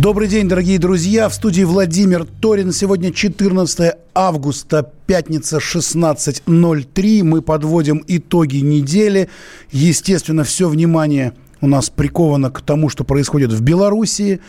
Добрый 0.00 0.26
день, 0.26 0.48
дорогие 0.48 0.78
друзья. 0.78 1.28
В 1.28 1.34
студии 1.34 1.64
Владимир 1.64 2.24
Торин. 2.24 2.72
Сегодня 2.72 3.12
14 3.12 3.94
августа, 4.14 4.90
пятница 5.06 5.58
16.03. 5.58 7.22
Мы 7.22 7.42
подводим 7.42 8.02
итоги 8.06 8.56
недели. 8.56 9.28
Естественно, 9.70 10.44
все 10.44 10.70
внимание 10.70 11.34
у 11.60 11.68
нас 11.68 11.90
приковано 11.90 12.50
к 12.50 12.62
тому, 12.62 12.88
что 12.88 13.04
происходит 13.04 13.52
в 13.52 13.60
Белоруссии. 13.60 14.40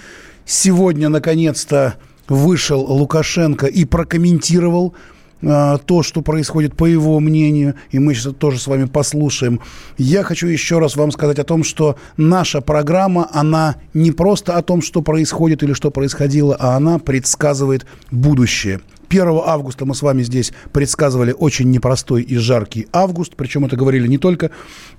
Сегодня, 0.45 1.09
наконец-то, 1.09 1.95
вышел 2.29 2.79
Лукашенко 2.79 3.67
и 3.67 3.83
прокомментировал 3.83 4.95
а, 5.45 5.77
то, 5.77 6.03
что 6.03 6.21
происходит, 6.21 6.75
по 6.75 6.85
его 6.85 7.19
мнению, 7.19 7.75
и 7.91 7.99
мы 7.99 8.13
сейчас 8.13 8.33
тоже 8.33 8.59
с 8.59 8.67
вами 8.67 8.85
послушаем. 8.85 9.59
Я 9.97 10.23
хочу 10.23 10.47
еще 10.47 10.79
раз 10.79 10.95
вам 10.95 11.11
сказать 11.11 11.39
о 11.39 11.43
том, 11.43 11.63
что 11.63 11.97
наша 12.17 12.61
программа, 12.61 13.27
она 13.31 13.75
не 13.93 14.11
просто 14.11 14.55
о 14.55 14.61
том, 14.61 14.81
что 14.81 15.01
происходит 15.01 15.63
или 15.63 15.73
что 15.73 15.91
происходило, 15.91 16.55
а 16.59 16.75
она 16.75 16.99
предсказывает 16.99 17.85
будущее. 18.11 18.81
1 19.09 19.41
августа 19.45 19.85
мы 19.85 19.93
с 19.93 20.01
вами 20.01 20.23
здесь 20.23 20.53
предсказывали 20.71 21.35
очень 21.37 21.69
непростой 21.69 22.23
и 22.23 22.37
жаркий 22.37 22.87
август, 22.91 23.35
причем 23.35 23.65
это 23.65 23.75
говорили 23.75 24.07
не 24.07 24.17
только 24.17 24.49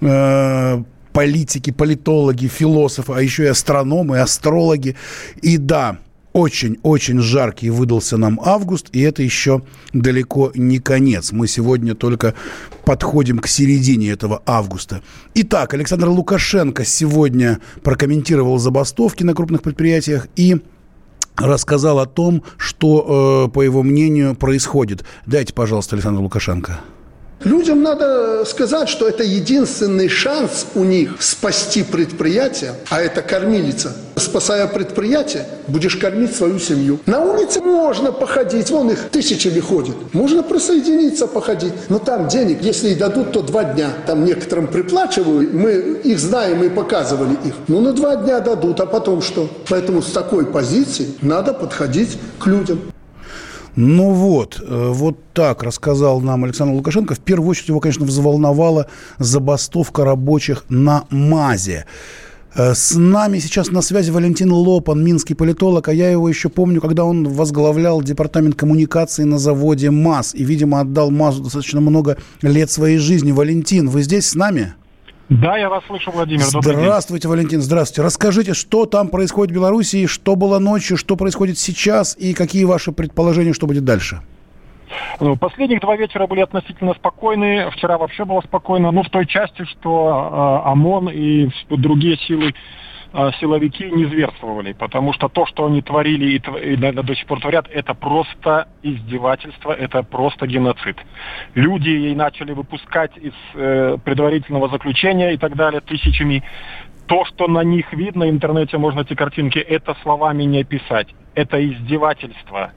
э, 0.01 0.83
политики, 1.13 1.71
политологи, 1.71 2.47
философы, 2.47 3.13
а 3.15 3.23
еще 3.23 3.45
и 3.45 3.49
астрономы, 3.49 4.21
астрологи. 4.21 4.97
И 5.43 5.57
да, 5.57 5.99
очень-очень 6.35 7.21
жаркий 7.21 7.71
выдался 7.71 8.19
нам 8.19 8.41
август, 8.45 8.89
и 8.93 9.01
это 9.01 9.23
еще 9.23 9.63
далеко 9.93 10.51
не 10.55 10.81
конец. 10.81 11.33
Мы 11.33 11.47
сегодня 11.47 11.95
только 11.95 12.35
подходим 12.85 13.39
к 13.39 13.47
середине 13.47 14.11
этого 14.11 14.43
августа. 14.45 15.01
Итак, 15.35 15.73
Александр 15.73 16.09
Лукашенко 16.09 16.85
сегодня 16.85 17.61
прокомментировал 17.83 18.59
забастовки 18.59 19.23
на 19.23 19.33
крупных 19.33 19.63
предприятиях 19.63 20.27
и 20.35 20.57
рассказал 21.37 22.01
о 22.01 22.07
том, 22.07 22.43
что, 22.59 23.47
э, 23.47 23.53
по 23.53 23.63
его 23.63 23.83
мнению, 23.83 24.35
происходит. 24.35 25.05
Дайте, 25.27 25.55
пожалуйста, 25.55 25.95
Александр 25.95 26.21
Лукашенко. 26.21 26.81
Людям 27.45 27.83
надо 27.83 28.45
сказать, 28.47 28.89
что 28.89 29.07
это 29.07 29.23
единственный 29.23 30.09
шанс 30.09 30.67
у 30.75 30.83
них 30.83 31.17
спасти 31.21 31.83
предприятие, 31.83 32.73
а 32.89 33.03
это 33.03 33.21
кормилица. 33.21 33.95
Спасая 34.17 34.67
предприятие, 34.67 35.47
будешь 35.69 35.97
кормить 35.97 36.35
свою 36.35 36.59
семью. 36.59 37.01
На 37.05 37.21
улице 37.21 37.61
можно 37.61 38.13
походить, 38.13 38.71
вон 38.71 38.91
их 38.91 39.11
тысячами 39.11 39.61
ходит. 39.61 39.95
Можно 40.15 40.43
присоединиться, 40.43 41.27
походить. 41.27 41.75
Но 41.91 41.99
там 41.99 42.29
денег, 42.29 42.63
если 42.63 42.91
и 42.91 42.95
дадут, 42.95 43.33
то 43.33 43.43
два 43.43 43.65
дня. 43.65 43.91
Там 44.07 44.25
некоторым 44.25 44.67
приплачивают, 44.67 45.53
мы 45.53 45.73
их 46.03 46.19
знаем 46.19 46.63
и 46.65 46.71
показывали 46.71 47.37
их. 47.45 47.55
Ну, 47.69 47.81
на 47.81 47.93
два 47.93 48.17
дня 48.17 48.41
дадут, 48.41 48.81
а 48.81 48.87
потом 48.87 49.21
что? 49.21 49.51
Поэтому 49.69 50.01
с 50.01 50.11
такой 50.13 50.47
позиции 50.47 51.09
надо 51.21 51.53
подходить 51.53 52.17
к 52.39 52.47
людям. 52.47 52.81
Ну 53.77 54.11
вот, 54.11 54.63
э, 54.65 54.91
вот 54.93 55.19
так 55.33 55.63
рассказал 55.63 56.21
нам 56.21 56.45
Александр 56.45 56.75
Лукашенко. 56.75 57.15
В 57.15 57.21
первую 57.21 57.51
очередь 57.51 57.69
его, 57.69 57.81
конечно, 57.81 58.07
взволновала 58.07 58.87
забастовка 59.19 60.05
рабочих 60.05 60.65
на 60.69 61.05
МАЗе. 61.11 61.87
Э, 62.55 62.75
с 62.75 62.95
нами 62.95 63.41
сейчас 63.41 63.71
на 63.71 63.83
связи 63.83 64.13
Валентин 64.13 64.53
Лопан, 64.53 65.03
минский 65.03 65.35
политолог, 65.35 65.89
а 65.89 65.93
я 65.93 66.09
его 66.09 66.29
еще 66.29 66.49
помню, 66.49 66.81
когда 66.81 67.05
он 67.05 67.29
возглавлял 67.29 68.01
департамент 68.01 68.55
коммуникации 68.55 69.25
на 69.25 69.39
заводе 69.39 69.91
МАЗ 69.91 70.37
и, 70.37 70.45
видимо, 70.45 70.81
отдал 70.81 71.11
МАЗу 71.11 71.43
достаточно 71.43 71.81
много 71.81 72.17
лет 72.43 72.71
своей 72.71 72.99
жизни. 72.99 73.33
Валентин, 73.33 73.89
вы 73.89 74.03
здесь 74.03 74.29
с 74.29 74.35
нами? 74.37 74.75
Да, 75.29 75.57
я 75.57 75.71
вас 75.71 75.83
слышу, 75.87 76.11
Владимир. 76.11 76.43
Здравствуйте, 76.43 77.29
Валентин, 77.29 77.63
здравствуйте. 77.63 78.03
Расскажите, 78.03 78.55
что 78.55 78.85
там 78.85 79.09
происходит 79.09 79.53
в 79.53 79.55
Беларуси, 79.55 80.07
что 80.07 80.37
было 80.37 80.59
ночью, 80.59 80.97
что 80.97 81.17
происходит 81.17 81.59
сейчас 81.59 82.17
и 82.17 82.35
какие 82.35 82.65
ваши 82.65 82.93
предположения, 82.93 83.55
что 83.55 83.67
будет 83.67 83.85
дальше? 83.85 84.21
Ну, 85.21 85.37
последних 85.37 85.81
два 85.81 85.97
вечера 85.97 86.27
были 86.27 86.41
относительно 86.41 86.95
спокойные. 86.95 87.71
Вчера 87.71 87.99
вообще 87.99 88.25
было 88.25 88.41
спокойно. 88.43 88.91
Ну, 88.91 89.03
в 89.03 89.11
той 89.11 89.27
части, 89.27 89.65
что 89.65 90.63
э, 90.65 90.69
ОМОН 90.71 91.09
и 91.11 91.49
другие 91.71 92.17
силы 92.19 92.55
силовики 93.41 93.91
не 93.91 94.07
зверствовали, 94.07 94.73
потому 94.73 95.13
что 95.13 95.29
то, 95.29 95.47
что 95.47 95.67
они 95.67 95.83
творили 95.83 96.33
и, 96.33 96.73
и 96.73 96.77
до 96.77 97.15
сих 97.15 97.27
пор 97.27 97.41
творят, 97.41 97.69
это 97.71 97.95
просто 97.95 98.67
издевательство, 98.83 99.73
это 99.73 100.03
просто 100.03 100.47
геноцид. 100.47 100.97
Люди 101.55 101.91
ей 101.91 102.15
начали 102.17 102.53
выпускать 102.53 103.17
из 103.17 103.35
э, 103.55 103.99
предварительного 104.05 104.69
заключения 104.69 105.33
и 105.33 105.37
так 105.37 105.55
далее 105.55 105.81
тысячами. 105.81 106.43
То, 107.07 107.25
что 107.27 107.47
на 107.47 107.63
них 107.63 107.93
видно, 107.93 108.27
в 108.27 108.31
интернете 108.31 108.79
можно 108.79 109.01
эти 109.01 109.15
картинки, 109.15 109.59
это 109.59 109.95
словами 110.03 110.43
не 110.43 110.63
описать. 110.63 111.09
Это 111.35 111.65
издевательство, 111.65 112.73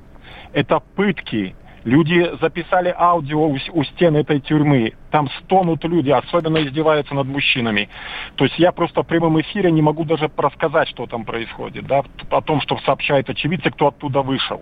это 0.54 0.82
пытки, 0.96 1.56
Люди 1.88 2.32
записали 2.42 2.94
аудио 2.98 3.48
у, 3.48 3.58
у 3.72 3.84
стен 3.86 4.18
этой 4.18 4.42
тюрьмы. 4.42 4.92
Там 5.10 5.30
стонут 5.40 5.86
люди, 5.86 6.10
особенно 6.10 6.62
издеваются 6.62 7.16
над 7.16 7.28
мужчинами. 7.28 7.88
То 8.36 8.44
есть 8.44 8.60
я 8.60 8.74
просто 8.74 9.04
в 9.04 9.08
прямом 9.08 9.40
эфире 9.40 9.72
не 9.72 9.82
могу 9.82 10.04
даже 10.04 10.30
рассказать, 10.36 10.90
что 10.90 11.06
там 11.06 11.24
происходит, 11.24 11.88
да, 11.88 12.04
о 12.30 12.42
том, 12.42 12.60
что 12.60 12.78
сообщают 12.80 13.30
очевидцы, 13.30 13.72
кто 13.72 13.88
оттуда 13.88 14.22
вышел. 14.22 14.62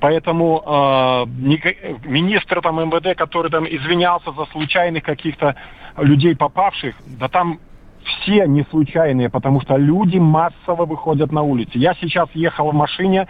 Поэтому 0.00 0.60
э, 0.66 1.26
министр 2.08 2.62
там 2.62 2.80
МВД, 2.80 3.16
который 3.16 3.48
там 3.52 3.64
извинялся 3.64 4.32
за 4.32 4.44
случайных 4.46 5.04
каких-то 5.04 5.54
людей 5.98 6.34
попавших, 6.34 6.96
да 7.16 7.28
там 7.28 7.60
все 8.02 8.48
не 8.48 8.64
случайные, 8.70 9.30
потому 9.30 9.60
что 9.60 9.76
люди 9.76 10.18
массово 10.18 10.84
выходят 10.84 11.30
на 11.30 11.42
улицы. 11.42 11.78
Я 11.78 11.94
сейчас 11.94 12.28
ехал 12.34 12.72
в 12.72 12.74
машине, 12.74 13.28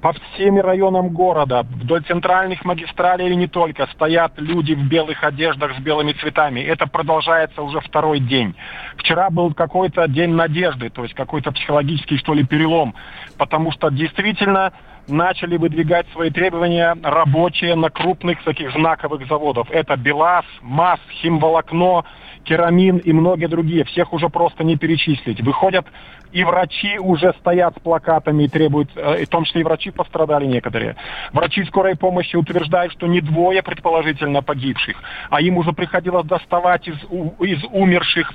по 0.00 0.12
всем 0.12 0.58
районам 0.60 1.10
города, 1.10 1.62
вдоль 1.62 2.02
центральных 2.04 2.64
магистралей 2.64 3.26
или 3.26 3.34
не 3.34 3.46
только, 3.46 3.86
стоят 3.88 4.32
люди 4.36 4.72
в 4.72 4.88
белых 4.88 5.22
одеждах 5.22 5.76
с 5.76 5.80
белыми 5.80 6.12
цветами. 6.12 6.60
Это 6.60 6.86
продолжается 6.86 7.62
уже 7.62 7.80
второй 7.80 8.20
день. 8.20 8.54
Вчера 8.96 9.30
был 9.30 9.52
какой-то 9.52 10.08
день 10.08 10.30
надежды, 10.30 10.90
то 10.90 11.02
есть 11.02 11.14
какой-то 11.14 11.52
психологический, 11.52 12.16
что 12.16 12.34
ли, 12.34 12.44
перелом, 12.44 12.94
потому 13.36 13.72
что 13.72 13.90
действительно 13.90 14.72
начали 15.08 15.56
выдвигать 15.56 16.06
свои 16.12 16.30
требования 16.30 16.96
рабочие 17.02 17.74
на 17.74 17.90
крупных 17.90 18.42
таких 18.44 18.72
знаковых 18.72 19.26
заводов. 19.26 19.68
Это 19.70 19.96
БелАЗ, 19.96 20.44
МАЗ, 20.62 21.00
Химволокно, 21.20 22.04
Керамин 22.44 22.98
и 22.98 23.12
многие 23.12 23.46
другие. 23.46 23.84
Всех 23.84 24.12
уже 24.12 24.28
просто 24.28 24.64
не 24.64 24.76
перечислить. 24.76 25.40
Выходят 25.40 25.86
и 26.32 26.44
врачи 26.44 26.98
уже 26.98 27.34
стоят 27.40 27.76
с 27.76 27.80
плакатами 27.80 28.44
и 28.44 28.48
требуют, 28.48 28.90
э, 28.96 29.24
в 29.24 29.28
том 29.28 29.44
числе 29.44 29.62
и 29.62 29.64
врачи 29.64 29.90
пострадали 29.90 30.46
некоторые. 30.46 30.96
Врачи 31.32 31.64
скорой 31.64 31.96
помощи 31.96 32.36
утверждают, 32.36 32.92
что 32.92 33.06
не 33.06 33.20
двое 33.20 33.62
предположительно 33.62 34.42
погибших, 34.42 34.96
а 35.30 35.40
им 35.40 35.56
уже 35.56 35.72
приходилось 35.72 36.26
доставать 36.26 36.88
из, 36.88 36.96
из 37.40 37.64
умерших 37.70 38.32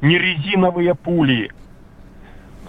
не 0.00 0.18
резиновые 0.18 0.94
пули 0.94 1.50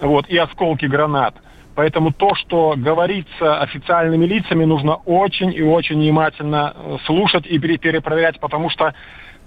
вот, 0.00 0.28
и 0.28 0.36
осколки 0.36 0.86
гранат. 0.86 1.34
Поэтому 1.74 2.12
то, 2.12 2.34
что 2.34 2.74
говорится 2.76 3.60
официальными 3.60 4.26
лицами, 4.26 4.64
нужно 4.64 4.96
очень 4.96 5.54
и 5.54 5.62
очень 5.62 5.96
внимательно 5.96 6.74
э, 6.74 6.96
слушать 7.06 7.46
и 7.46 7.58
перепроверять, 7.58 8.40
потому 8.40 8.68
что 8.68 8.94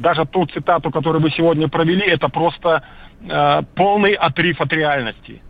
даже 0.01 0.25
ту 0.25 0.45
цитату, 0.48 0.92
которую 0.92 1.21
вы 1.21 1.30
сегодня 1.31 1.68
провели, 1.68 2.06
это 2.06 2.30
просто 2.30 2.83
э, 3.21 3.62
полный 3.75 4.13
отрыв 4.13 4.59
от 4.62 4.74
реальности. 4.74 5.42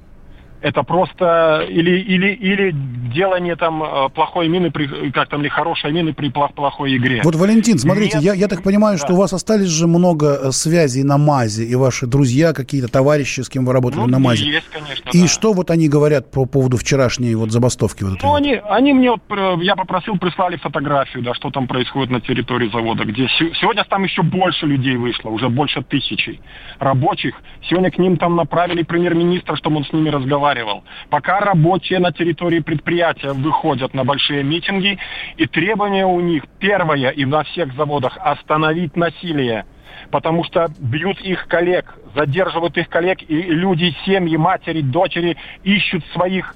Это 0.61 0.83
просто 0.83 1.65
или, 1.67 1.99
или, 1.99 2.33
или 2.33 2.71
делание 3.11 3.55
там 3.55 3.83
э, 3.83 4.09
плохой 4.09 4.47
мины, 4.47 4.69
при, 4.69 5.09
как 5.09 5.27
там, 5.27 5.41
или 5.41 5.49
хорошей 5.49 5.91
мины 5.91 6.13
при 6.13 6.29
плохой 6.29 6.97
игре. 6.97 7.21
Вот, 7.23 7.35
Валентин, 7.35 7.79
смотрите, 7.79 8.17
Нет, 8.17 8.23
я, 8.23 8.33
я 8.33 8.47
так 8.47 8.61
понимаю, 8.61 8.97
да. 8.97 9.03
что 9.03 9.13
у 9.13 9.17
вас 9.17 9.33
остались 9.33 9.69
же 9.69 9.87
много 9.87 10.39
э, 10.41 10.51
связей 10.51 11.03
на 11.03 11.17
МАЗе, 11.17 11.65
и 11.65 11.73
ваши 11.73 12.05
друзья, 12.05 12.53
какие-то 12.53 12.89
товарищи, 12.89 13.41
с 13.41 13.49
кем 13.49 13.65
вы 13.65 13.73
работали 13.73 14.01
ну, 14.01 14.07
на 14.07 14.19
МАЗе. 14.19 14.45
Есть, 14.45 14.69
конечно, 14.69 15.09
И 15.11 15.21
да. 15.21 15.27
что 15.27 15.53
вот 15.53 15.71
они 15.71 15.89
говорят 15.89 16.29
по 16.29 16.45
поводу 16.45 16.77
вчерашней 16.77 17.33
вот 17.33 17.51
забастовки? 17.51 18.03
Вот 18.03 18.21
ну, 18.21 18.35
они, 18.35 18.61
они 18.69 18.93
мне, 18.93 19.11
вот, 19.11 19.21
я 19.63 19.75
попросил, 19.75 20.17
прислали 20.17 20.57
фотографию, 20.57 21.23
да, 21.23 21.33
что 21.33 21.49
там 21.49 21.65
происходит 21.65 22.11
на 22.11 22.21
территории 22.21 22.69
завода, 22.69 23.03
где 23.03 23.27
сегодня 23.59 23.83
там 23.83 24.03
еще 24.03 24.21
больше 24.21 24.67
людей 24.67 24.95
вышло, 24.95 25.29
уже 25.29 25.49
больше 25.49 25.81
тысячи 25.81 26.39
рабочих. 26.77 27.33
Сегодня 27.67 27.89
к 27.89 27.97
ним 27.97 28.17
там 28.17 28.35
направили 28.35 28.83
премьер-министра, 28.83 29.55
чтобы 29.55 29.77
он 29.77 29.85
с 29.85 29.91
ними 29.93 30.09
разговаривал 30.09 30.50
разговаривал. 30.51 30.83
Пока 31.09 31.39
рабочие 31.39 31.99
на 31.99 32.11
территории 32.11 32.59
предприятия 32.59 33.33
выходят 33.33 33.93
на 33.93 34.03
большие 34.03 34.43
митинги, 34.43 34.97
и 35.37 35.47
требования 35.47 36.05
у 36.05 36.19
них, 36.19 36.43
первое 36.59 37.09
и 37.09 37.25
на 37.25 37.43
всех 37.43 37.73
заводах, 37.75 38.17
остановить 38.19 38.95
насилие 38.95 39.65
потому 40.09 40.43
что 40.43 40.67
бьют 40.79 41.21
их 41.21 41.47
коллег, 41.47 41.95
задерживают 42.15 42.75
их 42.77 42.89
коллег, 42.89 43.19
и 43.27 43.41
люди, 43.41 43.95
семьи, 44.03 44.35
матери, 44.35 44.81
дочери 44.81 45.37
ищут 45.63 46.03
своих 46.13 46.55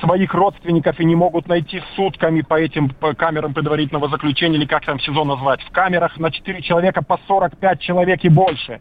своих 0.00 0.34
родственников 0.34 1.00
и 1.00 1.04
не 1.04 1.14
могут 1.14 1.48
найти 1.48 1.82
сутками 1.94 2.42
по 2.42 2.54
этим 2.54 2.90
по 2.90 3.14
камерам 3.14 3.54
предварительного 3.54 4.08
заключения, 4.08 4.56
или 4.56 4.66
как 4.66 4.84
там 4.84 5.00
сезон 5.00 5.28
назвать. 5.28 5.62
В 5.62 5.70
камерах 5.70 6.18
на 6.18 6.30
4 6.30 6.62
человека 6.62 7.02
по 7.02 7.18
45 7.26 7.80
человек 7.80 8.24
и 8.24 8.28
больше. 8.28 8.80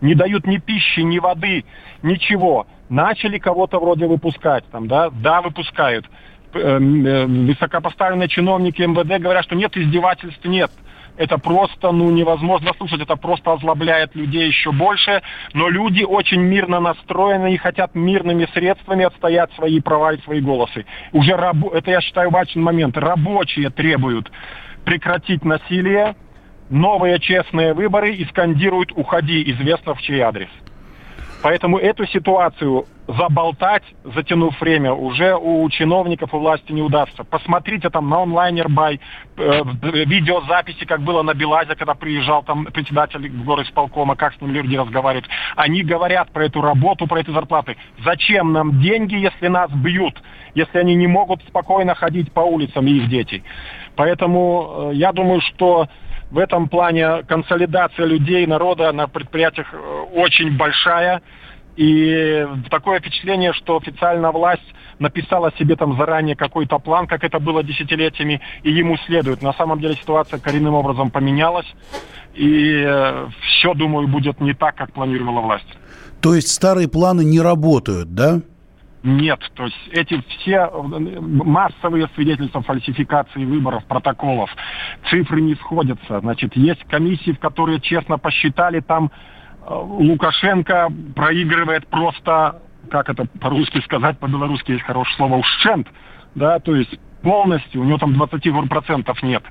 Не 0.00 0.14
дают 0.14 0.46
ни 0.46 0.58
пищи, 0.58 1.00
ни 1.00 1.18
воды, 1.18 1.64
ничего. 2.02 2.66
Начали 2.90 3.38
кого-то 3.38 3.80
вроде 3.80 4.06
выпускать 4.06 4.64
там, 4.70 4.86
да? 4.88 5.08
Да, 5.10 5.40
выпускают. 5.40 6.04
Эм, 6.52 7.06
э, 7.06 7.24
высокопоставленные 7.24 8.28
чиновники 8.28 8.82
МВД 8.82 9.22
говорят, 9.22 9.44
что 9.44 9.54
нет 9.54 9.74
издевательств, 9.76 10.44
нет 10.44 10.70
это 11.20 11.36
просто 11.36 11.92
ну, 11.92 12.10
невозможно 12.10 12.72
слушать, 12.78 13.02
это 13.02 13.14
просто 13.14 13.52
озлобляет 13.52 14.14
людей 14.14 14.46
еще 14.46 14.72
больше, 14.72 15.22
но 15.52 15.68
люди 15.68 16.02
очень 16.02 16.40
мирно 16.40 16.80
настроены 16.80 17.52
и 17.52 17.58
хотят 17.58 17.94
мирными 17.94 18.48
средствами 18.54 19.04
отстоять 19.04 19.52
свои 19.52 19.80
права 19.80 20.14
и 20.14 20.22
свои 20.22 20.40
голосы. 20.40 20.86
Уже 21.12 21.36
рабо... 21.36 21.70
это, 21.74 21.90
я 21.90 22.00
считаю, 22.00 22.30
важный 22.30 22.62
момент. 22.62 22.96
Рабочие 22.96 23.68
требуют 23.68 24.32
прекратить 24.86 25.44
насилие, 25.44 26.16
новые 26.70 27.18
честные 27.18 27.74
выборы 27.74 28.14
и 28.14 28.24
скандируют 28.24 28.92
«Уходи», 28.96 29.42
известно 29.50 29.94
в 29.94 30.00
чей 30.00 30.20
адрес. 30.20 30.48
Поэтому 31.42 31.78
эту 31.78 32.06
ситуацию 32.06 32.86
заболтать, 33.06 33.82
затянув 34.04 34.60
время, 34.60 34.92
уже 34.92 35.34
у 35.34 35.68
чиновников 35.70 36.32
и 36.32 36.36
власти 36.36 36.72
не 36.72 36.82
удастся. 36.82 37.24
Посмотрите 37.24 37.88
там 37.90 38.08
на 38.08 38.22
онлайнер 38.22 38.68
бай, 38.68 39.00
э, 39.36 39.62
видеозаписи, 39.82 40.84
как 40.84 41.00
было 41.00 41.22
на 41.22 41.34
Белазе, 41.34 41.74
когда 41.74 41.94
приезжал 41.94 42.42
там 42.42 42.66
председатель 42.66 43.28
горосполкома, 43.28 44.16
как 44.16 44.34
с 44.34 44.40
ним 44.40 44.52
люди 44.52 44.76
разговаривают. 44.76 45.28
Они 45.56 45.82
говорят 45.82 46.30
про 46.30 46.46
эту 46.46 46.60
работу, 46.60 47.06
про 47.06 47.20
эти 47.20 47.30
зарплаты. 47.30 47.76
Зачем 48.04 48.52
нам 48.52 48.80
деньги, 48.80 49.14
если 49.14 49.48
нас 49.48 49.70
бьют, 49.70 50.22
если 50.54 50.78
они 50.78 50.94
не 50.94 51.06
могут 51.06 51.42
спокойно 51.44 51.94
ходить 51.94 52.32
по 52.32 52.40
улицам 52.40 52.86
и 52.86 52.92
их 52.92 53.08
дети? 53.08 53.42
Поэтому 53.96 54.90
э, 54.92 54.94
я 54.94 55.12
думаю, 55.12 55.40
что 55.40 55.88
в 56.30 56.38
этом 56.38 56.68
плане 56.68 57.22
консолидация 57.24 58.06
людей, 58.06 58.46
народа 58.46 58.92
на 58.92 59.08
предприятиях 59.08 59.66
э, 59.72 59.76
очень 60.14 60.56
большая. 60.56 61.22
И 61.76 62.46
такое 62.68 63.00
впечатление, 63.00 63.52
что 63.52 63.76
официальная 63.76 64.30
власть 64.32 64.74
написала 64.98 65.50
себе 65.58 65.76
там 65.76 65.96
заранее 65.96 66.36
какой-то 66.36 66.78
план, 66.78 67.06
как 67.06 67.24
это 67.24 67.38
было 67.38 67.62
десятилетиями, 67.62 68.40
и 68.62 68.70
ему 68.70 68.96
следует. 69.06 69.42
На 69.42 69.52
самом 69.54 69.80
деле 69.80 69.94
ситуация 69.94 70.38
коренным 70.38 70.74
образом 70.74 71.10
поменялась, 71.10 71.66
и 72.34 72.84
э, 72.86 73.28
все, 73.40 73.74
думаю, 73.74 74.08
будет 74.08 74.40
не 74.40 74.52
так, 74.52 74.76
как 74.76 74.92
планировала 74.92 75.40
власть. 75.40 75.68
То 76.20 76.34
есть 76.34 76.48
старые 76.48 76.88
планы 76.88 77.24
не 77.24 77.40
работают, 77.40 78.14
да? 78.14 78.40
Нет, 79.02 79.40
то 79.54 79.64
есть 79.64 79.88
эти 79.92 80.22
все 80.28 80.68
массовые 80.70 82.08
свидетельства 82.14 82.60
фальсификации 82.60 83.44
выборов, 83.46 83.84
протоколов, 83.86 84.50
цифры 85.08 85.40
не 85.40 85.54
сходятся. 85.54 86.20
Значит, 86.20 86.54
есть 86.54 86.84
комиссии, 86.84 87.32
в 87.32 87.38
которые 87.38 87.80
честно 87.80 88.18
посчитали, 88.18 88.80
там 88.80 89.10
э, 89.66 89.72
Лукашенко 89.72 90.92
проигрывает 91.14 91.86
просто, 91.86 92.60
как 92.90 93.08
это 93.08 93.24
по-русски 93.40 93.80
сказать, 93.80 94.18
по-белорусски 94.18 94.72
есть 94.72 94.84
хорошее 94.84 95.16
слово, 95.16 95.36
ушчент, 95.36 95.88
да, 96.34 96.58
то 96.58 96.74
есть 96.74 96.98
полностью, 97.22 97.80
у 97.80 97.84
него 97.84 97.98
там 97.98 98.12
20% 98.12 99.16
нет. 99.22 99.42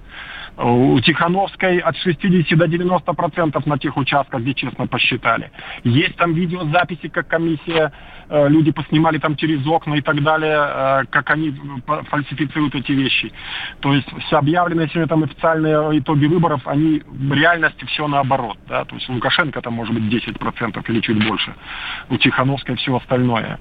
У 0.57 0.99
Тихановской 0.99 1.77
от 1.79 1.95
60 1.97 2.57
до 2.57 2.67
90 2.67 3.13
процентов 3.13 3.65
на 3.65 3.77
тех 3.77 3.95
участках, 3.95 4.41
где 4.41 4.53
честно 4.53 4.87
посчитали. 4.87 5.51
Есть 5.83 6.17
там 6.17 6.33
видеозаписи, 6.33 7.07
как 7.07 7.27
комиссия, 7.27 7.93
люди 8.29 8.71
поснимали 8.71 9.17
там 9.17 9.35
через 9.35 9.65
окна 9.65 9.95
и 9.95 10.01
так 10.01 10.21
далее, 10.23 10.57
э, 10.57 11.05
как 11.09 11.29
они 11.31 11.53
фальсифицируют 12.09 12.75
эти 12.75 12.91
вещи. 12.91 13.31
То 13.79 13.93
есть 13.93 14.07
все 14.25 14.37
объявленные 14.37 14.87
сегодня 14.89 15.07
там 15.07 15.23
официальные 15.23 15.99
итоги 15.99 16.25
выборов, 16.25 16.61
они 16.65 17.01
в 17.05 17.33
реальности 17.33 17.85
все 17.85 18.07
наоборот. 18.07 18.57
Да? 18.67 18.85
То 18.85 18.95
есть 18.95 19.09
Лукашенко 19.09 19.61
там 19.61 19.73
может 19.73 19.93
быть 19.93 20.09
10 20.09 20.37
процентов 20.39 20.89
или 20.89 20.99
чуть 21.01 21.27
больше. 21.27 21.53
У 22.09 22.17
Тихановской 22.17 22.75
все 22.75 22.95
остальное. 22.95 23.59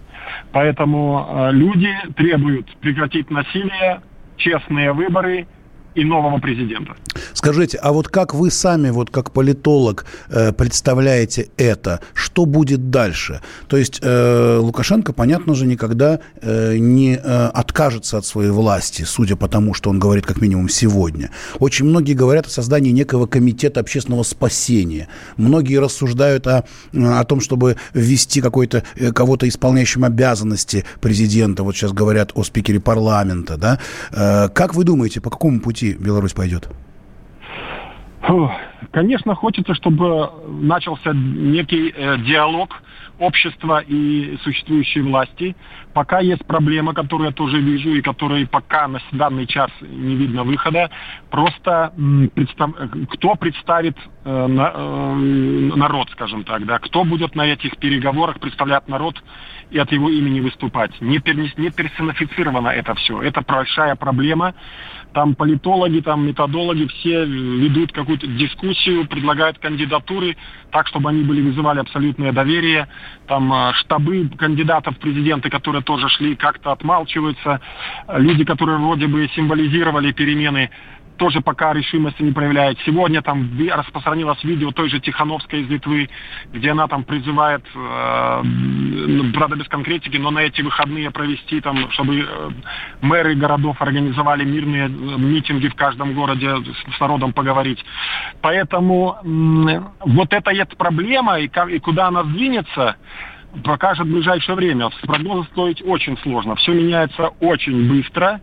Поэтому 0.53 1.27
э, 1.29 1.53
люди 1.53 1.95
требуют 2.17 2.67
прекратить 2.79 3.31
насилие, 3.31 4.03
честные 4.37 4.93
выборы– 4.93 5.47
и 5.99 6.05
нового 6.05 6.39
президента. 6.39 6.95
Скажите, 7.35 7.79
а 7.79 7.93
вот 7.93 8.09
как 8.09 8.35
вы 8.35 8.51
сами, 8.51 8.91
вот 8.91 9.11
как 9.11 9.33
политолог, 9.33 10.07
э, 10.29 10.53
представляете 10.53 11.49
это? 11.57 12.01
Что 12.15 12.47
будет 12.47 12.91
дальше? 12.91 13.41
То 13.67 13.77
есть 13.77 13.99
э, 14.03 14.59
Лукашенко, 14.61 15.13
понятно 15.13 15.55
же, 15.55 15.67
никогда 15.67 16.21
э, 16.41 16.77
не 16.79 17.17
откажется 17.17 18.19
от 18.19 18.27
своей 18.27 18.51
власти, 18.51 19.03
судя 19.03 19.37
по 19.37 19.49
тому, 19.49 19.75
что 19.75 19.91
он 19.91 19.99
говорит 19.99 20.25
как 20.25 20.41
минимум 20.41 20.69
сегодня. 20.69 21.31
Очень 21.59 21.87
многие 21.87 22.15
говорят 22.15 22.47
о 22.47 22.51
создании 22.51 22.93
некого 22.93 23.27
комитета 23.27 23.81
общественного 23.81 24.23
спасения. 24.23 25.09
Многие 25.37 25.81
рассуждают 25.81 26.47
о, 26.47 26.65
о 26.93 27.25
том, 27.25 27.41
чтобы 27.41 27.77
ввести 27.93 28.41
какой-то, 28.41 28.85
кого-то 29.15 29.49
исполняющим 29.49 30.05
обязанности 30.05 30.85
президента. 31.01 31.65
Вот 31.65 31.75
сейчас 31.75 31.93
говорят 31.93 32.31
о 32.35 32.45
спикере 32.45 32.79
парламента. 32.79 33.57
Да? 33.57 33.79
Как 34.55 34.75
вы 34.75 34.85
думаете, 34.85 35.21
по 35.21 35.31
какому 35.31 35.61
пути 35.61 35.88
пути 35.89 36.05
Беларусь 36.05 36.33
пойдет? 36.33 36.69
Конечно, 38.91 39.35
хочется, 39.35 39.75
чтобы 39.75 40.31
начался 40.47 41.13
некий 41.13 41.93
э, 41.95 42.19
диалог 42.19 42.83
общества 43.19 43.83
и 43.87 44.39
существующей 44.43 45.01
власти. 45.01 45.57
Пока 45.93 46.21
есть 46.21 46.45
проблема, 46.47 46.95
которую 46.95 47.29
я 47.29 47.33
тоже 47.33 47.61
вижу 47.61 47.91
и 47.91 48.01
которой 48.01 48.47
пока 48.47 48.87
на 48.87 49.01
данный 49.13 49.47
час 49.47 49.71
не 49.81 50.15
видно 50.15 50.45
выхода. 50.45 50.91
Просто 51.31 51.93
представ... 52.35 52.71
кто 53.11 53.35
представит 53.35 53.97
э, 54.25 54.47
на, 54.47 54.73
э, 54.75 55.15
народ, 55.77 56.11
скажем 56.11 56.45
так, 56.45 56.65
да, 56.67 56.79
кто 56.79 57.05
будет 57.05 57.35
на 57.35 57.47
этих 57.47 57.77
переговорах 57.79 58.41
представлять 58.41 58.89
народ 58.89 59.23
и 59.71 59.79
от 59.79 59.93
его 59.93 60.09
имени 60.09 60.41
выступать. 60.41 60.91
Не, 61.01 61.19
пер... 61.19 61.37
не 61.37 61.71
персонифицировано 61.71 62.69
это 62.69 62.95
все. 62.95 63.21
Это 63.23 63.43
большая 63.43 63.95
проблема 63.97 64.55
там 65.13 65.35
политологи, 65.35 66.01
там 66.01 66.27
методологи 66.27 66.87
все 66.87 67.25
ведут 67.25 67.93
какую-то 67.93 68.27
дискуссию, 68.27 69.07
предлагают 69.07 69.59
кандидатуры 69.59 70.37
так, 70.71 70.87
чтобы 70.87 71.09
они 71.11 71.23
были 71.23 71.41
вызывали 71.41 71.81
абсолютное 71.81 72.33
доверие. 72.33 72.89
Там 73.27 73.53
э, 73.53 73.73
штабы 73.75 74.29
кандидатов 74.37 74.97
в 74.97 74.99
президенты, 74.99 75.51
которые 75.51 75.83
тоже 75.83 76.09
шли, 76.09 76.37
как-то 76.37 76.73
отмалчиваются. 76.73 77.61
Люди, 78.17 78.45
которые 78.45 78.79
вроде 78.79 79.07
бы 79.07 79.29
символизировали 79.35 80.13
перемены 80.13 80.71
тоже 81.19 81.41
пока 81.41 81.73
решимости 81.73 82.23
не 82.23 82.33
проявляет. 82.33 82.79
Сегодня 82.87 83.21
там 83.21 83.51
распространилось 83.71 84.43
видео 84.45 84.71
той 84.71 84.89
же 84.89 85.01
Тихановской 85.01 85.63
из 85.63 85.69
Литвы, 85.69 86.09
где 86.53 86.71
она 86.71 86.87
там 86.87 87.05
призывает, 87.05 87.63
э, 87.75 88.43
ну, 88.43 89.33
правда 89.33 89.57
без 89.57 89.69
конкретики, 89.69 90.17
но 90.17 90.31
на 90.31 90.41
эти 90.41 90.63
выходные 90.63 91.11
провести 91.11 91.61
там, 91.61 91.91
чтобы 91.91 92.21
э, 92.21 92.51
мэры 93.03 93.35
городов 93.35 93.81
организовали 93.83 94.45
мирные 94.45 94.87
э, 94.87 94.89
митинги 94.89 95.69
в 95.69 95.75
каждом 95.75 96.15
городе, 96.15 96.49
с, 96.95 97.01
народом 97.01 97.33
поговорить. 97.33 97.85
Поэтому 98.41 99.17
э, 99.23 99.81
вот 100.01 100.33
это 100.33 100.51
есть 100.53 100.77
проблема, 100.77 101.39
и, 101.41 101.51
и 101.71 101.79
куда 101.81 102.09
она 102.09 102.23
сдвинется, 102.25 102.97
покажет 103.65 104.07
в 104.07 104.11
ближайшее 104.11 104.55
время. 104.55 104.91
Прогнозы 105.03 105.49
строить 105.49 105.83
очень 105.85 106.17
сложно. 106.19 106.55
Все 106.57 106.73
меняется 106.73 107.29
очень 107.41 107.89
быстро. 107.89 108.41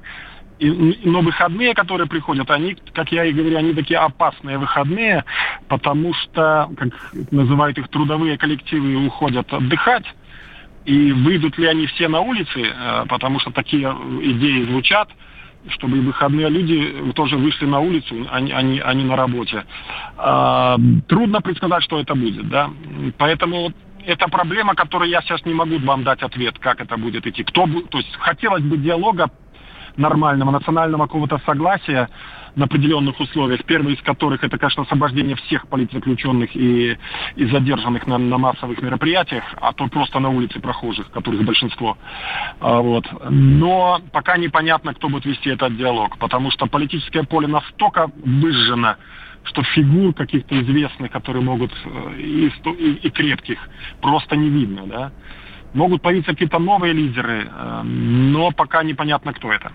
И, 0.60 1.00
но 1.04 1.22
выходные, 1.22 1.74
которые 1.74 2.08
приходят, 2.08 2.50
они, 2.50 2.78
как 2.94 3.12
я 3.12 3.26
и 3.26 3.34
говорю, 3.34 3.58
они 3.58 3.74
такие 3.74 4.00
опасные 4.00 4.58
выходные, 4.58 5.26
потому 5.68 6.14
что, 6.14 6.70
как 6.78 6.90
называют 7.32 7.78
их 7.78 7.90
трудовые 7.90 8.38
коллективы, 8.38 9.06
уходят 9.06 9.52
отдыхать. 9.54 10.06
И 10.86 11.12
выйдут 11.12 11.58
ли 11.58 11.66
они 11.66 11.88
все 11.88 12.08
на 12.08 12.22
улицы, 12.22 12.62
э, 12.62 13.06
потому 13.10 13.40
что 13.40 13.52
такие 13.52 13.90
идеи 14.22 14.64
звучат, 14.66 15.10
чтобы 15.70 16.00
выходные 16.00 16.48
люди 16.50 17.12
тоже 17.16 17.38
вышли 17.38 17.66
на 17.66 17.80
улицу, 17.80 18.16
не, 18.16 18.52
а 18.80 18.94
не 18.94 19.04
на 19.04 19.16
работе. 19.16 19.66
А, 20.16 20.78
трудно 21.08 21.42
предсказать, 21.42 21.84
что 21.84 22.00
это 22.00 22.14
будет, 22.14 22.48
да. 22.50 22.70
Поэтому 23.18 23.74
это 24.06 24.28
проблема, 24.28 24.76
которую 24.76 25.10
я 25.10 25.22
сейчас 25.22 25.44
не 25.46 25.54
могу 25.54 25.80
вам 25.80 26.04
дать 26.04 26.22
ответ, 26.22 26.60
как 26.60 26.82
это 26.82 26.98
будет 26.98 27.26
идти. 27.26 27.44
Кто, 27.44 27.66
то 27.66 27.98
есть 27.98 28.16
хотелось 28.18 28.62
бы 28.62 28.78
диалога 28.78 29.30
нормального, 29.98 30.52
национального 30.52 31.04
какого-то 31.04 31.40
согласия, 31.46 32.10
на 32.56 32.66
определенных 32.66 33.20
условиях. 33.20 33.64
Первый 33.66 33.96
из 33.96 34.02
которых 34.02 34.44
это, 34.44 34.58
конечно, 34.58 34.84
освобождение 34.84 35.36
всех 35.36 35.68
политзаключенных 35.68 36.56
и, 36.56 36.98
и 37.36 37.46
задержанных 37.46 38.08
на, 38.08 38.18
на 38.18 38.38
массовых 38.38 38.82
мероприятиях, 38.82 39.44
а 39.60 39.74
то 39.74 39.88
просто 39.88 40.20
на 40.20 40.30
улице 40.30 40.60
прохожих, 40.60 41.12
которых 41.12 41.44
большинство. 41.44 41.98
А, 42.60 42.82
вот. 42.82 43.06
Но 43.30 44.00
пока 44.12 44.38
непонятно, 44.38 44.94
кто 44.94 45.10
будет 45.10 45.26
вести 45.26 45.50
этот 45.50 45.76
диалог, 45.76 46.18
потому 46.18 46.52
что 46.52 46.66
политическое 46.66 47.24
поле 47.24 47.48
настолько 47.48 48.10
выжжено, 48.24 48.96
что 49.44 49.62
фигур 49.64 50.14
каких-то 50.14 50.60
известных, 50.62 51.12
которые 51.12 51.44
могут 51.44 51.72
э, 51.86 52.16
и, 52.18 52.48
и, 52.48 52.92
и 52.94 53.10
крепких, 53.10 53.60
просто 54.02 54.36
не 54.36 54.50
видно, 54.50 54.88
да. 54.88 55.12
Могут 55.74 56.02
появиться 56.02 56.32
какие-то 56.32 56.58
новые 56.58 56.94
лидеры, 56.94 57.48
э, 57.48 57.82
но 57.84 58.52
пока 58.52 58.82
непонятно, 58.82 59.34
кто 59.34 59.52
это. 59.52 59.72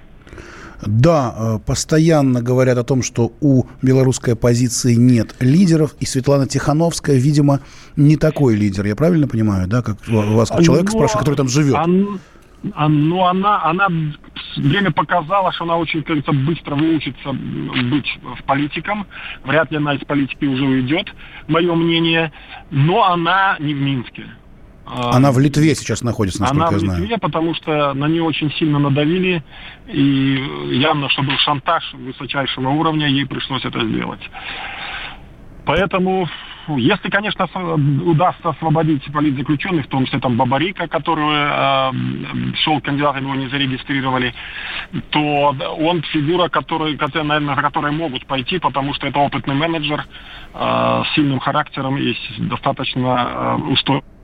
Да, 0.86 1.34
э, 1.36 1.58
постоянно 1.64 2.42
говорят 2.42 2.78
о 2.78 2.84
том, 2.84 3.02
что 3.02 3.32
у 3.40 3.64
белорусской 3.82 4.34
оппозиции 4.34 4.94
нет 4.94 5.34
лидеров, 5.40 5.94
и 6.00 6.06
Светлана 6.06 6.46
Тихановская, 6.46 7.16
видимо, 7.16 7.60
не 7.96 8.16
такой 8.16 8.54
лидер. 8.54 8.86
Я 8.86 8.96
правильно 8.96 9.28
понимаю, 9.28 9.68
да, 9.68 9.82
как 9.82 9.96
вас, 10.08 10.50
как 10.50 10.62
человека 10.62 10.90
спрашиваю, 10.90 11.20
который 11.20 11.36
там 11.36 11.48
живет? 11.48 11.74
Он... 11.74 12.20
Ну, 12.62 13.24
она, 13.24 13.64
она 13.64 13.88
время 14.56 14.90
показала, 14.90 15.50
что 15.50 15.64
она 15.64 15.78
очень, 15.78 16.02
кажется, 16.02 16.32
быстро 16.32 16.74
выучится 16.74 17.32
быть 17.32 18.18
в 18.22 18.44
политиком. 18.44 19.06
Вряд 19.44 19.70
ли 19.70 19.78
она 19.78 19.94
из 19.94 20.04
политики 20.04 20.44
уже 20.44 20.64
уйдет, 20.64 21.06
мое 21.48 21.74
мнение. 21.74 22.32
Но 22.70 23.04
она 23.04 23.56
не 23.60 23.72
в 23.72 23.80
Минске. 23.80 24.24
А, 24.92 25.16
она 25.16 25.30
в 25.30 25.38
Литве 25.38 25.74
сейчас 25.74 26.02
находится, 26.02 26.40
насколько 26.40 26.66
Она 26.66 26.72
я 26.74 26.78
знаю. 26.78 26.98
в 26.98 27.02
Литве, 27.02 27.18
потому 27.18 27.54
что 27.54 27.94
на 27.94 28.08
нее 28.08 28.22
очень 28.22 28.50
сильно 28.52 28.78
надавили, 28.78 29.42
и 29.86 30.44
явно, 30.72 31.08
что 31.10 31.22
был 31.22 31.36
шантаж 31.38 31.94
высочайшего 31.94 32.70
уровня, 32.70 33.06
ей 33.06 33.26
пришлось 33.26 33.64
это 33.64 33.80
сделать. 33.86 34.20
Поэтому, 35.64 36.28
если, 36.68 37.08
конечно, 37.10 37.46
удастся 38.04 38.48
освободить 38.48 39.04
политзаключенных, 39.12 39.86
в 39.86 39.88
том 39.88 40.06
числе 40.06 40.18
там 40.18 40.36
Бабарика, 40.36 40.88
который 40.88 41.22
э, 41.30 42.54
шел 42.56 42.80
кандидатом, 42.80 43.24
его 43.24 43.34
не 43.36 43.48
зарегистрировали, 43.48 44.34
то 45.10 45.54
он 45.78 46.02
фигура, 46.02 46.48
который, 46.48 46.98
наверное, 47.14 47.54
за 47.54 47.62
которой 47.62 47.92
могут 47.92 48.26
пойти, 48.26 48.58
потому 48.58 48.94
что 48.94 49.06
это 49.06 49.20
опытный 49.20 49.54
менеджер 49.54 50.04
э, 50.54 51.02
с 51.06 51.14
сильным 51.14 51.38
характером 51.38 51.96
и 51.98 52.16
достаточно 52.38 53.58
э, 53.60 53.70
устойчивый 53.70 54.19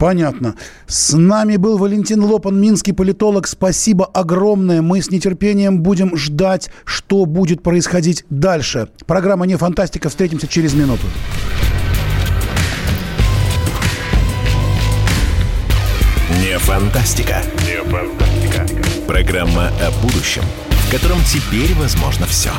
Понятно. 0.00 0.54
С 0.86 1.14
нами 1.14 1.56
был 1.56 1.76
Валентин 1.76 2.24
Лопан, 2.24 2.58
минский 2.58 2.92
политолог. 2.92 3.46
Спасибо 3.46 4.06
огромное. 4.06 4.80
Мы 4.80 5.02
с 5.02 5.10
нетерпением 5.10 5.82
будем 5.82 6.16
ждать, 6.16 6.70
что 6.86 7.26
будет 7.26 7.62
происходить 7.62 8.24
дальше. 8.30 8.88
Программа 9.06 9.44
«Не 9.44 9.56
фантастика». 9.56 10.08
Встретимся 10.08 10.48
через 10.48 10.72
минуту. 10.72 11.02
Не 16.40 16.58
фантастика. 16.58 17.42
Не 17.66 17.82
фантастика. 17.84 18.66
Программа 19.06 19.68
о 19.68 19.90
будущем, 20.00 20.42
в 20.70 20.90
котором 20.90 21.18
теперь 21.24 21.74
возможно 21.74 22.24
все. 22.24 22.52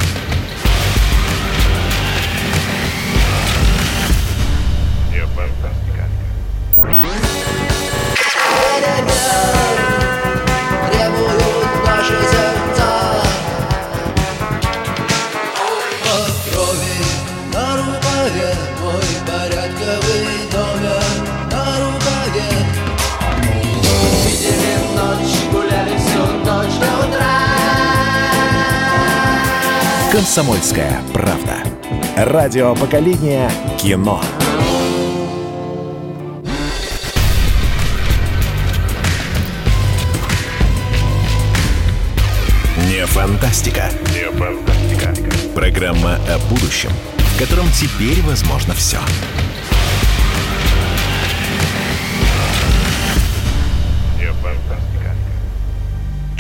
«Комсомольская 30.22 31.02
правда». 31.14 31.64
Радио 32.16 32.76
поколения 32.76 33.50
кино. 33.80 34.22
Не 42.88 43.04
фантастика. 43.08 43.90
Не 44.14 44.30
фантастика. 44.38 45.12
Программа 45.56 46.20
о 46.30 46.38
будущем, 46.52 46.92
в 47.18 47.40
котором 47.40 47.66
теперь 47.72 48.22
возможно 48.22 48.76
все. 48.76 49.00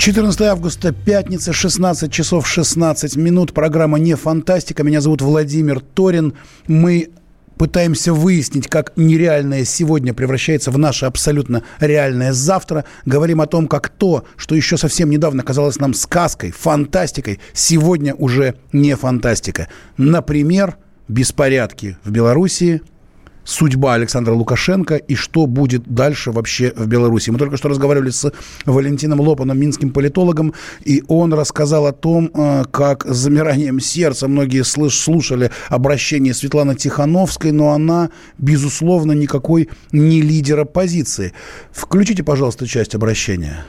14 0.01 0.41
августа, 0.41 0.93
пятница, 0.93 1.53
16 1.53 2.12
часов 2.12 2.48
16 2.48 3.17
минут. 3.17 3.53
Программа 3.53 4.00
«Не 4.00 4.15
фантастика». 4.15 4.81
Меня 4.81 5.00
зовут 5.00 5.22
Владимир 5.22 5.79
Торин. 5.79 6.34
Мы 6.65 7.12
пытаемся 7.55 8.12
выяснить, 8.12 8.67
как 8.67 8.93
нереальное 8.96 9.63
сегодня 9.63 10.15
превращается 10.15 10.72
в 10.72 10.79
наше 10.79 11.05
абсолютно 11.05 11.62
реальное 11.79 12.34
завтра. 12.34 12.86
Говорим 13.05 13.41
о 13.41 13.46
том, 13.46 13.67
как 13.67 13.89
то, 13.89 14.25
что 14.38 14.55
еще 14.55 14.75
совсем 14.75 15.12
недавно 15.12 15.43
казалось 15.43 15.77
нам 15.77 15.93
сказкой, 15.93 16.50
фантастикой, 16.50 17.39
сегодня 17.53 18.15
уже 18.15 18.55
не 18.74 18.96
фантастика. 18.96 19.67
Например, 19.98 20.77
беспорядки 21.10 21.98
в 22.03 22.10
Белоруссии, 22.10 22.81
судьба 23.51 23.96
Александра 23.96 24.34
Лукашенко 24.34 24.96
и 24.96 25.15
что 25.15 25.46
будет 25.46 25.84
дальше 25.86 26.31
вообще 26.31 26.74
в 26.75 26.88
Беларуси. 26.88 27.29
Мы 27.29 27.38
только 27.38 27.58
что 27.58 27.70
разговаривали 27.70 28.10
с 28.10 28.31
Валентином 28.65 29.20
Лопаном, 29.20 29.60
минским 29.60 29.91
политологом, 29.91 30.53
и 30.84 31.03
он 31.08 31.34
рассказал 31.34 31.86
о 31.86 31.91
том, 31.91 32.31
э, 32.34 32.63
как 32.72 33.05
с 33.05 33.15
замиранием 33.17 33.79
сердца 33.79 34.27
многие 34.27 34.63
слушали 34.63 35.51
обращение 35.70 36.34
Светланы 36.34 36.75
Тихановской, 36.75 37.51
но 37.51 37.72
она, 37.72 38.10
безусловно, 38.38 39.12
никакой 39.12 39.70
не 39.91 40.22
лидер 40.22 40.60
оппозиции. 40.60 41.34
Включите, 41.72 42.24
пожалуйста, 42.24 42.65
часть 42.67 42.96
обращения. 42.96 43.65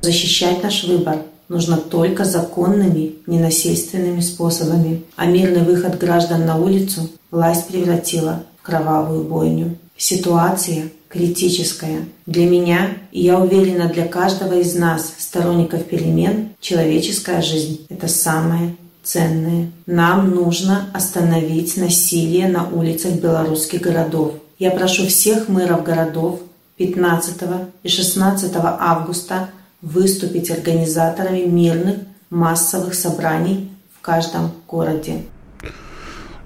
Защищать 0.00 0.62
наш 0.62 0.84
выбор 0.84 1.16
нужно 1.48 1.76
только 1.76 2.24
законными, 2.24 3.14
ненасильственными 3.26 4.20
способами. 4.20 5.04
А 5.16 5.26
мирный 5.26 5.62
выход 5.62 5.98
граждан 5.98 6.46
на 6.46 6.56
улицу 6.56 7.10
власть 7.30 7.68
превратила 7.68 8.44
кровавую 8.66 9.22
бойню. 9.22 9.76
Ситуация 9.96 10.90
критическая. 11.08 12.04
Для 12.26 12.46
меня, 12.46 12.88
и 13.12 13.22
я 13.22 13.38
уверена 13.38 13.88
для 13.88 14.06
каждого 14.06 14.54
из 14.54 14.74
нас, 14.74 15.14
сторонников 15.18 15.84
перемен, 15.84 16.50
человеческая 16.60 17.40
жизнь– 17.40 17.86
это 17.88 18.08
самое 18.08 18.76
ценное. 19.04 19.70
Нам 19.86 20.34
нужно 20.34 20.90
остановить 20.92 21.76
насилие 21.76 22.48
на 22.48 22.68
улицах 22.68 23.12
белорусских 23.12 23.80
городов. 23.80 24.34
Я 24.58 24.72
прошу 24.72 25.06
всех 25.06 25.48
мэров 25.48 25.84
городов 25.84 26.40
15 26.76 27.36
и 27.84 27.88
16 27.88 28.52
августа 28.56 29.50
выступить 29.80 30.50
организаторами 30.50 31.44
мирных 31.44 31.98
массовых 32.30 32.94
собраний 32.94 33.70
в 33.96 34.00
каждом 34.00 34.50
городе. 34.66 35.22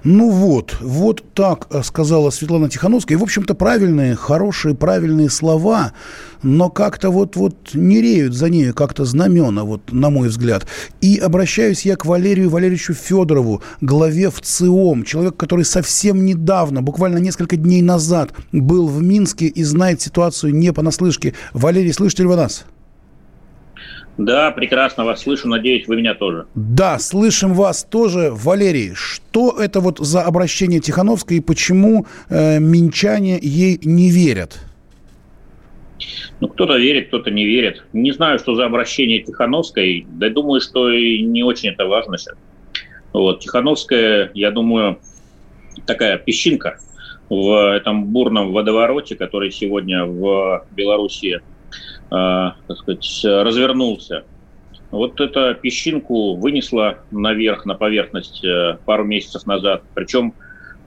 Ну 0.03 0.31
вот, 0.31 0.77
вот 0.81 1.23
так 1.35 1.67
э, 1.69 1.83
сказала 1.83 2.31
Светлана 2.31 2.69
Тихановская. 2.69 3.17
И, 3.17 3.19
в 3.19 3.23
общем-то, 3.23 3.53
правильные, 3.53 4.15
хорошие, 4.15 4.73
правильные 4.73 5.29
слова, 5.29 5.93
но 6.41 6.69
как-то 6.69 7.11
вот, 7.11 7.35
вот 7.35 7.55
не 7.75 8.01
реют 8.01 8.33
за 8.33 8.49
нею 8.49 8.73
как-то 8.73 9.05
знамена, 9.05 9.63
вот, 9.63 9.91
на 9.91 10.09
мой 10.09 10.29
взгляд. 10.29 10.65
И 11.01 11.17
обращаюсь 11.17 11.85
я 11.85 11.95
к 11.97 12.05
Валерию 12.05 12.49
Валерьевичу 12.49 12.95
Федорову, 12.95 13.61
главе 13.79 14.31
ВЦИОМ, 14.31 15.03
человек, 15.03 15.37
который 15.37 15.65
совсем 15.65 16.25
недавно, 16.25 16.81
буквально 16.81 17.19
несколько 17.19 17.55
дней 17.55 17.83
назад, 17.83 18.33
был 18.51 18.87
в 18.87 19.03
Минске 19.03 19.45
и 19.45 19.63
знает 19.63 20.01
ситуацию 20.01 20.55
не 20.55 20.73
понаслышке. 20.73 21.35
Валерий, 21.53 21.93
слышите 21.93 22.23
ли 22.23 22.29
вы 22.29 22.37
нас? 22.37 22.65
Да, 24.17 24.51
прекрасно 24.51 25.05
вас 25.05 25.21
слышу. 25.21 25.47
Надеюсь, 25.47 25.87
вы 25.87 25.95
меня 25.95 26.13
тоже. 26.13 26.45
Да, 26.53 26.99
слышим 26.99 27.53
вас 27.53 27.83
тоже. 27.83 28.29
Валерий, 28.31 28.93
что 28.93 29.55
это 29.59 29.79
вот 29.79 29.99
за 29.99 30.23
обращение 30.23 30.79
Тихановской 30.79 31.37
и 31.37 31.41
почему 31.41 32.05
э, 32.29 32.59
минчане 32.59 33.39
ей 33.41 33.79
не 33.83 34.09
верят? 34.11 34.59
Ну, 36.39 36.47
кто-то 36.47 36.77
верит, 36.77 37.07
кто-то 37.07 37.31
не 37.31 37.45
верит. 37.45 37.83
Не 37.93 38.11
знаю, 38.11 38.39
что 38.39 38.55
за 38.55 38.65
обращение 38.65 39.21
Тихановской, 39.21 40.05
да 40.09 40.29
думаю, 40.29 40.59
что 40.59 40.91
и 40.91 41.21
не 41.21 41.43
очень 41.43 41.69
это 41.69 41.85
важно 41.85 42.17
сейчас. 42.17 42.35
Вот. 43.13 43.39
Тихановская, 43.41 44.31
я 44.33 44.51
думаю, 44.51 44.99
такая 45.85 46.17
песчинка 46.17 46.79
в 47.29 47.75
этом 47.75 48.05
бурном 48.05 48.51
водовороте, 48.51 49.15
который 49.15 49.51
сегодня 49.51 50.05
в 50.05 50.65
Беларуси, 50.71 51.41
так 52.11 52.77
сказать, 52.77 53.21
развернулся. 53.23 54.25
Вот 54.91 55.21
эту 55.21 55.55
песчинку 55.55 56.35
вынесла 56.35 56.99
наверх, 57.11 57.65
на 57.65 57.75
поверхность 57.75 58.43
э, 58.43 58.77
пару 58.85 59.05
месяцев 59.05 59.45
назад. 59.45 59.83
Причем 59.93 60.33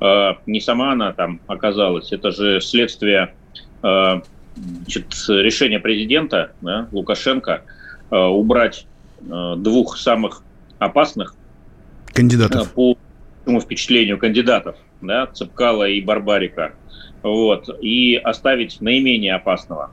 э, 0.01 0.33
не 0.47 0.61
сама 0.61 0.93
она 0.93 1.13
там 1.15 1.41
оказалась, 1.47 2.13
это 2.13 2.31
же 2.31 2.61
следствие 2.61 3.35
э, 3.83 4.21
значит, 4.55 5.07
решения 5.29 5.81
президента 5.81 6.53
да, 6.61 6.89
Лукашенко 6.93 7.63
убрать 8.11 8.87
двух 9.21 9.97
самых 9.97 10.43
опасных 10.79 11.35
кандидатов 12.13 12.73
по 12.73 12.97
моему 13.47 13.61
впечатлению 13.61 14.19
кандидатов, 14.19 14.77
да, 15.01 15.27
Цепкала 15.27 15.89
и 15.89 16.01
Барбарика, 16.03 16.75
вот, 17.23 17.69
и 17.83 18.15
оставить 18.17 18.81
наименее 18.83 19.35
опасного. 19.35 19.91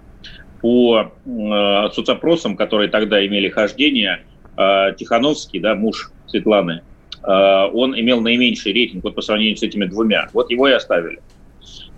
По 0.61 1.11
э, 1.25 1.89
соцопросам, 1.93 2.55
которые 2.55 2.89
тогда 2.89 3.25
имели 3.25 3.49
хождение, 3.49 4.23
э, 4.57 4.93
Тихановский, 4.97 5.59
да, 5.59 5.75
муж 5.75 6.11
Светланы, 6.27 6.81
э, 7.23 7.27
он 7.73 7.99
имел 7.99 8.21
наименьший 8.21 8.73
рейтинг 8.73 9.03
вот 9.03 9.15
по 9.15 9.21
сравнению 9.21 9.57
с 9.57 9.63
этими 9.63 9.85
двумя. 9.85 10.29
Вот 10.33 10.51
его 10.51 10.67
и 10.67 10.73
оставили. 10.73 11.19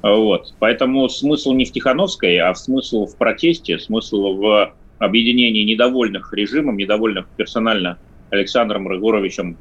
Вот. 0.01 0.53
Поэтому 0.59 1.07
смысл 1.09 1.53
не 1.53 1.65
в 1.65 1.71
Тихановской, 1.71 2.37
а 2.37 2.53
смысл 2.55 3.05
в 3.05 3.17
протесте, 3.17 3.79
смысл 3.79 4.33
в 4.33 4.73
объединении 4.99 5.63
недовольных 5.63 6.33
режимом, 6.33 6.77
недовольных 6.77 7.27
персонально 7.37 7.97
Александром 8.29 8.87
Рыгоровичем 8.87 9.57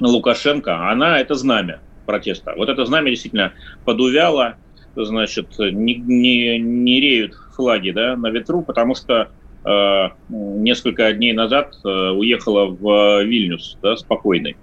Лукашенко, 0.00 0.90
она 0.90 1.20
это 1.20 1.34
знамя 1.34 1.80
протеста. 2.04 2.54
Вот 2.56 2.68
это 2.68 2.84
знамя 2.84 3.10
действительно 3.10 3.52
подувяло, 3.84 4.56
значит, 5.04 5.58
не, 5.58 5.94
не, 5.94 6.58
не 6.58 7.00
реют 7.00 7.34
флаги 7.54 7.90
да, 7.90 8.16
на 8.16 8.30
ветру, 8.30 8.62
потому 8.62 8.94
что 8.94 9.28
э, 9.64 10.08
несколько 10.28 11.12
дней 11.12 11.32
назад 11.32 11.74
э, 11.84 11.88
уехала 11.88 12.66
в 12.66 13.24
Вильнюс 13.24 13.78
да, 13.82 13.96
спокойной. 13.96 14.56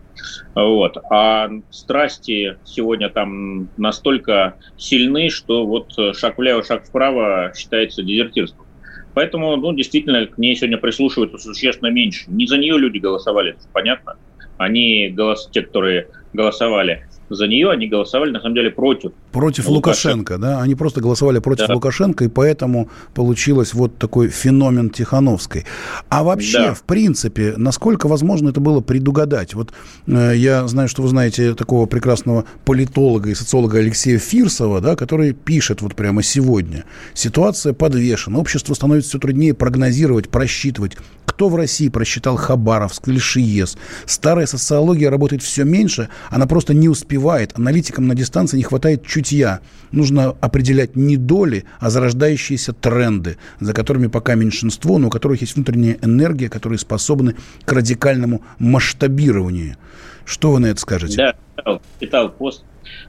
Вот. 0.56 0.98
А 1.10 1.50
страсти 1.72 2.58
сегодня 2.63 3.10
там 3.10 3.70
настолько 3.78 4.56
сильны, 4.78 5.30
что 5.30 5.66
вот 5.66 5.94
шаг 6.16 6.38
влево, 6.38 6.63
шаг 6.63 6.86
вправо 6.86 7.52
считается 7.56 8.04
дезертирством. 8.04 8.66
Поэтому, 9.13 9.56
ну, 9.58 9.74
действительно, 9.74 10.25
к 10.25 10.38
ней 10.38 10.56
сегодня 10.56 10.78
прислушиваются 10.78 11.38
существенно 11.38 11.90
меньше. 11.90 12.25
Не 12.28 12.48
за 12.48 12.58
нее 12.58 12.78
люди 12.78 12.98
голосовали, 12.98 13.56
понятно. 13.72 14.18
Они, 14.58 15.10
голос, 15.10 15.50
те, 15.52 15.62
которые 15.62 16.08
голосовали 16.34 17.08
за 17.34 17.48
нее, 17.48 17.72
они 17.72 17.88
голосовали, 17.88 18.32
на 18.32 18.40
самом 18.40 18.56
деле, 18.56 18.72
против. 18.72 19.12
Против 19.32 19.68
Лукашенко, 19.68 20.34
Лукашенко 20.34 20.38
да? 20.38 20.62
Они 20.62 20.75
просто 20.75 21.02
голосовали 21.02 21.40
против 21.40 21.68
да. 21.68 21.74
Лукашенко, 21.74 22.25
и 22.25 22.28
поэтому 22.28 22.90
получилось 23.13 23.74
вот 23.74 23.98
такой 23.98 24.30
феномен 24.30 24.90
Тихановской. 24.90 25.66
А 26.10 26.24
вообще, 26.24 26.60
да. 26.60 26.74
в 26.74 26.84
принципе, 26.84 27.54
насколько 27.58 28.08
возможно 28.08 28.50
это 28.50 28.60
было 28.60 28.82
предугадать? 28.82 29.54
Вот 29.54 29.74
э, 30.08 30.34
я 30.36 30.68
знаю, 30.68 30.88
что 30.88 31.02
вы 31.02 31.10
знаете 31.10 31.54
такого 31.56 31.86
прекрасного 31.86 32.46
политолога 32.66 33.30
и 33.30 33.36
социолога 33.36 33.80
Алексея 33.80 34.20
Фирсова, 34.20 34.82
да, 34.82 34.96
который 34.96 35.34
пишет 35.34 35.82
вот 35.82 35.96
прямо 35.96 36.24
сегодня. 36.24 36.86
Ситуация 37.13 37.74
подвешена, 37.74 38.40
общество 38.40 38.74
становится 38.74 39.10
все 39.10 39.20
труднее 39.20 39.54
прогнозировать, 39.54 40.30
просчитывать. 40.30 40.98
Кто 41.25 41.50
в 41.50 41.56
России 41.56 41.90
просчитал 41.90 42.36
Хабаровск 42.36 43.08
или 43.08 43.18
Шиес? 43.18 43.78
Старая 44.06 44.46
социология 44.46 45.10
работает 45.10 45.42
все 45.42 45.63
меньше, 45.63 46.10
она 46.30 46.46
просто 46.46 46.74
не 46.74 46.90
успевает 46.90 47.23
успевает. 47.24 47.53
Аналитикам 47.58 48.08
на 48.08 48.15
дистанции 48.15 48.58
не 48.58 48.63
хватает 48.63 49.06
чутья. 49.06 49.62
Нужно 49.92 50.30
определять 50.42 50.96
не 50.96 51.18
доли, 51.18 51.63
а 51.80 51.89
зарождающиеся 51.89 52.74
тренды, 52.74 53.38
за 53.60 53.74
которыми 53.74 54.08
пока 54.08 54.36
меньшинство, 54.36 54.98
но 54.98 55.08
у 55.08 55.10
которых 55.10 55.42
есть 55.42 55.56
внутренняя 55.56 55.98
энергия, 56.01 56.50
которые 56.50 56.80
способны 56.80 57.36
к 57.65 57.72
радикальному 57.72 58.42
масштабированию. 58.60 59.77
Что 60.25 60.51
вы 60.51 60.60
на 60.60 60.68
это 60.68 60.80
скажете? 60.80 61.18
Да, 61.18 61.36
читал, 61.56 61.82
читал 62.00 62.30
пост. 62.30 62.65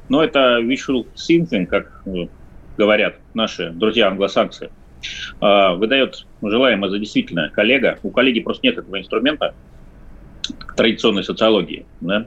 Но 0.09 0.23
это 0.23 0.61
visual 0.61 1.07
thinking, 1.17 1.67
как 1.67 2.03
э, 2.07 2.27
говорят 2.79 3.17
наши 3.35 3.71
друзья 3.71 4.09
англосаксы, 4.09 4.71
а, 5.41 5.75
выдает 5.75 6.27
желаемое 6.43 6.91
за 6.91 6.99
действительно 6.99 7.51
коллега. 7.51 7.99
У 8.03 8.11
коллеги 8.11 8.41
просто 8.41 8.67
нет 8.67 8.79
этого 8.79 8.99
инструмента, 8.99 9.55
традиционной 10.77 11.25
социологии. 11.25 11.87
Да? 12.01 12.27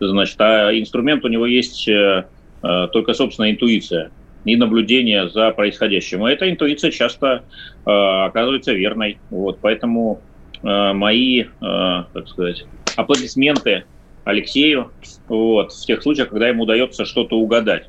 Значит, 0.00 0.40
а 0.40 0.70
инструмент 0.72 1.24
у 1.24 1.28
него 1.28 1.46
есть 1.46 1.88
э, 1.88 2.26
э, 2.62 2.88
только 2.92 3.14
собственная 3.14 3.52
интуиция 3.52 4.10
и 4.44 4.56
наблюдение 4.56 5.28
за 5.28 5.50
происходящим. 5.50 6.26
И 6.26 6.32
эта 6.32 6.50
интуиция 6.50 6.90
часто 6.90 7.44
э, 7.86 7.90
оказывается 7.90 8.72
верной. 8.72 9.18
Вот, 9.30 9.58
поэтому 9.60 10.20
э, 10.62 10.92
мои, 10.92 11.42
э, 11.42 11.46
так 11.60 12.28
сказать, 12.28 12.64
аплодисменты 12.96 13.84
Алексею 14.24 14.90
вот, 15.28 15.72
в 15.72 15.86
тех 15.86 16.02
случаях, 16.02 16.30
когда 16.30 16.48
ему 16.48 16.64
удается 16.64 17.04
что-то 17.04 17.38
угадать. 17.38 17.88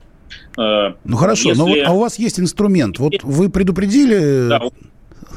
Э, 0.57 0.93
ну 1.03 1.17
хорошо, 1.17 1.49
Если... 1.49 1.61
но 1.61 1.67
вот, 1.67 1.77
а 1.85 1.91
у 1.91 1.99
вас 1.99 2.19
есть 2.19 2.39
инструмент. 2.39 2.99
Вот 2.99 3.23
вы 3.23 3.49
предупредили... 3.49 4.49
Да, 4.49 4.61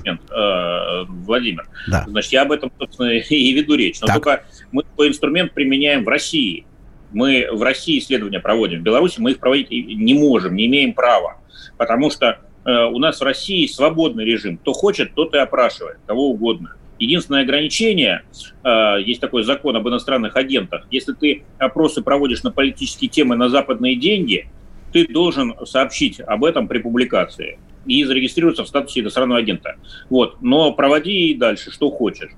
момент, 0.09 0.23
э, 0.31 1.05
Владимир. 1.25 1.69
Да. 1.89 2.05
Значит, 2.09 2.33
я 2.33 2.43
об 2.43 2.53
этом, 2.53 2.73
собственно, 2.79 3.09
и 3.29 3.53
веду 3.53 3.75
речь. 3.75 4.01
Но 4.01 4.07
так. 4.07 4.17
только 4.17 4.45
мы 4.73 4.85
свой 4.95 5.09
инструмент 5.09 5.53
применяем 5.53 6.05
в 6.05 6.09
России. 6.09 6.67
Мы 7.13 7.49
в 7.51 7.63
России 7.63 7.99
исследования 7.99 8.41
проводим. 8.41 8.81
В 8.81 8.83
Беларуси 8.83 9.21
мы 9.21 9.33
их 9.33 9.39
проводить 9.39 9.71
не 9.71 10.15
можем, 10.15 10.55
не 10.55 10.67
имеем 10.67 10.93
права. 10.93 11.39
Потому 11.77 12.11
что 12.11 12.41
э, 12.65 12.85
у 12.85 12.99
нас 12.99 13.21
в 13.21 13.25
России 13.25 13.67
свободный 13.67 14.25
режим. 14.25 14.59
Кто 14.59 14.73
хочет, 14.73 15.15
тот 15.15 15.35
и 15.35 15.39
опрашивает, 15.39 15.99
кого 16.07 16.31
угодно. 16.31 16.75
Единственное 16.99 17.43
ограничение, 17.43 18.25
э, 18.65 18.97
есть 19.05 19.21
такой 19.21 19.45
закон 19.45 19.77
об 19.77 19.89
иностранных 19.89 20.37
агентах, 20.37 20.85
если 20.91 21.13
ты 21.13 21.45
опросы 21.59 22.03
проводишь 22.03 22.43
на 22.43 22.51
политические 22.51 23.09
темы 23.09 23.37
на 23.37 23.49
западные 23.49 23.95
деньги, 23.95 24.51
ты 24.93 25.07
должен 25.07 25.55
сообщить 25.65 26.21
об 26.21 26.45
этом 26.45 26.67
при 26.67 26.79
публикации 26.79 27.59
и 27.89 28.05
зарегистрироваться 28.05 28.65
в 28.65 28.69
статусе 28.69 29.01
иностранного 29.01 29.41
агента. 29.41 29.77
Вот. 30.11 30.41
Но 30.41 30.73
проводи 30.73 31.31
и 31.31 31.35
дальше, 31.35 31.73
что 31.73 31.91
хочешь. 31.91 32.31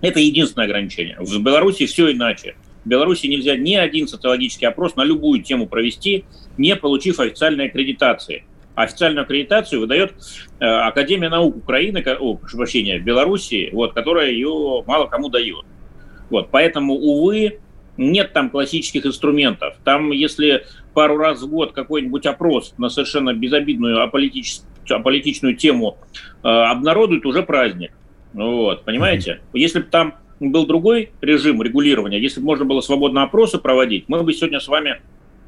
Это 0.00 0.20
единственное 0.20 0.66
ограничение. 0.66 1.16
В 1.18 1.42
Беларуси 1.42 1.86
все 1.86 2.12
иначе. 2.12 2.54
В 2.84 2.88
Беларуси 2.88 3.26
нельзя 3.26 3.56
ни 3.56 3.74
один 3.74 4.06
социологический 4.06 4.68
опрос 4.68 4.94
на 4.94 5.02
любую 5.02 5.42
тему 5.42 5.66
провести, 5.66 6.24
не 6.56 6.76
получив 6.76 7.18
официальной 7.18 7.66
аккредитации. 7.66 8.44
Официальную 8.76 9.24
аккредитацию 9.24 9.80
выдает 9.80 10.12
э, 10.60 10.64
Академия 10.64 11.28
наук 11.28 11.56
Украины, 11.56 12.04
о, 12.20 12.34
прошу 12.36 12.58
прощения, 12.58 12.98
Беларуси, 12.98 13.70
вот, 13.72 13.94
которая 13.94 14.30
ее 14.30 14.84
мало 14.86 15.06
кому 15.06 15.30
дает. 15.30 15.64
Вот, 16.30 16.50
поэтому, 16.50 16.94
увы, 16.94 17.58
нет 17.96 18.32
там 18.32 18.50
классических 18.50 19.06
инструментов. 19.06 19.76
Там, 19.82 20.10
если 20.10 20.66
пару 20.94 21.16
раз 21.16 21.42
в 21.42 21.48
год 21.48 21.72
какой-нибудь 21.72 22.26
опрос 22.26 22.74
на 22.78 22.88
совершенно 22.88 23.34
безобидную 23.34 24.02
аполитич... 24.02 24.58
аполитичную 24.90 25.56
тему 25.56 25.98
э, 26.42 26.48
обнародуют, 26.48 27.26
уже 27.26 27.42
праздник. 27.42 27.92
Вот, 28.32 28.84
понимаете? 28.84 29.32
Mm-hmm. 29.32 29.58
Если 29.58 29.80
бы 29.80 29.86
там 29.86 30.14
был 30.40 30.66
другой 30.66 31.12
режим 31.20 31.62
регулирования, 31.62 32.20
если 32.20 32.40
бы 32.40 32.46
можно 32.46 32.64
было 32.64 32.80
свободно 32.80 33.22
опросы 33.22 33.58
проводить, 33.58 34.04
мы 34.08 34.22
бы 34.22 34.32
сегодня 34.32 34.60
с 34.60 34.68
вами 34.68 35.00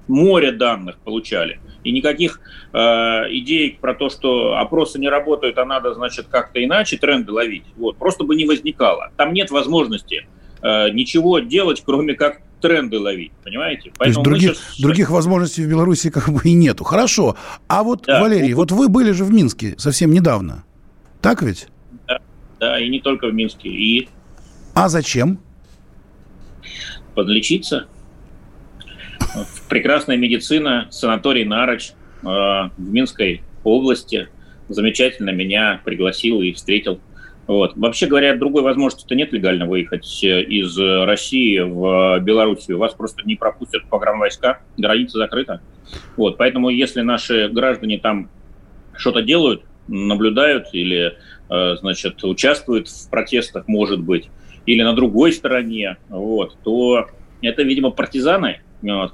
море 0.06 0.52
данных 0.52 0.96
получали. 0.98 1.60
И 1.84 1.92
никаких 1.92 2.40
э, 2.72 2.78
идей 2.78 3.78
про 3.80 3.94
то, 3.94 4.08
что 4.08 4.56
опросы 4.56 4.98
не 4.98 5.08
работают, 5.08 5.58
а 5.58 5.64
надо, 5.64 5.94
значит, 5.94 6.26
как-то 6.30 6.62
иначе 6.64 6.96
тренды 6.96 7.32
ловить, 7.32 7.64
вот, 7.76 7.96
просто 7.98 8.24
бы 8.24 8.34
не 8.34 8.46
возникало. 8.46 9.12
Там 9.16 9.34
нет 9.34 9.50
возможности 9.50 10.26
Э, 10.62 10.90
ничего 10.90 11.38
делать, 11.38 11.82
кроме 11.84 12.14
как 12.14 12.40
тренды 12.60 12.98
ловить, 12.98 13.32
понимаете? 13.44 13.92
Поэтому 13.98 14.24
То 14.24 14.30
есть 14.30 14.42
других, 14.42 14.56
сейчас... 14.56 14.80
других 14.80 15.10
возможностей 15.10 15.64
в 15.64 15.68
Беларуси 15.68 16.10
как 16.10 16.28
бы 16.28 16.40
и 16.44 16.52
нету. 16.52 16.84
Хорошо. 16.84 17.36
А 17.66 17.82
вот, 17.82 18.04
да. 18.06 18.20
Валерий, 18.20 18.52
вот 18.54 18.72
вы 18.72 18.88
были 18.88 19.12
же 19.12 19.24
в 19.24 19.32
Минске 19.32 19.74
совсем 19.78 20.10
недавно. 20.10 20.64
Так 21.20 21.42
ведь? 21.42 21.68
Да, 22.06 22.20
да 22.60 22.80
и 22.80 22.88
не 22.88 23.00
только 23.00 23.28
в 23.28 23.34
Минске. 23.34 23.68
И... 23.68 24.08
А 24.74 24.88
зачем? 24.88 25.38
Подлечиться. 27.14 27.86
Прекрасная 29.68 30.16
медицина, 30.16 30.86
санаторий 30.90 31.44
Нарочь 31.44 31.92
э, 32.22 32.24
в 32.24 32.70
Минской 32.78 33.42
области 33.64 34.28
замечательно 34.68 35.30
меня 35.30 35.80
пригласил 35.84 36.40
и 36.42 36.52
встретил 36.52 37.00
вот. 37.48 37.76
Вообще 37.76 38.06
говоря, 38.06 38.36
другой 38.36 38.62
возможности-то 38.62 39.14
нет 39.14 39.32
легально 39.32 39.66
выехать 39.66 40.22
э, 40.22 40.42
из 40.42 40.78
России 40.78 41.58
в 41.58 42.20
Белоруссию. 42.20 42.76
Вас 42.76 42.92
просто 42.92 43.22
не 43.24 43.36
пропустят 43.36 43.86
погранвойска, 43.88 44.60
граница 44.76 45.16
закрыта. 45.16 45.62
Вот. 46.16 46.36
Поэтому 46.36 46.68
если 46.68 47.00
наши 47.00 47.48
граждане 47.48 47.98
там 47.98 48.28
что-то 48.94 49.22
делают, 49.22 49.62
наблюдают 49.86 50.66
или, 50.72 51.16
значит, 51.48 52.22
участвуют 52.22 52.88
в 52.88 53.08
протестах, 53.08 53.66
может 53.66 54.00
быть, 54.00 54.28
или 54.66 54.82
на 54.82 54.92
другой 54.92 55.32
стороне, 55.32 55.96
вот, 56.10 56.58
то 56.62 57.08
это, 57.40 57.62
видимо, 57.62 57.90
партизаны, 57.90 58.60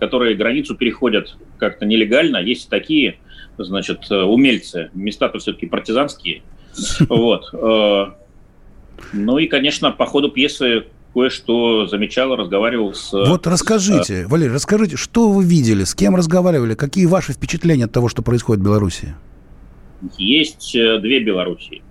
которые 0.00 0.34
границу 0.34 0.74
переходят 0.74 1.36
как-то 1.58 1.86
нелегально. 1.86 2.38
Есть 2.38 2.70
такие, 2.70 3.18
значит, 3.56 4.10
умельцы. 4.10 4.90
Места-то 4.94 5.38
все-таки 5.38 5.66
партизанские. 5.66 6.42
Вот. 7.08 7.44
Ну 9.12 9.38
и, 9.38 9.46
конечно, 9.46 9.90
по 9.90 10.06
ходу 10.06 10.30
пьесы 10.30 10.84
кое-что 11.14 11.86
замечал, 11.86 12.34
разговаривал 12.34 12.92
с... 12.92 13.12
Вот 13.12 13.46
расскажите, 13.46 14.22
э, 14.22 14.26
Валерий, 14.26 14.52
расскажите, 14.52 14.96
что 14.96 15.30
вы 15.30 15.44
видели, 15.44 15.84
с 15.84 15.94
кем 15.94 16.16
разговаривали, 16.16 16.74
какие 16.74 17.06
ваши 17.06 17.32
впечатления 17.32 17.84
от 17.84 17.92
того, 17.92 18.08
что 18.08 18.22
происходит 18.22 18.62
в 18.62 18.64
Беларуси? 18.64 19.14
Есть 20.18 20.74
э, 20.74 20.98
две 20.98 21.20
Белоруссии. 21.20 21.82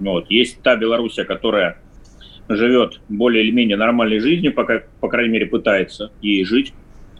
Вот. 0.00 0.30
Есть 0.30 0.62
та 0.62 0.76
Белоруссия, 0.76 1.24
которая 1.24 1.78
живет 2.48 3.00
более 3.08 3.44
или 3.44 3.52
менее 3.52 3.76
нормальной 3.76 4.18
жизнью, 4.18 4.54
пока, 4.54 4.82
по 5.00 5.08
крайней 5.08 5.32
мере, 5.32 5.46
пытается 5.46 6.10
ей 6.22 6.44
жить. 6.44 6.72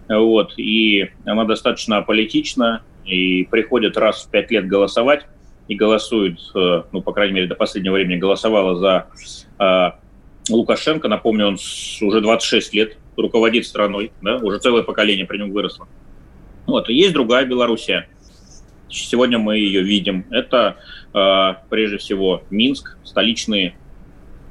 Вот. 0.08 0.54
И 0.58 1.10
она 1.24 1.44
достаточно 1.44 2.00
политична 2.02 2.82
и 3.04 3.44
приходит 3.44 3.96
раз 3.96 4.24
в 4.24 4.30
пять 4.30 4.50
лет 4.50 4.66
голосовать 4.66 5.26
и 5.70 5.76
голосует, 5.76 6.40
э, 6.52 6.82
ну, 6.90 7.00
по 7.00 7.12
крайней 7.12 7.32
мере, 7.32 7.46
до 7.46 7.54
последнего 7.54 7.94
времени 7.94 8.18
голосовала 8.18 8.74
за 8.74 9.06
э, 9.60 10.52
Лукашенко. 10.52 11.06
Напомню, 11.06 11.46
он 11.46 11.54
уже 11.54 12.20
26 12.20 12.74
лет 12.74 12.96
руководит 13.16 13.64
страной, 13.64 14.10
да, 14.20 14.38
уже 14.38 14.58
целое 14.58 14.82
поколение 14.82 15.26
при 15.26 15.38
нем 15.38 15.52
выросло. 15.52 15.86
Вот. 16.66 16.90
И 16.90 16.94
есть 16.94 17.12
другая 17.12 17.46
Белоруссия. 17.46 18.08
Сегодня 18.88 19.38
мы 19.38 19.58
ее 19.58 19.82
видим. 19.82 20.26
Это, 20.32 20.78
э, 21.14 21.54
прежде 21.70 21.98
всего, 21.98 22.42
Минск, 22.50 22.98
столичные 23.04 23.76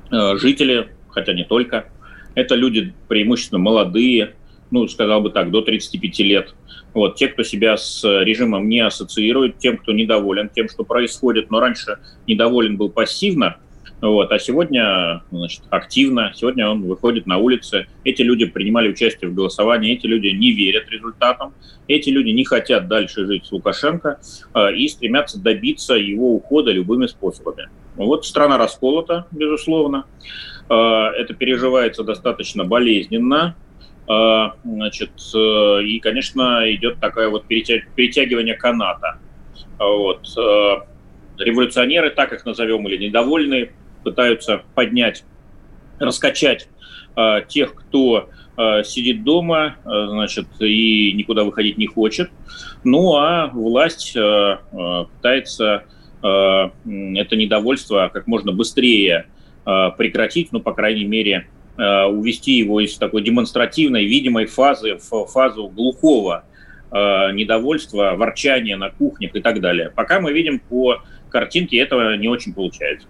жители, 0.09 0.89
хотя 1.09 1.33
не 1.33 1.43
только. 1.43 1.89
Это 2.33 2.55
люди 2.55 2.95
преимущественно 3.09 3.59
молодые, 3.59 4.33
ну, 4.71 4.87
сказал 4.87 5.21
бы 5.21 5.29
так, 5.29 5.51
до 5.51 5.61
35 5.61 6.19
лет. 6.19 6.55
Вот, 6.93 7.15
те, 7.15 7.27
кто 7.27 7.43
себя 7.43 7.77
с 7.77 8.03
режимом 8.03 8.67
не 8.67 8.79
ассоциирует, 8.79 9.59
тем, 9.59 9.77
кто 9.77 9.91
недоволен 9.91 10.49
тем, 10.49 10.67
что 10.69 10.83
происходит, 10.83 11.51
но 11.51 11.59
раньше 11.59 11.99
недоволен 12.25 12.77
был 12.77 12.89
пассивно, 12.89 13.57
вот, 14.01 14.31
а 14.31 14.39
сегодня 14.39 15.23
значит, 15.29 15.63
активно, 15.69 16.31
сегодня 16.33 16.69
он 16.69 16.83
выходит 16.83 17.25
на 17.27 17.37
улицы. 17.37 17.87
Эти 18.05 18.21
люди 18.21 18.45
принимали 18.45 18.89
участие 18.89 19.29
в 19.29 19.33
голосовании, 19.33 19.93
эти 19.93 20.07
люди 20.07 20.27
не 20.27 20.51
верят 20.53 20.89
результатам, 20.89 21.53
эти 21.87 22.09
люди 22.09 22.29
не 22.29 22.45
хотят 22.45 22.87
дальше 22.87 23.25
жить 23.25 23.45
с 23.45 23.51
Лукашенко 23.51 24.19
э, 24.53 24.75
и 24.75 24.87
стремятся 24.87 25.39
добиться 25.39 25.95
его 25.95 26.33
ухода 26.33 26.71
любыми 26.71 27.07
способами. 27.07 27.67
Вот 27.97 28.25
страна 28.25 28.57
расколота, 28.57 29.25
безусловно. 29.31 30.05
Э, 30.69 31.09
это 31.17 31.33
переживается 31.33 32.03
достаточно 32.05 32.63
болезненно. 32.63 33.55
А, 34.09 34.55
значит, 34.63 35.11
э, 35.35 35.83
и, 35.83 35.99
конечно, 35.99 36.63
идет 36.73 36.99
такое 36.99 37.29
вот 37.29 37.45
перетягивание 37.45 38.55
каната. 38.55 39.19
Вот. 39.77 40.27
Э, 40.35 40.81
революционеры, 41.37 42.09
так 42.09 42.33
их 42.33 42.43
назовем, 42.43 42.87
или 42.87 43.05
недовольные, 43.05 43.71
пытаются 44.03 44.63
поднять, 44.73 45.25
раскачать 45.99 46.69
э, 47.15 47.41
тех, 47.47 47.75
кто 47.75 48.29
сидит 48.83 49.23
дома, 49.23 49.77
значит, 49.85 50.47
и 50.59 51.13
никуда 51.13 51.45
выходить 51.45 51.77
не 51.77 51.87
хочет. 51.87 52.29
Ну, 52.83 53.15
а 53.15 53.47
власть 53.47 54.13
пытается 54.13 55.85
это 56.21 56.73
недовольство 57.37 58.11
как 58.11 58.27
можно 58.27 58.51
быстрее 58.51 59.27
прекратить, 59.63 60.51
ну, 60.51 60.59
по 60.59 60.73
крайней 60.73 61.05
мере, 61.05 61.47
Э, 61.47 61.58
увести 61.79 62.53
его 62.53 62.81
из 62.81 62.97
такой 62.97 63.23
демонстративной, 63.23 64.05
видимой 64.05 64.45
фазы 64.45 64.97
в 64.97 65.25
фазу 65.25 65.67
глухого 65.67 66.43
э, 66.91 67.31
недовольства, 67.33 68.15
ворчания 68.15 68.77
на 68.77 68.89
кухнях 68.89 69.35
и 69.35 69.39
так 69.41 69.61
далее. 69.61 69.91
Пока 69.95 70.19
мы 70.19 70.33
видим 70.33 70.59
по 70.59 71.01
картинке, 71.29 71.77
этого 71.77 72.15
не 72.17 72.27
очень 72.27 72.53
получается. 72.53 73.07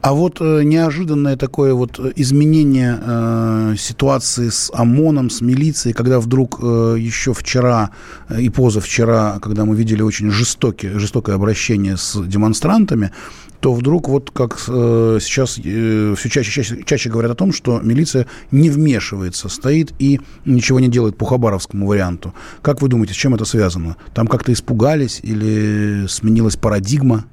А 0.00 0.12
вот 0.12 0.40
э, 0.40 0.62
неожиданное 0.64 1.36
такое 1.36 1.72
вот 1.72 1.98
изменение 2.16 2.98
э, 3.00 3.74
ситуации 3.78 4.50
с 4.50 4.70
ОМОНом, 4.74 5.30
с 5.30 5.40
милицией, 5.40 5.94
когда 5.94 6.20
вдруг 6.20 6.58
э, 6.62 6.96
еще 6.98 7.32
вчера 7.32 7.90
и 8.38 8.50
позавчера, 8.50 9.38
когда 9.40 9.64
мы 9.64 9.76
видели 9.76 10.02
очень 10.02 10.30
жестокие, 10.30 10.98
жестокое 10.98 11.36
обращение 11.36 11.96
с 11.96 12.20
демонстрантами, 12.22 13.12
то 13.60 13.72
вдруг 13.72 14.08
вот 14.08 14.30
как 14.30 14.58
э, 14.68 15.18
сейчас 15.20 15.58
э, 15.58 16.14
все 16.16 16.28
чаще, 16.28 16.50
чаще, 16.50 16.82
чаще 16.84 17.10
говорят 17.10 17.32
о 17.32 17.34
том, 17.34 17.52
что 17.52 17.80
милиция 17.80 18.26
не 18.50 18.70
вмешивается, 18.70 19.48
стоит 19.48 19.92
и 19.98 20.20
ничего 20.44 20.80
не 20.80 20.88
делает 20.88 21.16
по 21.16 21.24
хабаровскому 21.24 21.86
варианту. 21.86 22.34
Как 22.62 22.82
вы 22.82 22.88
думаете, 22.88 23.14
с 23.14 23.16
чем 23.16 23.34
это 23.34 23.44
связано? 23.44 23.96
Там 24.14 24.26
как-то 24.26 24.52
испугались 24.52 25.20
или 25.22 26.06
сменилась 26.08 26.56
парадигма? 26.56 27.24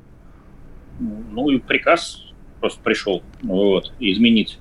Ну 0.99 1.49
и 1.49 1.60
приказ 1.60 2.31
просто 2.62 2.79
пришел 2.81 3.23
вот, 3.41 3.91
изменить 3.99 4.60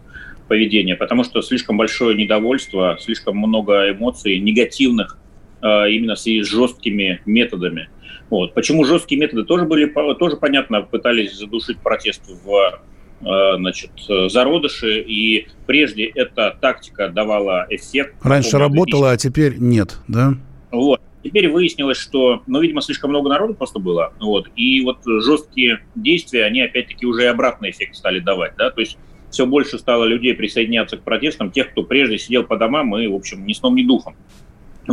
поведение, 0.49 0.97
потому 0.97 1.23
что 1.23 1.43
слишком 1.43 1.77
большое 1.77 2.17
недовольство, 2.17 2.99
слишком 3.01 3.37
много 3.37 3.93
эмоций 3.93 4.41
негативных 4.41 5.20
именно 5.63 6.17
с 6.17 6.25
жесткими 6.25 7.21
методами. 7.27 7.89
Вот. 8.31 8.55
Почему 8.55 8.85
жесткие 8.85 9.21
методы 9.21 9.45
тоже 9.45 9.65
были, 9.65 9.93
тоже 10.15 10.37
понятно, 10.37 10.83
пытались 10.83 11.37
задушить 11.37 11.79
протест 11.79 12.23
в 12.45 12.81
э, 13.21 13.57
значит, 13.57 13.91
зародыши, 14.29 15.01
и 15.01 15.49
прежде 15.67 16.05
эта 16.05 16.57
тактика 16.61 17.09
давала 17.09 17.67
эффект. 17.71 18.15
Раньше 18.23 18.59
работала, 18.59 19.11
а 19.11 19.17
теперь 19.17 19.57
нет, 19.59 19.99
да? 20.07 20.35
Вот. 20.71 21.01
Теперь 21.23 21.51
выяснилось, 21.51 21.99
что, 21.99 22.43
ну, 22.47 22.63
видимо, 22.63 22.81
слишком 22.81 23.11
много 23.11 23.29
народу 23.29 23.53
просто 23.53 23.79
было, 23.79 24.15
вот, 24.21 24.49
и 24.57 24.81
вот 24.81 25.01
жесткие 25.05 25.81
действия, 25.95 26.45
они 26.45 26.63
опять-таки 26.63 27.05
уже 27.05 27.25
и 27.25 27.27
обратный 27.27 27.71
эффект 27.71 27.97
стали 27.97 28.21
давать, 28.21 28.55
да, 28.57 28.71
то 28.71 28.81
есть 28.81 28.97
все 29.29 29.45
больше 29.45 29.79
стало 29.79 30.05
людей 30.05 30.33
присоединяться 30.33 30.97
к 30.97 31.03
протестам, 31.03 31.51
тех, 31.51 31.73
кто 31.73 31.83
прежде 31.83 32.17
сидел 32.17 32.45
по 32.45 32.57
домам 32.57 32.97
и, 32.97 33.07
в 33.07 33.15
общем, 33.15 33.47
ни 33.47 33.53
сном, 33.53 33.77
ни 33.77 33.83
духом. 33.83 34.17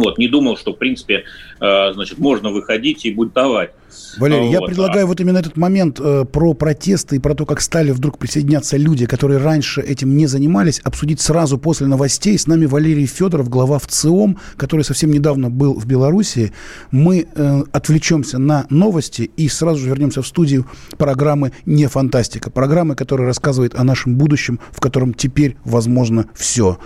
Вот, 0.04 0.18
не 0.18 0.28
думал, 0.28 0.58
что, 0.58 0.74
в 0.74 0.78
принципе, 0.78 1.24
э, 1.60 1.94
значит, 1.94 2.20
можно 2.20 2.52
выходить 2.52 3.06
и 3.06 3.12
бунтовать. 3.12 3.72
Валерий, 4.18 4.46
вот. 4.48 4.52
я 4.52 4.62
предлагаю 4.62 5.06
а... 5.06 5.08
вот 5.08 5.20
именно 5.20 5.38
этот 5.38 5.58
момент 5.58 6.00
э, 6.00 6.26
про 6.26 6.54
протесты 6.54 7.18
и 7.18 7.20
про 7.20 7.36
то, 7.36 7.46
как 7.46 7.62
стали 7.62 7.92
вдруг 7.92 8.18
присоединяться 8.18 8.78
люди, 8.78 9.06
которые 9.06 9.40
раньше 9.40 9.82
этим 9.82 10.16
не 10.18 10.28
занимались, 10.28 10.80
обсудить 10.80 11.22
сразу 11.22 11.58
после 11.58 11.88
новостей. 11.88 12.38
С 12.38 12.48
нами 12.48 12.66
Валерий 12.66 13.06
Федоров, 13.06 13.50
глава 13.50 13.80
ВЦИОМ, 13.80 14.40
который 14.56 14.84
совсем 14.84 15.12
недавно 15.12 15.50
был 15.50 15.74
в 15.74 15.86
Беларуси. 15.86 16.54
Мы 16.92 17.28
э, 17.34 17.64
отвлечемся 17.72 18.38
на 18.38 18.66
новости 18.70 19.32
и 19.38 19.48
сразу 19.48 19.80
же 19.80 19.90
вернемся 19.90 20.22
в 20.22 20.28
студию 20.28 20.68
программы 20.98 21.54
«Не 21.66 21.88
фантастика». 21.88 22.50
Программы, 22.50 22.96
которая 22.96 23.28
рассказывает 23.28 23.76
о 23.76 23.84
нашем 23.84 24.18
будущем, 24.18 24.60
в 24.72 24.80
котором 24.80 25.14
теперь 25.14 25.58
возможно 25.64 26.28
все. 26.34 26.80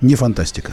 Не 0.00 0.14
фантастика. 0.14 0.72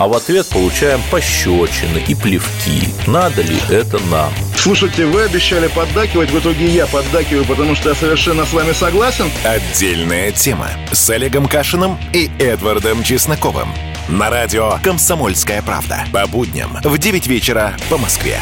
а 0.00 0.08
в 0.08 0.14
ответ 0.14 0.48
получаем 0.48 1.02
пощечины 1.10 2.02
и 2.08 2.14
плевки. 2.14 2.88
Надо 3.06 3.42
ли 3.42 3.58
это 3.68 3.98
нам? 4.10 4.32
Слушайте, 4.56 5.04
вы 5.04 5.24
обещали 5.24 5.66
поддакивать, 5.68 6.30
в 6.30 6.38
итоге 6.38 6.68
я 6.68 6.86
поддакиваю, 6.86 7.44
потому 7.44 7.74
что 7.74 7.90
я 7.90 7.94
совершенно 7.94 8.46
с 8.46 8.52
вами 8.54 8.72
согласен. 8.72 9.30
Отдельная 9.44 10.32
тема 10.32 10.68
с 10.90 11.10
Олегом 11.10 11.46
Кашиным 11.46 11.98
и 12.14 12.30
Эдвардом 12.38 13.02
Чесноковым. 13.04 13.68
На 14.08 14.30
радио 14.30 14.78
«Комсомольская 14.82 15.60
правда». 15.60 16.06
По 16.14 16.26
будням 16.26 16.78
в 16.82 16.96
9 16.96 17.26
вечера 17.26 17.74
по 17.90 17.98
Москве. 17.98 18.40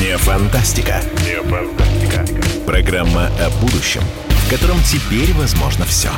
Не 0.00 0.16
фантастика. 0.16 1.02
Не 1.26 1.42
фантастика. 1.42 2.24
Программа 2.66 3.26
о 3.38 3.50
будущем, 3.60 4.02
котором 4.52 4.76
теперь 4.82 5.32
возможно 5.32 5.86
все. 5.86 6.10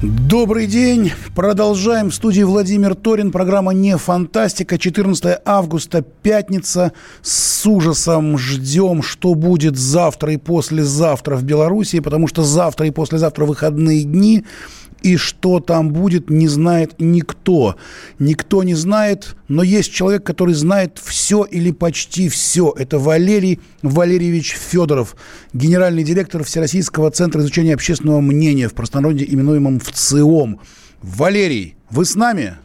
Добрый 0.00 0.68
день. 0.68 1.10
Продолжаем. 1.34 2.10
В 2.10 2.14
студии 2.14 2.42
Владимир 2.42 2.94
Торин. 2.94 3.32
Программа 3.32 3.72
«Не 3.72 3.96
фантастика». 3.96 4.78
14 4.78 5.40
августа, 5.44 6.02
пятница. 6.02 6.92
С 7.22 7.66
ужасом 7.66 8.38
ждем, 8.38 9.02
что 9.02 9.34
будет 9.34 9.76
завтра 9.76 10.34
и 10.34 10.36
послезавтра 10.36 11.34
в 11.34 11.42
Беларуси, 11.42 11.98
потому 11.98 12.28
что 12.28 12.44
завтра 12.44 12.86
и 12.86 12.92
послезавтра 12.92 13.46
выходные 13.46 14.04
дни. 14.04 14.44
И 15.02 15.16
что 15.16 15.60
там 15.60 15.92
будет, 15.92 16.28
не 16.30 16.48
знает 16.48 16.94
никто. 16.98 17.76
Никто 18.18 18.62
не 18.62 18.74
знает, 18.74 19.36
но 19.46 19.62
есть 19.62 19.92
человек, 19.92 20.24
который 20.24 20.54
знает 20.54 21.00
все 21.02 21.44
или 21.44 21.70
почти 21.70 22.28
все. 22.28 22.74
Это 22.76 22.98
Валерий 22.98 23.60
Валерьевич 23.82 24.56
Федоров, 24.58 25.16
генеральный 25.52 26.02
директор 26.04 26.42
Всероссийского 26.42 27.10
центра 27.10 27.40
изучения 27.40 27.74
общественного 27.74 28.20
мнения, 28.20 28.68
в 28.68 28.74
простонародье 28.74 29.32
именуемом 29.32 29.80
ВЦИОМ. 29.80 30.60
Валерий, 31.02 31.76
вы 31.90 32.04
с 32.04 32.16
нами? 32.16 32.56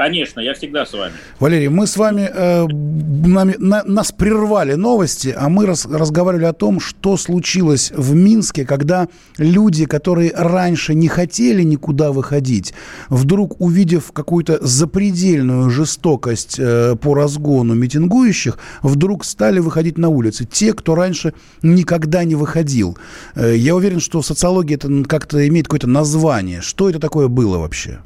Конечно, 0.00 0.40
я 0.40 0.54
всегда 0.54 0.86
с 0.86 0.94
вами. 0.94 1.12
Валерий, 1.40 1.68
мы 1.68 1.86
с 1.86 1.98
вами, 1.98 2.26
э, 2.32 2.66
нами, 2.66 3.56
на, 3.58 3.84
нас 3.84 4.12
прервали 4.12 4.72
новости, 4.72 5.34
а 5.36 5.50
мы 5.50 5.66
раз, 5.66 5.84
разговаривали 5.84 6.46
о 6.46 6.54
том, 6.54 6.80
что 6.80 7.18
случилось 7.18 7.92
в 7.94 8.14
Минске, 8.14 8.64
когда 8.64 9.08
люди, 9.36 9.84
которые 9.84 10.32
раньше 10.34 10.94
не 10.94 11.08
хотели 11.08 11.62
никуда 11.64 12.12
выходить, 12.12 12.72
вдруг 13.10 13.60
увидев 13.60 14.12
какую-то 14.12 14.58
запредельную 14.62 15.68
жестокость 15.68 16.56
э, 16.58 16.96
по 16.96 17.12
разгону 17.12 17.74
митингующих, 17.74 18.56
вдруг 18.80 19.22
стали 19.22 19.58
выходить 19.58 19.98
на 19.98 20.08
улицы. 20.08 20.46
Те, 20.46 20.72
кто 20.72 20.94
раньше 20.94 21.34
никогда 21.62 22.24
не 22.24 22.36
выходил. 22.36 22.96
Э, 23.34 23.54
я 23.54 23.76
уверен, 23.76 24.00
что 24.00 24.22
социология 24.22 24.78
это 24.78 25.04
как-то 25.06 25.46
имеет 25.46 25.66
какое-то 25.66 25.88
название. 25.88 26.62
Что 26.62 26.88
это 26.88 26.98
такое 27.00 27.28
было 27.28 27.58
вообще? 27.58 27.98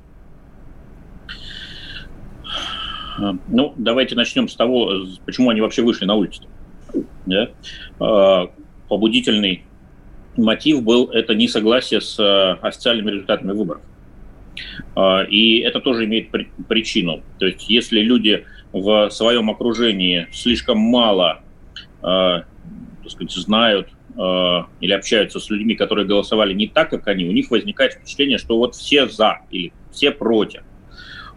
А, 2.45 3.04
ну, 3.19 3.75
давайте 3.77 4.15
начнем 4.15 4.49
с 4.49 4.57
того, 4.57 4.93
почему 5.25 5.51
они 5.51 5.61
вообще 5.61 5.83
вышли 5.83 6.05
на 6.05 6.15
улицу. 6.15 6.49
Да? 7.27 7.51
А, 8.01 8.51
побудительный 8.89 9.65
мотив 10.37 10.83
был 10.83 11.11
это 11.11 11.35
несогласие 11.35 12.01
с 12.01 12.19
официальными 12.61 13.11
результатами 13.11 13.53
выборов. 13.53 13.83
И 15.29 15.59
это 15.59 15.81
тоже 15.81 16.05
имеет 16.05 16.31
причину. 16.69 17.23
То 17.39 17.47
есть, 17.47 17.69
если 17.69 18.01
люди 18.01 18.45
в 18.73 19.11
своем 19.11 19.51
окружении 19.51 20.29
слишком 20.33 20.79
мало 20.79 21.43
так 22.01 22.45
сказать, 23.07 23.33
знают 23.33 23.89
или 24.81 24.93
общаются 24.93 25.41
с 25.41 25.51
людьми, 25.51 25.75
которые 25.75 26.07
голосовали 26.07 26.53
не 26.53 26.69
так, 26.69 26.91
как 26.91 27.09
они, 27.09 27.25
у 27.25 27.33
них 27.33 27.51
возникает 27.51 27.95
впечатление, 27.95 28.39
что 28.39 28.57
вот 28.59 28.75
все 28.75 29.09
за 29.09 29.41
или 29.51 29.73
все 29.93 30.11
против. 30.11 30.63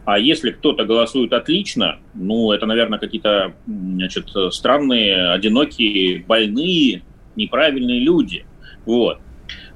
А 0.08 0.18
если 0.18 0.52
кто-то 0.52 0.86
голосует 0.86 1.34
отлично, 1.34 2.00
ну, 2.14 2.54
это, 2.54 2.66
наверное, 2.66 2.98
какие-то 2.98 3.56
значит, 3.68 4.30
странные, 4.52 5.34
одинокие, 5.34 6.24
больные, 6.24 7.02
неправильные 7.36 8.00
люди. 8.00 8.46
Вот. 8.86 9.20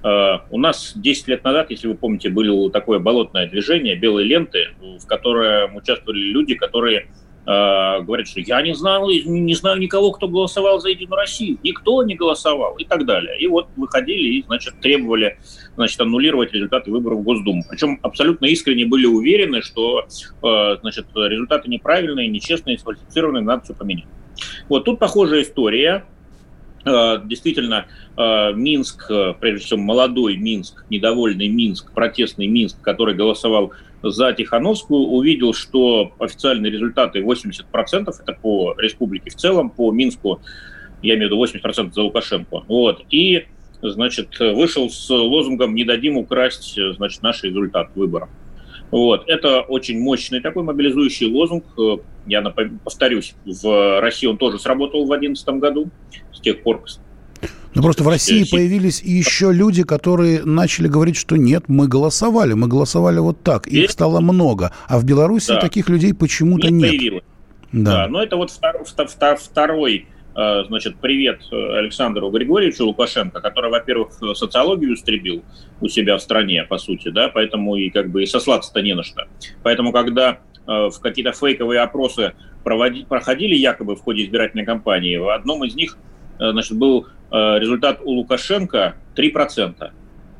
Uh, 0.04 0.40
у 0.50 0.58
нас 0.58 0.94
10 0.96 1.28
лет 1.28 1.44
назад, 1.44 1.70
если 1.70 1.88
вы 1.88 1.96
помните, 1.96 2.30
было 2.30 2.72
такое 2.72 3.00
болотное 3.00 3.50
движение, 3.50 3.98
белые 3.98 4.26
ленты, 4.26 4.70
в 4.80 5.06
котором 5.06 5.76
участвовали 5.76 6.22
люди, 6.22 6.56
которые 6.56 7.08
Э, 7.44 8.02
говорит, 8.02 8.28
что 8.28 8.40
я 8.40 8.62
не 8.62 8.76
знал, 8.76 9.10
не 9.10 9.56
знаю 9.56 9.80
никого, 9.80 10.12
кто 10.12 10.28
голосовал 10.28 10.80
за 10.80 10.90
Единую 10.90 11.18
Россию. 11.18 11.58
Никто 11.64 12.04
не 12.04 12.16
голосовал 12.16 12.76
и 12.76 12.86
так 12.86 13.06
далее. 13.06 13.40
И 13.40 13.48
вот 13.48 13.68
выходили 13.76 14.38
и, 14.38 14.44
значит, 14.44 14.80
требовали, 14.80 15.40
значит, 15.76 16.00
аннулировать 16.00 16.54
результаты 16.54 16.92
выборов 16.92 17.20
в 17.20 17.24
Госдуму. 17.24 17.64
Причем 17.70 18.00
абсолютно 18.02 18.46
искренне 18.46 18.86
были 18.86 19.06
уверены, 19.06 19.62
что, 19.62 20.06
э, 20.44 20.78
значит, 20.82 21.08
результаты 21.16 21.70
неправильные, 21.70 22.28
нечестные, 22.28 22.78
сфальсифицированные, 22.78 23.44
надо 23.44 23.64
все 23.64 23.74
поменять. 23.74 24.06
Вот 24.70 24.86
тут 24.86 25.00
похожая 25.00 25.44
история. 25.44 26.06
Э, 26.84 27.22
действительно, 27.24 27.86
Минск, 28.18 29.10
прежде 29.40 29.66
всего 29.66 29.80
молодой 29.80 30.36
Минск, 30.36 30.84
недовольный 30.90 31.48
Минск, 31.48 31.92
протестный 31.94 32.48
Минск, 32.48 32.82
который 32.82 33.16
голосовал 33.16 33.72
за 34.04 34.34
Тихановскую, 34.34 35.02
увидел, 35.02 35.54
что 35.54 36.14
официальные 36.20 36.72
результаты 36.72 37.20
80%, 37.20 38.14
это 38.20 38.34
по 38.42 38.76
республике 38.78 39.30
в 39.30 39.36
целом, 39.36 39.70
по 39.70 39.92
Минску, 39.92 40.42
я 41.02 41.16
имею 41.16 41.30
в 41.30 41.32
виду 41.34 41.60
80% 41.60 41.94
за 41.94 42.02
Лукашенко. 42.02 42.64
Вот. 42.68 43.04
И, 43.10 43.46
значит, 43.82 44.40
вышел 44.40 44.90
с 44.90 45.10
лозунгом 45.10 45.76
«Не 45.76 45.84
дадим 45.84 46.18
украсть, 46.18 46.78
значит, 46.98 47.22
наши 47.22 47.48
результаты 47.48 47.92
выборов». 47.96 48.30
Вот. 48.92 49.24
Это 49.28 49.62
очень 49.62 50.00
мощный 50.00 50.42
такой 50.42 50.64
мобилизующий 50.64 51.32
лозунг. 51.32 51.66
Я 52.28 52.42
повторюсь, 52.84 53.36
в 53.46 54.02
России 54.02 54.28
он 54.28 54.38
тоже 54.38 54.60
сработал 54.60 55.06
в 55.06 55.08
2011 55.08 55.48
году. 55.62 55.90
С 56.34 56.42
тех 56.42 56.62
пор 56.62 56.84
ну, 57.74 57.82
просто 57.84 58.04
в 58.04 58.08
России 58.08 58.46
появились 58.50 59.02
еще 59.02 59.54
люди, 59.54 59.84
которые 59.84 60.44
начали 60.44 60.88
говорить, 60.88 61.16
что 61.16 61.38
нет, 61.38 61.64
мы 61.70 61.88
голосовали, 61.88 62.54
мы 62.54 62.68
голосовали 62.68 63.20
вот 63.20 63.44
так. 63.44 63.68
Их 63.68 63.90
стало 63.92 64.20
много. 64.20 64.74
А 64.88 65.00
в 65.00 65.06
Беларуси 65.06 65.48
да. 65.48 65.62
таких 65.62 65.88
людей 65.88 66.14
почему-то 66.14 66.70
нет. 66.70 66.90
Появилось. 66.90 67.24
Да. 67.72 67.92
да, 67.92 68.08
но 68.10 68.22
это 68.22 68.36
вот 68.36 68.52
второй 69.40 69.96
э, 69.96 70.11
значит, 70.34 70.96
привет 71.02 71.42
Александру 71.52 72.30
Григорьевичу 72.30 72.86
Лукашенко, 72.86 73.42
который, 73.42 73.70
во-первых, 73.70 74.14
социологию 74.36 74.94
истребил 74.94 75.44
у 75.82 75.88
себя 75.88 76.18
в 76.18 76.22
стране, 76.22 76.64
по 76.64 76.78
сути, 76.78 77.10
да, 77.10 77.28
поэтому 77.28 77.76
и 77.76 77.90
как 77.90 78.10
бы 78.10 78.24
и 78.24 78.26
сослаться-то 78.26 78.82
не 78.82 78.94
на 78.94 79.04
что. 79.04 79.28
Поэтому, 79.64 79.92
когда 79.92 80.40
э, 80.68 80.90
в 80.90 81.00
какие-то 81.02 81.34
фейковые 81.34 81.82
опросы 81.82 82.34
проводи, 82.64 83.04
проходили 83.04 83.56
якобы 83.56 83.96
в 83.96 84.02
ходе 84.02 84.24
избирательной 84.24 84.66
кампании, 84.66 85.18
в 85.18 85.30
одном 85.30 85.66
из 85.66 85.76
них 85.76 85.98
Э, 86.42 86.52
значит, 86.52 86.76
был 86.78 87.06
э, 87.32 87.60
результат 87.60 88.02
у 88.04 88.12
Лукашенко 88.14 88.96
3%. 89.16 89.92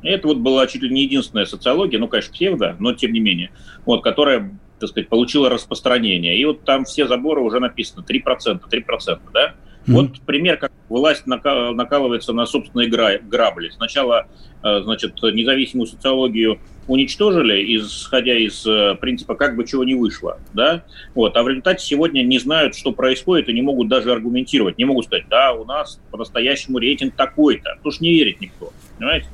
И 0.02 0.08
это 0.08 0.26
вот 0.26 0.38
была 0.38 0.66
чуть 0.66 0.82
ли 0.82 0.90
не 0.90 1.02
единственная 1.02 1.44
социология, 1.44 2.00
ну, 2.00 2.08
конечно, 2.08 2.32
псевдо, 2.32 2.76
но 2.80 2.92
тем 2.92 3.12
не 3.12 3.20
менее, 3.20 3.52
вот, 3.86 4.02
которая, 4.02 4.58
так 4.80 4.88
сказать, 4.88 5.08
получила 5.08 5.48
распространение. 5.48 6.36
И 6.36 6.44
вот 6.44 6.64
там 6.64 6.84
все 6.84 7.06
заборы 7.06 7.40
уже 7.40 7.60
написано 7.60 8.04
3%, 8.04 8.62
3%, 8.68 9.20
да? 9.32 9.54
Mm-hmm. 9.86 9.92
Вот 9.92 10.20
пример, 10.26 10.58
как 10.58 10.72
власть 10.88 11.26
накалывается 11.26 12.32
на 12.32 12.46
собственные 12.46 12.88
грабли. 12.88 13.70
Сначала, 13.70 14.28
э, 14.62 14.80
значит, 14.82 15.14
независимую 15.22 15.86
социологию 15.86 16.60
уничтожили, 16.88 17.76
исходя 17.76 18.36
из 18.36 18.66
э, 18.66 18.96
принципа 19.00 19.34
«как 19.34 19.56
бы 19.56 19.66
чего 19.66 19.84
не 19.84 19.94
вышло», 19.94 20.38
да, 20.52 20.84
вот, 21.14 21.36
а 21.36 21.42
в 21.42 21.48
результате 21.48 21.84
сегодня 21.84 22.22
не 22.22 22.38
знают, 22.38 22.74
что 22.74 22.92
происходит, 22.92 23.48
и 23.48 23.52
не 23.52 23.62
могут 23.62 23.88
даже 23.88 24.12
аргументировать, 24.12 24.78
не 24.78 24.84
могут 24.84 25.06
сказать, 25.06 25.26
да, 25.28 25.52
у 25.52 25.64
нас 25.64 26.00
по-настоящему 26.10 26.78
рейтинг 26.78 27.14
такой-то, 27.14 27.74
потому 27.76 27.92
что 27.92 28.04
не 28.04 28.12
верит 28.12 28.40
никто, 28.40 28.72
понимаете, 28.98 29.28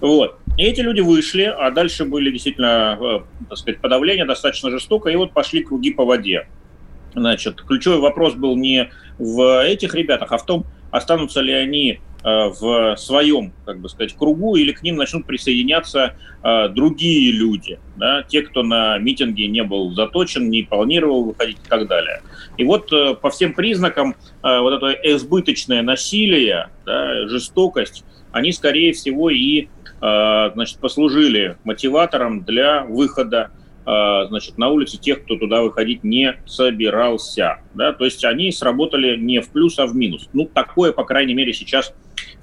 вот. 0.00 0.38
И 0.56 0.62
эти 0.62 0.80
люди 0.80 1.00
вышли, 1.00 1.42
а 1.42 1.70
дальше 1.70 2.04
были 2.04 2.30
действительно, 2.30 2.98
э, 3.00 3.44
так 3.48 3.58
сказать, 3.58 3.80
подавление 3.80 4.24
достаточно 4.24 4.70
жестоко, 4.70 5.10
и 5.10 5.16
вот 5.16 5.32
пошли 5.32 5.62
круги 5.62 5.92
по 5.92 6.04
воде. 6.04 6.46
Значит, 7.16 7.62
ключевой 7.62 7.98
вопрос 7.98 8.34
был 8.34 8.56
не 8.56 8.90
в 9.18 9.64
этих 9.64 9.94
ребятах, 9.94 10.30
а 10.30 10.38
в 10.38 10.46
том, 10.46 10.66
останутся 10.92 11.40
ли 11.40 11.52
они 11.52 12.00
Э, 12.26 12.48
в 12.48 12.96
своем, 12.96 13.52
как 13.64 13.78
бы 13.78 13.88
сказать, 13.88 14.16
кругу, 14.16 14.56
или 14.56 14.72
к 14.72 14.82
ним 14.82 14.96
начнут 14.96 15.26
присоединяться 15.26 16.16
э, 16.42 16.68
другие 16.70 17.30
люди, 17.30 17.78
да, 17.96 18.24
те, 18.24 18.42
кто 18.42 18.64
на 18.64 18.98
митинге 18.98 19.46
не 19.46 19.62
был 19.62 19.92
заточен, 19.92 20.50
не 20.50 20.64
планировал 20.64 21.22
выходить 21.22 21.58
и 21.64 21.68
так 21.68 21.86
далее. 21.86 22.22
И 22.56 22.64
вот 22.64 22.92
э, 22.92 23.14
по 23.14 23.30
всем 23.30 23.54
признакам 23.54 24.16
вот 24.42 24.72
это 24.72 24.90
избыточное 25.14 25.82
насилие, 25.82 26.70
да, 26.84 27.28
жестокость, 27.28 28.04
они, 28.32 28.50
скорее 28.50 28.92
всего, 28.92 29.30
и 29.30 29.68
значит, 29.98 30.78
послужили 30.78 31.56
мотиватором 31.64 32.42
для 32.44 32.84
выхода 32.84 33.50
значит, 33.86 34.58
на 34.58 34.68
улице 34.68 34.98
тех, 34.98 35.22
кто 35.22 35.36
туда 35.36 35.62
выходить 35.62 36.02
не 36.02 36.34
собирался. 36.44 37.60
Да? 37.74 37.92
То 37.92 38.04
есть 38.04 38.24
они 38.24 38.50
сработали 38.50 39.16
не 39.16 39.40
в 39.40 39.50
плюс, 39.50 39.78
а 39.78 39.86
в 39.86 39.94
минус. 39.94 40.28
Ну, 40.32 40.46
такое, 40.46 40.90
по 40.92 41.04
крайней 41.04 41.34
мере, 41.34 41.52
сейчас 41.52 41.94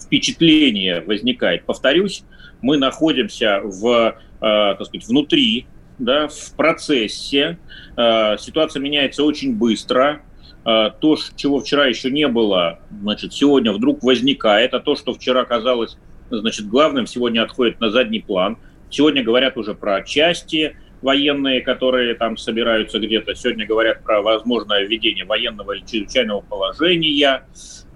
впечатление 0.01 1.01
возникает. 1.01 1.65
Повторюсь, 1.65 2.23
мы 2.61 2.77
находимся 2.77 3.59
в, 3.61 4.15
э, 4.15 4.15
так 4.39 4.85
сказать, 4.85 5.05
внутри, 5.05 5.65
да, 5.99 6.29
в 6.29 6.55
процессе. 6.55 7.57
Э, 7.97 8.37
ситуация 8.39 8.79
меняется 8.79 9.25
очень 9.25 9.53
быстро. 9.55 10.21
Э, 10.65 10.91
то, 10.97 11.17
чего 11.35 11.59
вчера 11.59 11.87
еще 11.87 12.09
не 12.09 12.29
было, 12.29 12.79
значит, 13.01 13.33
сегодня 13.33 13.73
вдруг 13.73 14.01
возникает. 14.01 14.73
А 14.73 14.79
то, 14.79 14.95
что 14.95 15.13
вчера 15.13 15.43
казалось 15.43 15.97
значит, 16.29 16.67
главным, 16.67 17.05
сегодня 17.05 17.43
отходит 17.43 17.81
на 17.81 17.89
задний 17.89 18.21
план– 18.21 18.57
Сегодня 18.93 19.23
говорят 19.23 19.57
уже 19.57 19.73
про 19.73 20.03
части 20.03 20.77
военные, 21.03 21.61
которые 21.61 22.15
там 22.15 22.37
собираются 22.37 22.97
где-то. 22.97 23.35
Сегодня 23.35 23.67
говорят 23.67 24.03
про 24.03 24.21
возможное 24.21 24.85
введение 24.85 25.25
военного 25.25 25.73
или 25.73 25.85
чрезвычайного 25.85 26.41
положения. 26.41 27.45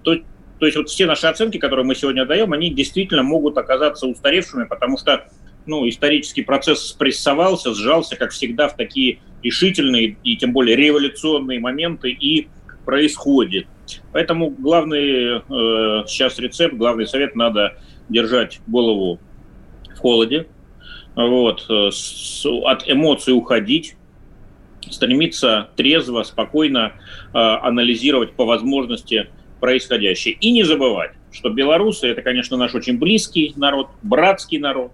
То, 0.04 0.16
то 0.58 0.66
есть 0.66 0.76
вот 0.76 0.90
все 0.90 1.06
наши 1.06 1.26
оценки, 1.26 1.56
которые 1.56 1.86
мы 1.86 1.94
сегодня 1.94 2.26
даем, 2.26 2.52
они 2.52 2.70
действительно 2.70 3.22
могут 3.22 3.56
оказаться 3.56 4.06
устаревшими, 4.06 4.64
потому 4.64 4.98
что 4.98 5.26
ну, 5.64 5.88
исторический 5.88 6.42
процесс 6.42 6.86
спрессовался, 6.88 7.74
сжался, 7.74 8.16
как 8.16 8.30
всегда, 8.30 8.68
в 8.68 8.76
такие 8.76 9.20
решительные 9.42 10.18
и 10.22 10.36
тем 10.36 10.52
более 10.52 10.76
революционные 10.76 11.60
моменты 11.60 12.10
и 12.10 12.48
происходит. 12.84 13.66
Поэтому 14.12 14.50
главный 14.50 15.38
э, 15.38 15.40
сейчас 16.06 16.38
рецепт, 16.38 16.74
главный 16.74 17.06
совет 17.06 17.34
надо 17.36 17.78
держать 18.08 18.60
голову 18.66 19.18
в 19.94 19.98
холоде, 19.98 20.46
вот, 21.26 21.66
э, 21.68 21.90
с, 21.90 22.46
от 22.46 22.88
эмоций 22.88 23.34
уходить, 23.34 23.96
стремиться 24.88 25.70
трезво, 25.76 26.22
спокойно 26.22 26.92
э, 27.34 27.38
анализировать 27.38 28.34
по 28.34 28.44
возможности 28.44 29.28
происходящее. 29.60 30.34
И 30.34 30.52
не 30.52 30.62
забывать, 30.62 31.12
что 31.32 31.50
белорусы– 31.50 32.06
это, 32.08 32.22
конечно, 32.22 32.56
наш 32.56 32.74
очень 32.74 32.98
близкий 32.98 33.52
народ, 33.56 33.88
братский 34.02 34.58
народ, 34.58 34.92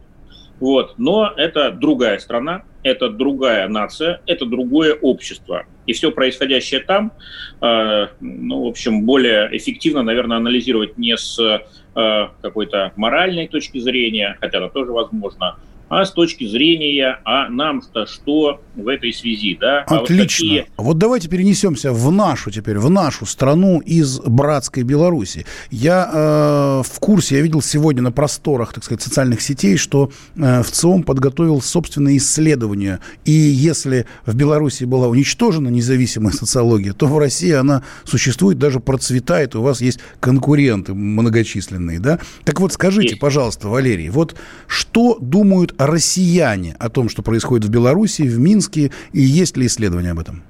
вот, 0.60 0.94
но 0.98 1.32
это 1.37 1.70
другая 1.72 2.18
страна, 2.18 2.62
это 2.82 3.10
другая 3.10 3.68
нация, 3.68 4.20
это 4.26 4.46
другое 4.46 4.94
общество. 4.94 5.64
И 5.87 5.92
все 5.92 6.10
происходящее 6.10 6.80
там, 6.80 7.12
э, 7.60 8.06
ну, 8.20 8.64
в 8.64 8.68
общем, 8.68 9.04
более 9.04 9.54
эффективно, 9.54 10.02
наверное, 10.02 10.38
анализировать 10.38 10.96
не 10.96 11.16
с 11.16 11.38
э, 11.38 12.28
какой-то 12.40 12.92
моральной 12.96 13.46
точки 13.48 13.78
зрения, 13.78 14.38
хотя 14.40 14.58
это 14.58 14.70
тоже 14.70 14.92
возможно, 14.92 15.56
а 15.96 16.04
с 16.04 16.11
точки 16.11 16.46
зрения, 16.46 17.20
а 17.24 17.48
нам-то 17.48 18.07
что 18.07 18.61
в 18.74 18.88
этой 18.88 19.12
связи, 19.12 19.57
да? 19.61 19.83
Отлично. 19.83 19.94
А 19.94 19.98
вот, 19.98 20.09
какие... 20.18 20.66
вот 20.76 20.98
давайте 20.98 21.28
перенесемся 21.28 21.92
в 21.92 22.11
нашу 22.11 22.50
теперь, 22.50 22.78
в 22.78 22.90
нашу 22.90 23.26
страну 23.26 23.78
из 23.78 24.18
братской 24.20 24.83
Беларуси. 24.83 25.46
Я 25.70 26.11
э, 26.12 26.83
в 26.85 26.98
курсе, 26.98 27.37
я 27.37 27.42
видел 27.42 27.62
сегодня 27.62 28.02
на 28.02 28.11
просторах, 28.11 28.72
так 28.72 28.83
сказать, 28.83 29.02
социальных 29.02 29.40
сетей, 29.40 29.76
что 29.76 30.11
э, 30.37 30.62
в 30.62 30.70
ЦИОМ 30.70 31.04
подготовил 31.04 31.61
собственные 31.61 32.16
исследования. 32.16 32.98
И 33.24 33.30
если 33.30 34.07
в 34.26 34.35
Беларуси 34.35 34.85
была 34.85 35.07
уничтожена 35.07 35.68
независимая 35.68 36.33
социология, 36.33 36.92
то 36.92 37.07
в 37.07 37.16
России 37.18 37.52
она 37.52 37.85
существует, 38.04 38.59
даже 38.59 38.80
процветает, 38.80 39.54
у 39.54 39.62
вас 39.62 39.80
есть 39.80 40.00
конкуренты 40.18 40.92
многочисленные, 40.92 42.00
да? 42.00 42.18
Так 42.44 42.59
вот, 42.59 42.72
скажите, 42.72 43.11
есть. 43.11 43.20
пожалуйста, 43.20 43.68
Валерий, 43.68 44.09
вот 44.09 44.35
что 44.66 45.18
думают 45.20 45.74
россияне 45.87 46.77
о 46.79 46.88
том, 46.88 47.09
что 47.09 47.23
происходит 47.23 47.66
в 47.66 47.70
Беларуси, 47.70 48.23
в 48.23 48.38
Минске, 48.38 48.90
и 49.12 49.20
есть 49.20 49.57
ли 49.57 49.66
исследования 49.66 50.12
об 50.12 50.18
этом? 50.18 50.42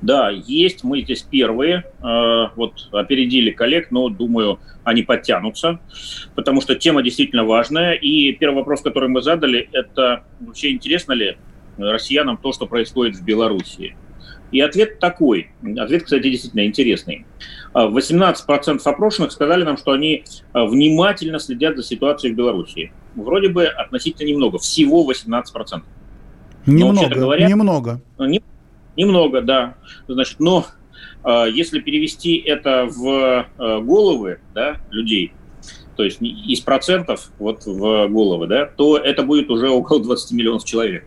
Да, 0.00 0.30
есть. 0.30 0.84
Мы 0.84 1.02
здесь 1.02 1.22
первые. 1.22 1.84
Э, 2.02 2.48
вот 2.54 2.88
опередили 2.92 3.50
коллег, 3.50 3.90
но, 3.90 4.08
думаю, 4.08 4.60
они 4.84 5.02
подтянутся, 5.02 5.80
потому 6.34 6.60
что 6.60 6.74
тема 6.74 7.02
действительно 7.02 7.44
важная. 7.44 7.94
И 7.94 8.32
первый 8.32 8.56
вопрос, 8.56 8.80
который 8.80 9.08
мы 9.08 9.22
задали, 9.22 9.68
это 9.72 10.24
вообще 10.40 10.70
интересно 10.70 11.12
ли 11.12 11.36
россиянам 11.76 12.36
то, 12.36 12.52
что 12.52 12.66
происходит 12.66 13.16
в 13.16 13.24
Беларуси? 13.24 13.96
И 14.50 14.60
ответ 14.60 14.98
такой. 14.98 15.50
Ответ, 15.76 16.04
кстати, 16.04 16.30
действительно 16.30 16.64
интересный. 16.64 17.26
18% 17.74 18.80
а, 18.84 18.90
опрошенных 18.90 19.32
сказали 19.32 19.62
нам, 19.62 19.76
что 19.76 19.92
они 19.92 20.24
а, 20.52 20.64
внимательно 20.64 21.38
следят 21.38 21.76
за 21.76 21.82
ситуацией 21.82 22.32
в 22.32 22.36
Беларуси. 22.36 22.92
Вроде 23.24 23.48
бы 23.48 23.66
относительно 23.66 24.28
немного, 24.28 24.58
всего 24.58 25.10
18%. 25.10 25.82
Немного, 26.66 27.08
но, 27.08 27.20
говоря, 27.20 27.48
немного. 27.48 28.00
Не, 28.18 28.42
немного, 28.96 29.40
да. 29.40 29.74
Значит, 30.06 30.40
но 30.40 30.66
а, 31.22 31.46
если 31.46 31.80
перевести 31.80 32.36
это 32.36 32.86
в 32.86 33.46
головы 33.58 34.40
да, 34.54 34.76
людей, 34.90 35.32
то 35.96 36.04
есть 36.04 36.18
из 36.20 36.60
процентов 36.60 37.32
вот 37.38 37.66
в 37.66 38.08
головы, 38.08 38.46
да, 38.46 38.66
то 38.66 38.96
это 38.96 39.24
будет 39.24 39.50
уже 39.50 39.68
около 39.68 40.02
20 40.02 40.30
миллионов 40.32 40.64
человек. 40.64 41.04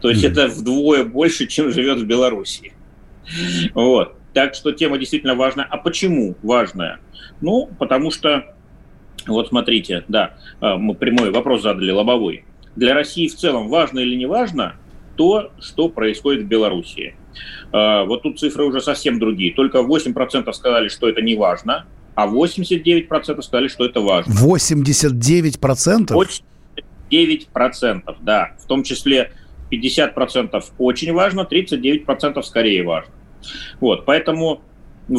То 0.00 0.08
есть 0.08 0.24
mm. 0.24 0.28
это 0.30 0.46
вдвое 0.46 1.04
больше, 1.04 1.46
чем 1.46 1.70
живет 1.72 1.98
в 1.98 2.06
Беларуси. 2.06 2.72
Вот. 3.74 4.14
Так 4.32 4.54
что 4.54 4.72
тема 4.72 4.98
действительно 4.98 5.34
важная. 5.34 5.66
А 5.68 5.76
почему 5.76 6.36
важная? 6.42 7.00
Ну, 7.40 7.68
потому 7.78 8.10
что, 8.10 8.54
вот 9.26 9.48
смотрите, 9.48 10.04
да, 10.08 10.34
а, 10.60 10.76
мы 10.76 10.94
прямой 10.94 11.30
вопрос 11.30 11.62
задали, 11.62 11.90
лобовой. 11.90 12.44
Для 12.76 12.94
России 12.94 13.28
в 13.28 13.34
целом 13.34 13.68
важно 13.68 13.98
или 14.00 14.14
не 14.14 14.26
важно 14.26 14.76
то, 15.16 15.50
что 15.60 15.88
происходит 15.88 16.44
в 16.44 16.46
Беларуси? 16.46 17.14
А, 17.72 18.04
вот 18.04 18.22
тут 18.22 18.38
цифры 18.38 18.64
уже 18.64 18.80
совсем 18.80 19.18
другие. 19.18 19.52
Только 19.54 19.78
8% 19.78 20.52
сказали, 20.52 20.88
что 20.88 21.08
это 21.08 21.22
не 21.22 21.36
важно, 21.36 21.86
а 22.14 22.26
89% 22.26 23.42
сказали, 23.42 23.68
что 23.68 23.84
это 23.84 24.00
важно. 24.00 24.32
89%? 24.32 26.14
89%, 27.10 28.16
да. 28.22 28.56
В 28.58 28.66
том 28.66 28.82
числе 28.82 29.32
50% 29.70 30.62
очень 30.78 31.12
важно, 31.12 31.46
39% 31.50 32.42
скорее 32.42 32.82
важно. 32.84 33.12
Вот, 33.80 34.04
поэтому 34.04 34.62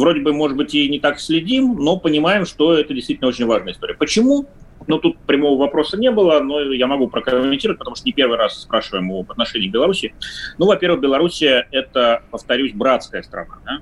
вроде 0.00 0.20
бы, 0.20 0.32
может 0.32 0.56
быть, 0.56 0.74
и 0.74 0.88
не 0.88 0.98
так 0.98 1.20
следим, 1.20 1.76
но 1.76 1.96
понимаем, 1.98 2.46
что 2.46 2.74
это 2.74 2.94
действительно 2.94 3.28
очень 3.28 3.46
важная 3.46 3.72
история. 3.72 3.94
Почему? 3.94 4.46
Ну, 4.88 4.98
тут 4.98 5.18
прямого 5.18 5.58
вопроса 5.58 5.96
не 5.96 6.10
было, 6.10 6.40
но 6.40 6.60
я 6.72 6.88
могу 6.88 7.08
прокомментировать, 7.08 7.78
потому 7.78 7.94
что 7.94 8.04
не 8.06 8.12
первый 8.12 8.36
раз 8.36 8.62
спрашиваем 8.62 9.12
об 9.12 9.30
отношении 9.30 9.68
Беларуси. 9.68 10.14
Ну, 10.58 10.66
во-первых, 10.66 11.00
Белоруссия– 11.00 11.68
это, 11.70 12.24
повторюсь, 12.30 12.72
братская 12.72 13.22
страна. 13.22 13.58
Да? 13.64 13.78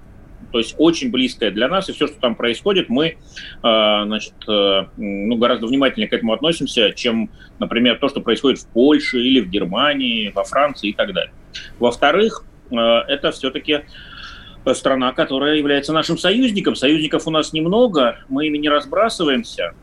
то 0.52 0.58
есть 0.58 0.74
очень 0.78 1.10
близкая 1.10 1.50
для 1.50 1.68
нас, 1.68 1.88
и 1.88 1.92
все, 1.92 2.06
что 2.06 2.20
там 2.20 2.34
происходит, 2.34 2.88
мы, 2.88 3.06
э, 3.06 3.16
значит, 3.62 4.34
э, 4.48 4.86
ну, 4.96 5.36
гораздо 5.36 5.66
внимательнее 5.66 6.08
к 6.08 6.12
этому 6.12 6.32
относимся, 6.32 6.92
чем, 6.92 7.30
например, 7.58 7.98
то, 7.98 8.08
что 8.08 8.20
происходит 8.20 8.58
в 8.58 8.66
Польше 8.68 9.20
или 9.20 9.40
в 9.40 9.48
Германии, 9.48 10.32
во 10.34 10.44
Франции 10.44 10.90
и 10.90 10.92
так 10.92 11.12
далее. 11.12 11.32
Во-вторых, 11.78 12.44
э, 12.70 12.76
это 12.76 13.30
все-таки 13.30 13.82
страна, 14.74 15.12
которая 15.12 15.56
является 15.56 15.92
нашим 15.92 16.18
союзником. 16.18 16.76
Союзников 16.76 17.26
у 17.26 17.30
нас 17.30 17.52
немного, 17.52 18.18
мы 18.28 18.46
ими 18.46 18.58
не 18.58 18.68
разбрасываемся. 18.68 19.74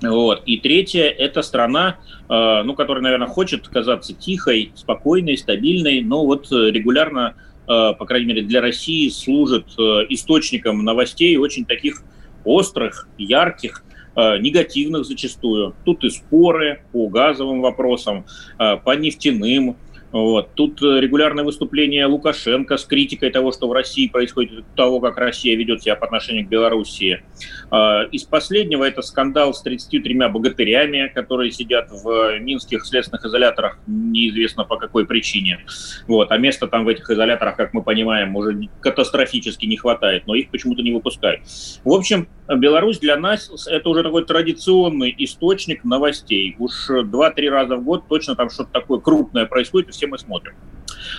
Вот. 0.00 0.42
И 0.46 0.58
третье– 0.58 1.04
это 1.18 1.42
страна, 1.42 1.98
э, 2.28 2.62
ну, 2.62 2.74
которая, 2.74 3.02
наверное, 3.02 3.26
хочет 3.26 3.66
казаться 3.68 4.14
тихой, 4.14 4.72
спокойной, 4.74 5.36
стабильной, 5.36 6.02
но 6.02 6.24
вот 6.24 6.50
регулярно 6.50 7.34
Э, 7.68 7.92
по 7.98 8.06
крайней 8.06 8.26
мере, 8.26 8.42
для 8.42 8.60
России 8.62 9.08
служит 9.10 9.66
э, 9.78 9.82
источником 10.08 10.84
новостей 10.84 11.36
очень 11.36 11.66
таких 11.66 12.02
острых, 12.44 13.08
ярких, 13.18 13.84
э, 14.16 14.38
негативных 14.38 15.04
зачастую. 15.04 15.74
Тут 15.84 16.02
и 16.02 16.08
споры 16.08 16.82
по 16.92 17.08
газовым 17.08 17.60
вопросам, 17.60 18.24
по 18.56 18.96
нефтяным 18.96 19.76
вот. 20.10 20.54
Тут 20.54 20.82
э, 20.82 21.00
регулярное 21.00 21.44
выступление 21.44 22.06
Лукашенко 22.06 22.76
с 22.76 22.84
критикой 22.84 23.30
того, 23.30 23.52
что 23.52 23.68
в 23.68 23.72
России 23.72 24.08
происходит, 24.08 24.64
того, 24.74 25.00
как 25.00 25.18
Россия 25.18 25.56
ведет 25.56 25.82
себя 25.82 25.96
по 25.96 26.06
отношению 26.06 26.46
к 26.46 26.48
Белоруссии. 26.48 27.22
А, 27.70 28.04
из 28.04 28.24
последнего 28.24 28.84
это 28.84 29.02
скандал 29.02 29.52
с 29.52 29.62
33 29.62 30.14
богатырями, 30.28 31.10
которые 31.14 31.50
сидят 31.50 31.90
в 31.90 32.38
минских 32.38 32.86
следственных 32.86 33.24
изоляторах, 33.26 33.78
неизвестно 33.86 34.64
по 34.64 34.76
какой 34.76 35.06
причине. 35.06 35.60
Вот. 36.06 36.32
А 36.32 36.38
места 36.38 36.66
там 36.66 36.84
в 36.84 36.88
этих 36.88 37.08
изоляторах, 37.10 37.56
как 37.56 37.74
мы 37.74 37.82
понимаем, 37.82 38.34
уже 38.36 38.68
катастрофически 38.80 39.66
не 39.66 39.76
хватает, 39.76 40.26
но 40.26 40.34
их 40.34 40.50
почему-то 40.50 40.82
не 40.82 40.92
выпускают. 40.92 41.42
В 41.84 41.92
общем, 41.92 42.28
Беларусь 42.56 42.98
для 42.98 43.16
нас 43.16 43.50
это 43.66 43.88
уже 43.90 44.02
такой 44.02 44.24
традиционный 44.24 45.14
источник 45.18 45.84
новостей. 45.84 46.56
Уж 46.58 46.90
2-3 46.90 47.48
раза 47.50 47.76
в 47.76 47.84
год 47.84 48.08
точно 48.08 48.36
там 48.36 48.48
что-то 48.48 48.70
такое 48.72 49.00
крупное 49.00 49.44
происходит, 49.44 49.88
все 49.98 50.06
мы 50.06 50.18
смотрим. 50.18 50.54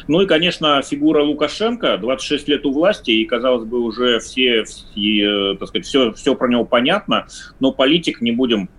Ну 0.08 0.22
и, 0.22 0.26
конечно, 0.26 0.82
фигура 0.82 1.24
Лукашенко, 1.24 1.98
26 1.98 2.48
лет 2.48 2.66
у 2.66 2.72
власти, 2.72 3.12
и, 3.12 3.26
казалось 3.26 3.66
бы, 3.66 3.80
уже 3.82 4.20
все, 4.20 4.64
все 4.64 5.56
так 5.60 5.68
сказать, 5.68 5.86
все, 5.86 6.14
все 6.14 6.36
про 6.36 6.48
него 6.48 6.66
понятно, 6.66 7.28
но 7.60 7.72
политик, 7.72 8.22
не 8.22 8.32
будем 8.32 8.70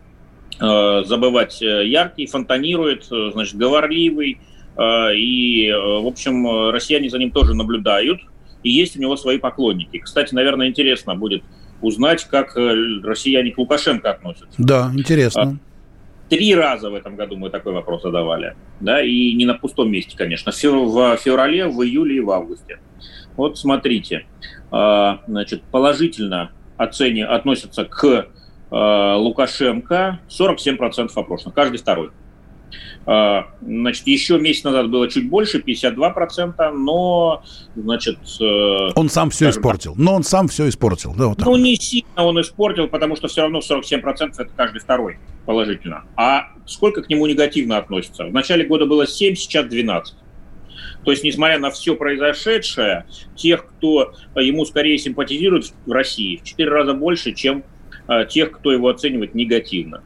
э, 0.60 1.02
забывать, 1.04 1.62
э, 1.62 1.86
яркий, 1.86 2.26
фонтанирует, 2.26 3.06
э, 3.12 3.30
значит, 3.32 3.56
говорливый, 3.56 4.40
э, 4.76 5.14
и, 5.16 5.70
в 5.70 6.06
общем, 6.06 6.70
россияне 6.70 7.08
за 7.10 7.18
ним 7.18 7.30
тоже 7.30 7.54
наблюдают, 7.54 8.20
и 8.62 8.70
есть 8.70 8.96
у 8.96 9.00
него 9.00 9.16
свои 9.16 9.38
поклонники. 9.38 9.98
Кстати, 9.98 10.34
наверное, 10.34 10.68
интересно 10.68 11.14
будет 11.14 11.42
узнать, 11.80 12.24
как 12.24 12.56
россияне 12.56 13.52
к 13.52 13.58
Лукашенко 13.58 14.10
относятся. 14.10 14.54
Да, 14.58 14.90
интересно. 14.94 15.58
А, 16.30 16.34
Три 16.34 16.54
раза 16.54 16.90
в 16.90 16.94
этом 16.94 17.16
году 17.16 17.36
мы 17.36 17.50
такой 17.50 17.72
вопрос 17.72 18.02
задавали. 18.02 18.56
Да, 18.80 19.02
и 19.02 19.32
не 19.34 19.44
на 19.44 19.54
пустом 19.54 19.90
месте, 19.90 20.16
конечно. 20.16 20.52
В 20.52 21.16
феврале, 21.16 21.66
в 21.66 21.82
июле 21.82 22.16
и 22.16 22.20
в 22.20 22.30
августе. 22.30 22.78
Вот 23.36 23.58
смотрите. 23.58 24.26
А, 24.70 25.22
значит, 25.26 25.62
положительно 25.62 26.52
оцени, 26.76 27.22
относятся 27.22 27.84
к 27.84 28.28
а, 28.70 29.16
Лукашенко 29.16 30.20
47% 30.28 31.10
опрошенных, 31.14 31.54
каждый 31.54 31.78
второй. 31.78 32.10
А, 33.06 33.46
значит, 33.62 34.06
еще 34.06 34.38
месяц 34.38 34.64
назад 34.64 34.90
было 34.90 35.08
чуть 35.08 35.28
больше, 35.28 35.58
52%, 35.58 36.70
но, 36.72 37.42
значит... 37.74 38.18
Э, 38.40 38.92
он 38.94 39.08
сам 39.08 39.30
все 39.30 39.50
испортил. 39.50 39.94
Но 39.96 40.14
он 40.14 40.22
сам 40.22 40.48
все 40.48 40.68
испортил, 40.68 41.14
да? 41.16 41.28
Вот 41.28 41.38
так. 41.38 41.46
Ну, 41.46 41.56
не 41.56 41.76
сильно 41.76 42.24
он 42.24 42.40
испортил, 42.40 42.88
потому 42.88 43.16
что 43.16 43.28
все 43.28 43.42
равно 43.42 43.60
47% 43.60 44.34
это 44.38 44.50
каждый 44.54 44.80
второй 44.80 45.18
положительно. 45.46 46.04
А 46.16 46.48
сколько 46.66 47.02
к 47.02 47.08
нему 47.08 47.26
негативно 47.26 47.78
относится? 47.78 48.26
В 48.26 48.32
начале 48.32 48.64
года 48.66 48.86
было 48.86 49.06
7, 49.06 49.34
сейчас 49.34 49.66
12. 49.66 50.14
То 51.04 51.10
есть, 51.10 51.24
несмотря 51.24 51.58
на 51.58 51.70
все 51.70 51.96
произошедшее, 51.96 53.06
тех, 53.34 53.66
кто 53.66 54.12
ему 54.36 54.64
скорее 54.66 54.98
симпатизирует 54.98 55.72
в 55.86 55.92
России, 55.92 56.36
в 56.36 56.44
4 56.44 56.70
раза 56.70 56.92
больше, 56.92 57.32
чем 57.32 57.64
э, 58.08 58.26
тех, 58.28 58.50
кто 58.52 58.70
его 58.70 58.88
оценивает 58.88 59.34
негативно. 59.34 60.02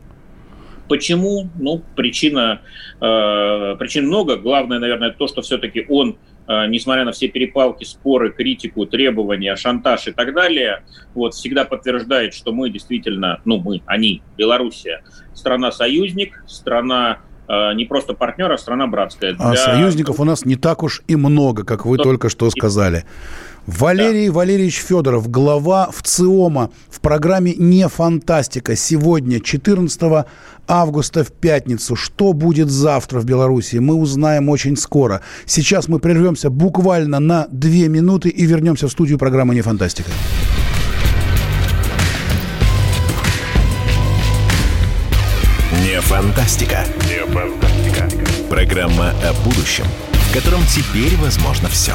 Почему? 0.89 1.49
Ну, 1.59 1.83
причина, 1.97 2.61
э, 3.01 3.77
причин 3.79 4.07
много. 4.07 4.37
Главное, 4.37 4.79
наверное, 4.79 5.11
то, 5.11 5.27
что 5.27 5.43
все-таки 5.43 5.87
он, 5.89 6.19
э, 6.47 6.67
несмотря 6.67 7.05
на 7.05 7.13
все 7.13 7.29
перепалки, 7.29 7.85
споры, 7.85 8.31
критику, 8.31 8.87
требования, 8.87 9.57
шантаж 9.57 10.09
и 10.09 10.13
так 10.13 10.35
далее, 10.35 10.83
вот, 11.15 11.35
всегда 11.35 11.65
подтверждает, 11.65 12.35
что 12.35 12.53
мы 12.53 12.71
действительно, 12.71 13.41
ну, 13.45 13.59
мы, 13.59 13.83
они, 13.87 14.23
Белоруссия, 14.37 15.03
страна-союзник, 15.33 16.45
страна 16.47 17.21
э, 17.49 17.75
не 17.75 17.87
просто 17.87 18.15
партнер, 18.15 18.53
а 18.53 18.59
страна 18.59 18.87
братская. 18.87 19.33
А 19.39 19.53
Для... 19.53 19.53
А 19.53 19.57
союзников 19.57 20.21
у 20.21 20.25
нас 20.25 20.45
не 20.45 20.57
так 20.57 20.83
уж 20.83 21.03
и 21.07 21.17
много, 21.17 21.65
как 21.65 21.87
вы 21.87 21.97
только 21.97 22.29
что 22.29 22.51
сказали. 22.51 23.05
Валерий 23.67 24.29
да. 24.29 24.35
Валерьевич 24.35 24.79
Федоров, 24.81 25.31
глава 25.31 25.91
ВЦИОМа 25.91 26.71
в 26.91 27.01
программе 27.01 27.55
«Не 27.55 27.89
фантастика». 27.89 28.77
Сегодня, 28.77 29.41
14 29.41 30.27
августа 30.69 31.25
в 31.25 31.33
пятницу. 31.33 31.97
Что 31.97 32.33
будет 32.35 32.71
завтра 32.71 33.21
в 33.21 33.25
Беларуси, 33.25 33.77
мы 33.77 33.95
узнаем 33.95 34.51
очень 34.51 34.77
скоро. 34.77 35.23
Сейчас 35.47 35.89
мы 35.89 35.99
прервемся 35.99 36.51
буквально 36.51 37.21
на 37.21 37.47
две 37.51 37.89
минуты 37.89 38.29
и 38.29 38.45
вернемся 38.45 38.87
в 38.87 38.91
студию 38.91 39.19
программы 39.19 39.55
«Не 39.55 39.63
фантастика». 39.63 40.11
Не 45.83 46.01
фантастика. 46.01 46.85
Не 47.09 47.25
фантастика. 47.33 48.09
Программа 48.51 49.11
о 49.23 49.33
будущем, 49.45 49.85
в 50.13 50.35
котором 50.35 50.61
теперь 50.67 51.17
возможно 51.17 51.69
все. 51.69 51.95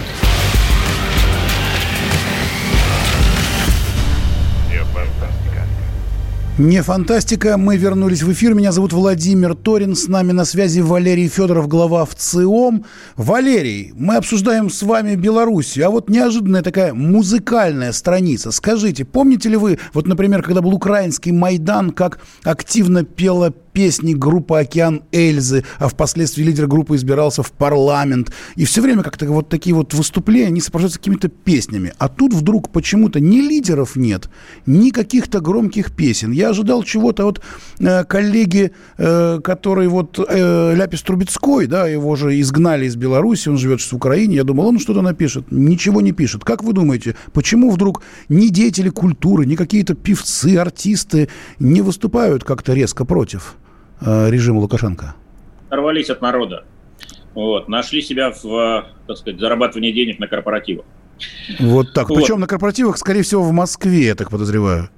Не 6.63 6.83
фантастика. 6.83 7.57
Мы 7.57 7.75
вернулись 7.75 8.21
в 8.21 8.31
эфир. 8.31 8.53
Меня 8.53 8.71
зовут 8.71 8.93
Владимир 8.93 9.55
Торин. 9.55 9.95
С 9.95 10.07
нами 10.07 10.31
на 10.31 10.45
связи 10.45 10.79
Валерий 10.79 11.27
Федоров, 11.27 11.67
глава 11.67 12.05
ВЦИОМ. 12.05 12.85
Валерий, 13.15 13.93
мы 13.95 14.17
обсуждаем 14.17 14.69
с 14.69 14.83
вами 14.83 15.15
Белоруссию. 15.15 15.87
А 15.87 15.89
вот 15.89 16.07
неожиданная 16.07 16.61
такая 16.61 16.93
музыкальная 16.93 17.91
страница. 17.93 18.51
Скажите, 18.51 19.05
помните 19.05 19.49
ли 19.49 19.57
вы, 19.57 19.79
вот, 19.95 20.05
например, 20.05 20.43
когда 20.43 20.61
был 20.61 20.75
украинский 20.75 21.31
Майдан, 21.31 21.89
как 21.89 22.19
активно 22.43 23.05
пела 23.05 23.51
песни 23.73 24.13
группы 24.13 24.59
«Океан 24.59 25.03
Эльзы», 25.11 25.63
а 25.79 25.87
впоследствии 25.87 26.43
лидер 26.43 26.67
группы 26.67 26.95
избирался 26.95 27.43
в 27.43 27.51
парламент. 27.51 28.31
И 28.55 28.65
все 28.65 28.81
время 28.81 29.03
как-то 29.03 29.25
вот 29.27 29.49
такие 29.49 29.75
вот 29.75 29.93
выступления, 29.93 30.47
они 30.47 30.61
сопровождаются 30.61 30.99
какими-то 30.99 31.29
песнями. 31.29 31.93
А 31.97 32.07
тут 32.09 32.33
вдруг 32.33 32.69
почему-то 32.69 33.19
ни 33.19 33.37
лидеров 33.37 33.95
нет, 33.95 34.29
ни 34.65 34.89
каких-то 34.89 35.39
громких 35.39 35.95
песен. 35.95 36.31
Я 36.31 36.50
ожидал 36.51 36.83
чего-то 36.83 37.27
от 37.27 37.41
э, 37.79 38.03
коллеги, 38.05 38.71
э, 38.97 39.39
который 39.43 39.87
вот 39.87 40.19
э, 40.19 40.75
Ляпис 40.75 41.01
Трубецкой, 41.01 41.67
да, 41.67 41.87
его 41.87 42.15
же 42.15 42.39
изгнали 42.39 42.85
из 42.85 42.95
Беларуси, 42.95 43.49
он 43.49 43.57
живет 43.57 43.81
сейчас 43.81 43.91
в 43.91 43.95
Украине. 43.95 44.35
Я 44.35 44.43
думал, 44.43 44.67
он 44.67 44.79
что-то 44.79 45.01
напишет. 45.01 45.51
Ничего 45.51 46.01
не 46.01 46.11
пишет. 46.11 46.43
Как 46.43 46.63
вы 46.63 46.73
думаете, 46.73 47.15
почему 47.33 47.71
вдруг 47.71 48.03
ни 48.29 48.47
деятели 48.47 48.89
культуры, 48.89 49.45
ни 49.45 49.55
какие-то 49.55 49.95
певцы, 49.95 50.57
артисты 50.57 51.29
не 51.59 51.81
выступают 51.81 52.43
как-то 52.43 52.73
резко 52.73 53.05
против? 53.05 53.55
Э, 54.01 54.29
режима 54.29 54.59
Лукашенко? 54.59 55.15
Рвались 55.69 56.09
от 56.09 56.21
народа. 56.21 56.65
Вот, 57.33 57.69
нашли 57.69 58.01
себя 58.01 58.31
в, 58.31 58.85
так 59.07 59.17
сказать, 59.17 59.39
зарабатывании 59.39 59.91
денег 59.93 60.19
на 60.19 60.27
корпоративах. 60.27 60.85
Вот 61.59 61.93
так. 61.93 62.09
Вот. 62.09 62.17
Причем 62.17 62.39
на 62.39 62.47
корпоративах, 62.47 62.97
скорее 62.97 63.21
всего, 63.21 63.43
в 63.43 63.51
Москве, 63.51 64.07
я 64.07 64.15
так 64.15 64.29
подозреваю. 64.29 64.89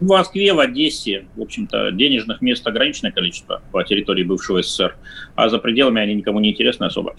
В 0.00 0.06
Москве, 0.06 0.52
в 0.54 0.58
Одессе, 0.60 1.26
в 1.36 1.42
общем-то, 1.42 1.90
денежных 1.92 2.40
мест 2.40 2.66
ограниченное 2.66 3.12
количество 3.12 3.60
по 3.70 3.84
территории 3.84 4.24
бывшего 4.24 4.62
СССР, 4.62 4.96
а 5.34 5.48
за 5.50 5.58
пределами 5.58 6.00
они 6.00 6.14
никому 6.14 6.40
не 6.40 6.52
интересны 6.52 6.84
особо. 6.84 7.14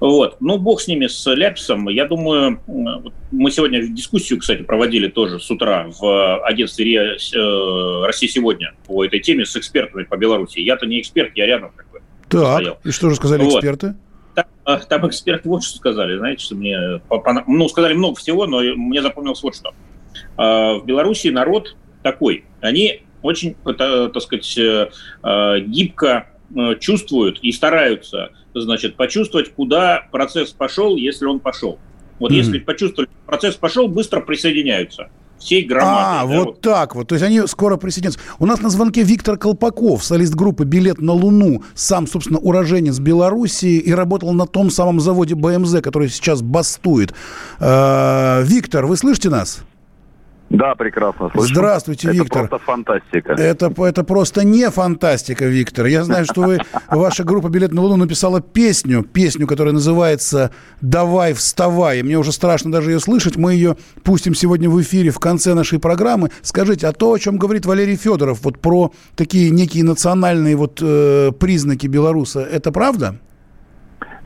Вот. 0.00 0.36
Ну, 0.40 0.58
бог 0.58 0.82
с 0.82 0.86
ними, 0.86 1.06
с 1.06 1.34
Ляписом. 1.34 1.88
Я 1.88 2.06
думаю, 2.06 2.60
мы 3.32 3.50
сегодня 3.50 3.86
дискуссию, 3.86 4.38
кстати, 4.38 4.62
проводили 4.62 5.08
тоже 5.08 5.40
с 5.40 5.50
утра 5.50 5.88
в 5.98 6.44
агентстве 6.44 7.16
э, 7.16 8.04
«Россия 8.04 8.28
сегодня» 8.28 8.74
по 8.86 9.02
этой 9.02 9.20
теме 9.20 9.46
с 9.46 9.56
экспертами 9.56 10.04
по 10.04 10.16
Беларуси. 10.18 10.60
Я-то 10.60 10.84
не 10.84 11.00
эксперт, 11.00 11.32
я 11.36 11.46
рядом 11.46 11.70
как 11.74 11.90
бы 11.90 12.02
Так, 12.28 12.60
стоял. 12.60 12.78
и 12.84 12.90
что 12.90 13.08
же 13.08 13.16
сказали 13.16 13.44
вот. 13.44 13.54
эксперты? 13.54 13.94
Там, 14.34 14.44
а, 14.64 14.76
там 14.78 15.08
эксперты 15.08 15.48
вот 15.48 15.64
что 15.64 15.78
сказали, 15.78 16.18
знаете, 16.18 16.44
что 16.44 16.54
мне, 16.54 17.00
ну, 17.46 17.68
сказали 17.68 17.94
много 17.94 18.16
всего, 18.16 18.46
но 18.46 18.60
мне 18.60 19.00
запомнилось 19.00 19.42
вот 19.42 19.56
что. 19.56 19.72
А, 20.36 20.74
в 20.74 20.84
Беларуси 20.84 21.28
народ 21.28 21.74
такой. 22.06 22.44
Они 22.60 23.02
очень, 23.22 23.56
э, 23.66 23.72
так 24.14 24.22
сказать, 24.22 24.58
э, 24.58 24.90
э, 25.24 25.60
гибко 25.60 26.28
чувствуют 26.78 27.40
и 27.42 27.50
стараются, 27.50 28.30
значит, 28.54 28.94
почувствовать, 28.94 29.52
куда 29.52 30.06
процесс 30.12 30.52
пошел, 30.52 30.94
если 30.94 31.24
он 31.24 31.40
пошел. 31.40 31.80
Вот 32.20 32.30
mm-hmm. 32.30 32.34
если 32.36 32.58
почувствовали, 32.60 33.10
процесс 33.26 33.56
пошел, 33.56 33.88
быстро 33.88 34.20
присоединяются 34.20 35.08
всей 35.40 35.64
громадой. 35.64 36.04
А, 36.04 36.20
да, 36.20 36.24
вот, 36.24 36.46
вот 36.46 36.60
так 36.60 36.94
вот. 36.94 37.08
То 37.08 37.16
есть 37.16 37.24
они 37.24 37.44
скоро 37.48 37.76
присоединятся. 37.76 38.20
У 38.38 38.46
нас 38.46 38.60
на 38.60 38.70
звонке 38.70 39.02
Виктор 39.02 39.36
Колпаков, 39.36 40.04
солист 40.04 40.36
группы 40.36 40.64
«Билет 40.64 41.00
на 41.00 41.14
Луну», 41.14 41.64
сам, 41.74 42.06
собственно, 42.06 42.38
уроженец 42.38 43.00
Белоруссии 43.00 43.78
и 43.78 43.92
работал 43.92 44.32
на 44.32 44.46
том 44.46 44.70
самом 44.70 45.00
заводе 45.00 45.34
БМЗ, 45.34 45.82
который 45.82 46.08
сейчас 46.08 46.42
бастует. 46.42 47.12
Виктор, 47.58 48.86
вы 48.86 48.96
слышите 48.96 49.30
нас? 49.30 49.64
Да, 50.48 50.74
прекрасно 50.76 51.30
слышу. 51.30 51.52
Здравствуйте, 51.52 52.10
Виктор. 52.12 52.44
Это 52.44 52.48
просто 52.48 52.66
фантастика. 52.66 53.32
Это, 53.32 53.72
это 53.82 54.04
просто 54.04 54.44
не 54.44 54.70
фантастика, 54.70 55.44
Виктор. 55.46 55.86
Я 55.86 56.04
знаю, 56.04 56.24
что 56.24 56.42
вы, 56.42 56.58
ваша 56.88 57.24
группа 57.24 57.48
«Билет 57.48 57.72
на 57.72 57.82
Луну» 57.82 57.96
написала 57.96 58.40
песню, 58.40 59.02
песню, 59.02 59.46
которая 59.46 59.74
называется 59.74 60.52
«Давай, 60.80 61.32
вставай». 61.32 61.98
И 61.98 62.02
мне 62.04 62.16
уже 62.16 62.30
страшно 62.30 62.70
даже 62.70 62.92
ее 62.92 63.00
слышать. 63.00 63.36
Мы 63.36 63.54
ее 63.54 63.76
пустим 64.04 64.34
сегодня 64.34 64.70
в 64.70 64.80
эфире 64.80 65.10
в 65.10 65.18
конце 65.18 65.54
нашей 65.54 65.80
программы. 65.80 66.30
Скажите, 66.42 66.86
а 66.86 66.92
то, 66.92 67.12
о 67.12 67.18
чем 67.18 67.38
говорит 67.38 67.66
Валерий 67.66 67.96
Федоров, 67.96 68.44
вот 68.44 68.60
про 68.60 68.92
такие 69.16 69.50
некие 69.50 69.82
национальные 69.82 70.54
вот 70.54 70.78
э, 70.80 71.32
признаки 71.38 71.88
белоруса, 71.88 72.40
это 72.40 72.70
правда? 72.70 73.16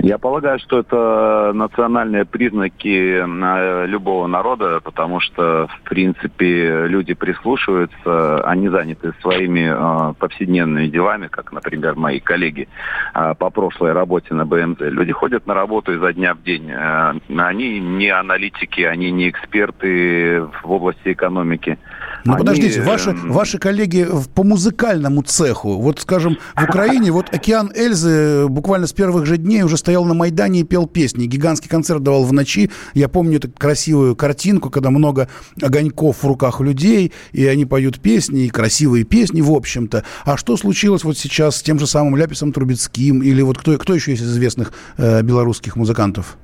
Я 0.02 0.16
полагаю, 0.16 0.58
что 0.58 0.78
это 0.78 1.52
национальные 1.54 2.24
признаки 2.24 3.20
э, 3.20 3.86
любого 3.86 4.26
народа, 4.26 4.80
потому 4.82 5.20
что, 5.20 5.68
в 5.68 5.88
принципе, 5.88 6.86
люди 6.86 7.12
прислушиваются, 7.12 8.40
они 8.44 8.68
заняты 8.70 9.12
своими 9.20 9.70
э, 9.70 10.14
повседневными 10.14 10.86
делами, 10.86 11.26
как, 11.26 11.52
например, 11.52 11.96
мои 11.96 12.18
коллеги 12.18 12.68
э, 13.14 13.34
по 13.38 13.50
прошлой 13.50 13.92
работе 13.92 14.32
на 14.32 14.46
БМЗ. 14.46 14.78
Люди 14.80 15.12
ходят 15.12 15.46
на 15.46 15.52
работу 15.52 15.92
изо 15.92 16.12
дня 16.14 16.34
в 16.34 16.42
день. 16.42 16.72
Они 16.72 17.78
не 17.78 18.08
аналитики, 18.08 18.80
они 18.80 19.10
не 19.10 19.28
эксперты 19.28 20.42
в 20.62 20.70
области 20.70 21.12
экономики. 21.12 21.78
Ну, 22.24 22.34
Они... 22.34 22.40
подождите, 22.40 22.82
ваши, 22.82 23.12
ваши 23.12 23.58
коллеги 23.58 24.06
по 24.34 24.44
музыкальному 24.44 25.22
цеху, 25.22 25.78
вот, 25.78 26.00
скажем, 26.00 26.38
в 26.54 26.64
Украине, 26.64 27.12
вот 27.12 27.32
«Океан 27.32 27.70
Эльзы» 27.74 28.46
буквально 28.48 28.86
с 28.86 28.92
первых 28.92 29.26
же 29.26 29.36
дней 29.36 29.62
уже 29.62 29.76
стоит 29.76 29.89
стоял 29.90 30.04
на 30.04 30.14
Майдане 30.14 30.60
и 30.60 30.62
пел 30.62 30.86
песни. 30.86 31.26
Гигантский 31.26 31.68
концерт 31.68 32.00
давал 32.00 32.22
в 32.22 32.32
ночи. 32.32 32.70
Я 32.94 33.08
помню 33.08 33.38
эту 33.38 33.50
красивую 33.50 34.14
картинку, 34.14 34.70
когда 34.70 34.90
много 34.90 35.28
огоньков 35.60 36.22
в 36.22 36.26
руках 36.28 36.60
людей, 36.60 37.10
и 37.32 37.44
они 37.46 37.66
поют 37.66 37.98
песни, 37.98 38.44
и 38.44 38.50
красивые 38.50 39.02
песни, 39.02 39.40
в 39.40 39.50
общем-то. 39.50 40.04
А 40.24 40.36
что 40.36 40.56
случилось 40.56 41.02
вот 41.02 41.18
сейчас 41.18 41.56
с 41.56 41.62
тем 41.62 41.80
же 41.80 41.88
самым 41.88 42.14
Ляписом 42.14 42.52
Трубецким? 42.52 43.20
Или 43.20 43.42
вот 43.42 43.58
кто, 43.58 43.76
кто 43.78 43.92
еще 43.92 44.12
из 44.12 44.22
известных 44.22 44.72
э, 44.96 45.22
белорусских 45.22 45.74
музыкантов? 45.74 46.38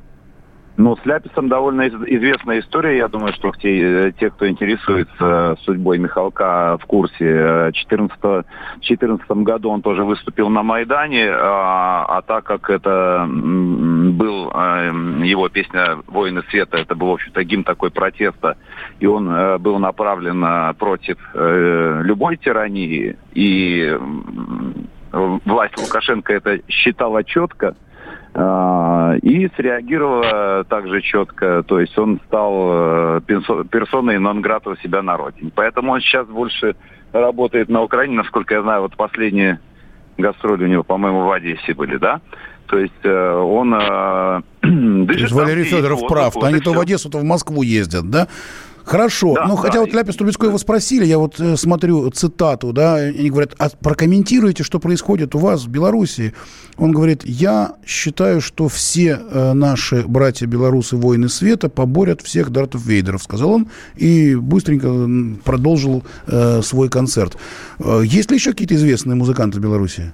Ну, 0.79 0.95
с 0.97 1.07
Ляписом 1.07 1.49
довольно 1.49 1.89
известная 1.89 2.61
история. 2.61 2.99
Я 2.99 3.09
думаю, 3.09 3.33
что 3.33 3.51
те, 3.53 4.13
те 4.21 4.31
кто 4.31 4.47
интересуется 4.47 5.57
судьбой 5.65 5.99
Михалка 5.99 6.77
в 6.79 6.85
курсе. 6.85 7.25
В 7.25 7.73
2014 7.73 9.31
году 9.43 9.71
он 9.71 9.81
тоже 9.81 10.05
выступил 10.05 10.51
на 10.51 10.63
Майдане, 10.63 11.31
а, 11.31 12.05
а 12.09 12.23
так 12.23 12.45
как 12.45 12.69
это 12.69 13.27
был 13.27 14.51
его 15.25 15.49
песня 15.49 15.99
«Воины 16.07 16.43
света», 16.51 16.77
это 16.77 16.95
был, 16.95 17.09
в 17.09 17.15
общем-то, 17.15 17.43
гимн 17.45 17.65
такой 17.65 17.91
протеста, 17.91 18.57
и 19.01 19.07
он 19.07 19.29
э, 19.29 19.59
был 19.59 19.79
направлен 19.79 20.45
э, 20.45 20.75
против 20.75 21.19
э, 21.35 22.01
любой 22.05 22.37
тирании, 22.37 23.17
и 23.35 23.99
власть 25.13 25.79
Лукашенко 25.79 26.33
это 26.33 26.61
считала 26.69 27.25
четко, 27.25 27.77
и 28.37 29.51
среагировала 29.57 30.65
также 30.65 31.01
четко, 31.01 31.63
то 31.63 31.81
есть 31.81 31.97
он 31.97 32.21
стал 32.27 32.69
э, 32.71 33.21
персоной 33.27 34.19
нон-грата 34.19 34.71
у 34.71 34.77
себя 34.77 35.01
на 35.03 35.17
родине. 35.17 35.51
Поэтому 35.55 35.93
он 35.93 36.01
сейчас 36.01 36.27
больше 36.27 36.77
работает 37.13 37.71
на 37.71 37.83
Украине, 37.83 38.17
насколько 38.17 38.55
я 38.55 38.63
знаю, 38.63 38.83
вот 38.83 38.97
последние 38.97 39.61
гастроли 40.19 40.65
у 40.65 40.67
него, 40.67 40.83
по-моему, 40.83 41.25
в 41.25 41.33
Одессе 41.33 41.73
были, 41.75 41.97
да? 41.97 42.21
То 42.67 42.79
есть 42.79 42.93
э, 43.05 43.33
он 43.35 43.75
э, 43.75 44.43
дышит... 45.07 45.33
Валерий 45.33 45.65
Федоров 45.65 46.07
прав. 46.07 46.37
Они 46.43 46.61
то 46.61 46.73
в 46.73 46.81
Одессу, 46.81 47.09
то 47.11 47.19
в 47.19 47.25
Москву 47.25 47.63
ездят, 47.63 48.11
да? 48.11 48.29
Хорошо. 48.87 49.35
Да, 49.35 49.47
ну, 49.49 49.57
да. 49.57 49.63
хотя 49.63 49.81
вот 49.81 49.93
Ляпис 49.93 50.15
Трубецкой 50.15 50.49
его 50.49 50.59
спросили, 50.59 51.05
я 51.05 51.19
вот 51.19 51.41
э, 51.41 51.57
смотрю 51.57 52.09
цитату, 52.11 52.73
да, 52.73 52.95
они 52.95 53.31
говорят, 53.31 53.55
а 53.59 53.69
прокомментируйте, 53.69 54.63
что 54.63 54.79
происходит 54.79 55.35
у 55.35 55.39
вас 55.39 55.65
в 55.65 55.69
Беларуси. 55.69 56.35
Он 56.77 56.93
говорит, 56.93 57.23
я 57.25 57.73
считаю, 57.85 58.41
что 58.41 58.69
все 58.69 59.19
э, 59.21 59.53
наши 59.55 60.05
братья-белорусы, 60.07 60.97
воины 60.97 61.29
света, 61.29 61.69
поборят 61.69 62.23
всех 62.23 62.51
Дартов 62.51 62.87
Вейдеров, 62.87 63.25
сказал 63.25 63.51
он, 63.51 63.69
и 63.97 64.37
быстренько 64.37 64.89
продолжил 65.45 66.05
э, 66.29 66.63
свой 66.63 66.89
концерт. 66.89 67.37
Э, 67.81 68.03
есть 68.05 68.31
ли 68.31 68.37
еще 68.37 68.53
какие-то 68.53 68.77
известные 68.77 69.17
музыканты 69.17 69.59
в 69.59 69.63
Беларуси? 69.63 70.13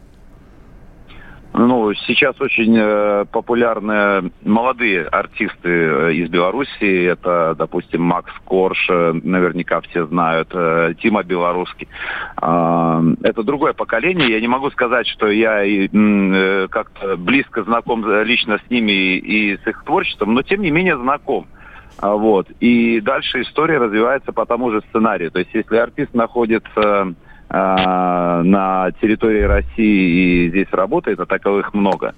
Ну, 1.54 1.92
сейчас 2.06 2.40
очень 2.40 2.74
э, 2.78 3.26
популярны 3.30 4.32
молодые 4.42 5.04
артисты 5.04 5.68
э, 5.68 6.12
из 6.14 6.30
Беларуси. 6.30 7.04
Это, 7.04 7.54
допустим, 7.58 8.02
Макс 8.02 8.32
Корж, 8.46 8.88
э, 8.88 9.12
наверняка 9.22 9.82
все 9.82 10.06
знают, 10.06 10.48
э, 10.54 10.94
Тима 11.02 11.22
Белорусский. 11.22 11.88
Э, 12.40 13.02
это 13.22 13.42
другое 13.42 13.74
поколение. 13.74 14.30
Я 14.30 14.40
не 14.40 14.48
могу 14.48 14.70
сказать, 14.70 15.06
что 15.06 15.28
я 15.28 15.62
э, 15.62 16.68
как-то 16.68 17.18
близко 17.18 17.64
знаком 17.64 18.02
лично 18.22 18.58
с 18.66 18.70
ними 18.70 18.92
и, 18.92 19.52
и 19.52 19.56
с 19.58 19.66
их 19.66 19.84
творчеством, 19.84 20.32
но 20.32 20.42
тем 20.42 20.62
не 20.62 20.70
менее 20.70 20.96
знаком. 20.96 21.46
А, 21.98 22.14
вот. 22.14 22.48
И 22.60 23.00
дальше 23.00 23.42
история 23.42 23.78
развивается 23.78 24.32
по 24.32 24.46
тому 24.46 24.70
же 24.70 24.80
сценарию. 24.88 25.30
То 25.30 25.40
есть, 25.40 25.50
если 25.52 25.76
артист 25.76 26.14
находится 26.14 27.14
на 27.52 28.90
территории 29.00 29.42
России 29.42 30.46
и 30.46 30.48
здесь 30.48 30.68
работает, 30.72 31.20
а 31.20 31.26
таковых 31.26 31.74
много, 31.74 32.14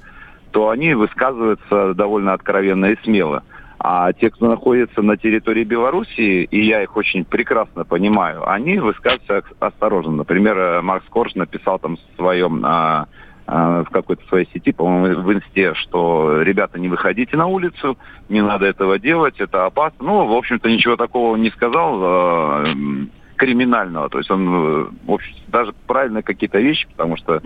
то 0.53 0.69
они 0.69 0.95
высказываются 0.95 1.95
довольно 1.95 2.35
откровенно 2.35 2.87
и 2.87 2.97
смело. 3.03 3.43
А 3.87 4.13
те, 4.13 4.31
кто 4.31 4.49
находится 4.49 5.03
на 5.03 5.17
территории 5.17 5.65
Белоруссии, 5.65 6.45
и 6.45 6.65
я 6.65 6.83
их 6.83 6.97
очень 6.97 7.25
прекрасно 7.25 7.85
понимаю, 7.85 8.49
они 8.49 8.79
высказываются 8.79 9.55
осторожно. 9.59 10.13
Например, 10.13 10.57
э, 10.57 10.81
Макс 10.81 11.05
Корж 11.11 11.35
написал 11.35 11.79
там 11.79 11.97
в 11.97 12.17
своем 12.17 12.65
а, 12.65 13.09
а, 13.47 13.85
в 13.85 13.91
какой-то 13.91 14.27
своей 14.29 14.49
сети, 14.55 14.73
по-моему, 14.73 15.21
в 15.21 15.33
инсте, 15.35 15.75
что 15.75 16.41
ребята, 16.41 16.79
не 16.81 16.89
выходите 16.89 17.37
на 17.37 17.47
улицу, 17.47 17.99
не 18.31 18.41
надо 18.41 18.65
этого 18.65 18.99
делать, 18.99 19.39
это 19.39 19.67
опасно. 19.67 20.07
Ну, 20.07 20.27
в 20.29 20.33
общем-то, 20.33 20.71
ничего 20.71 20.97
такого 20.97 21.37
не 21.37 21.51
сказал. 21.51 22.65
А, 23.35 23.39
криминального. 23.39 24.09
То 24.09 24.19
есть 24.19 24.31
он, 24.31 24.49
э, 24.49 24.87
в 25.07 25.13
общем, 25.13 25.35
даже 25.49 25.73
правильные 25.87 26.23
какие-то 26.23 26.59
вещи, 26.59 26.87
потому 26.97 27.17
что 27.17 27.41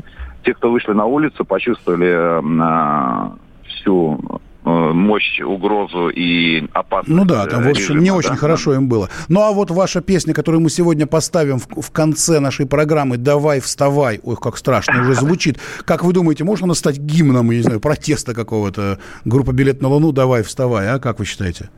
те, 0.45 0.55
кто 0.55 0.71
вышли 0.71 0.93
на 0.93 1.07
улицу, 1.07 1.45
почувствовали 1.45 2.07
э, 2.09 3.31
всю 3.67 4.41
э, 4.65 4.69
мощь, 4.69 5.41
угрозу 5.41 6.09
и 6.09 6.67
опасность. 6.73 7.17
Ну 7.17 7.25
да, 7.25 7.47
там, 7.47 7.65
в 7.65 7.69
общем, 7.69 7.83
режима, 7.83 8.01
не 8.01 8.11
очень 8.11 8.31
да? 8.31 8.37
хорошо 8.37 8.75
им 8.75 8.89
было. 8.89 9.09
Ну 9.29 9.41
а 9.41 9.53
вот 9.53 9.71
ваша 9.71 10.01
песня, 10.01 10.35
которую 10.35 10.61
мы 10.61 10.71
сегодня 10.71 11.07
поставим 11.07 11.59
в, 11.59 11.81
в 11.81 11.91
конце 11.91 12.41
нашей 12.41 12.67
программы 12.67 13.17
«Давай, 13.17 13.61
вставай», 13.61 14.21
ой, 14.23 14.37
как 14.37 14.57
страшно 14.57 15.03
уже 15.03 15.15
звучит. 15.15 15.59
Как 15.85 16.05
вы 16.05 16.13
думаете, 16.13 16.45
можно 16.45 16.65
она 16.65 16.75
стать 16.75 16.99
гимном, 16.99 17.51
я 17.51 17.57
не 17.59 17.63
знаю, 17.63 17.81
протеста 17.81 18.35
какого-то? 18.35 18.99
Группа 19.25 19.53
«Билет 19.53 19.83
на 19.83 19.89
Луну», 19.89 20.13
«Давай, 20.13 20.43
вставай», 20.43 20.89
а 20.89 20.99
как 20.99 21.19
вы 21.19 21.25
считаете? 21.25 21.71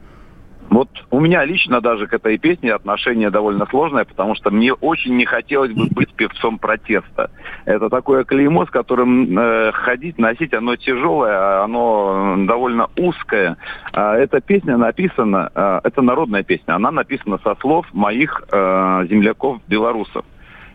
Вот 0.71 0.89
у 1.11 1.19
меня 1.19 1.45
лично 1.45 1.81
даже 1.81 2.07
к 2.07 2.15
этой 2.15 2.39
песне 2.39 2.73
отношение 2.73 3.31
довольно 3.31 3.67
сложное, 3.67 4.05
потому 4.05 4.37
что 4.37 4.53
мне 4.53 4.73
очень 4.73 5.17
не 5.17 5.25
хотелось 5.25 5.73
бы 5.73 5.87
быть 5.91 6.15
певцом 6.15 6.59
протеста. 6.59 7.33
Это 7.65 7.91
такое 7.91 8.23
клеймо, 8.23 8.67
с 8.67 8.71
которым 8.71 9.37
э, 9.37 9.73
ходить, 9.73 10.17
носить, 10.19 10.55
оно 10.55 10.77
тяжелое, 10.77 11.65
оно 11.65 12.37
довольно 12.47 12.89
узкое. 12.97 13.57
Э, 13.93 14.13
эта 14.13 14.41
песня 14.41 14.77
написана, 14.77 15.51
э, 15.53 15.81
это 15.83 16.03
народная 16.03 16.45
песня, 16.45 16.77
она 16.77 16.93
написана 16.93 17.39
со 17.43 17.57
слов 17.57 17.87
моих 17.93 18.41
э, 18.53 19.07
земляков-белорусов. 19.11 20.25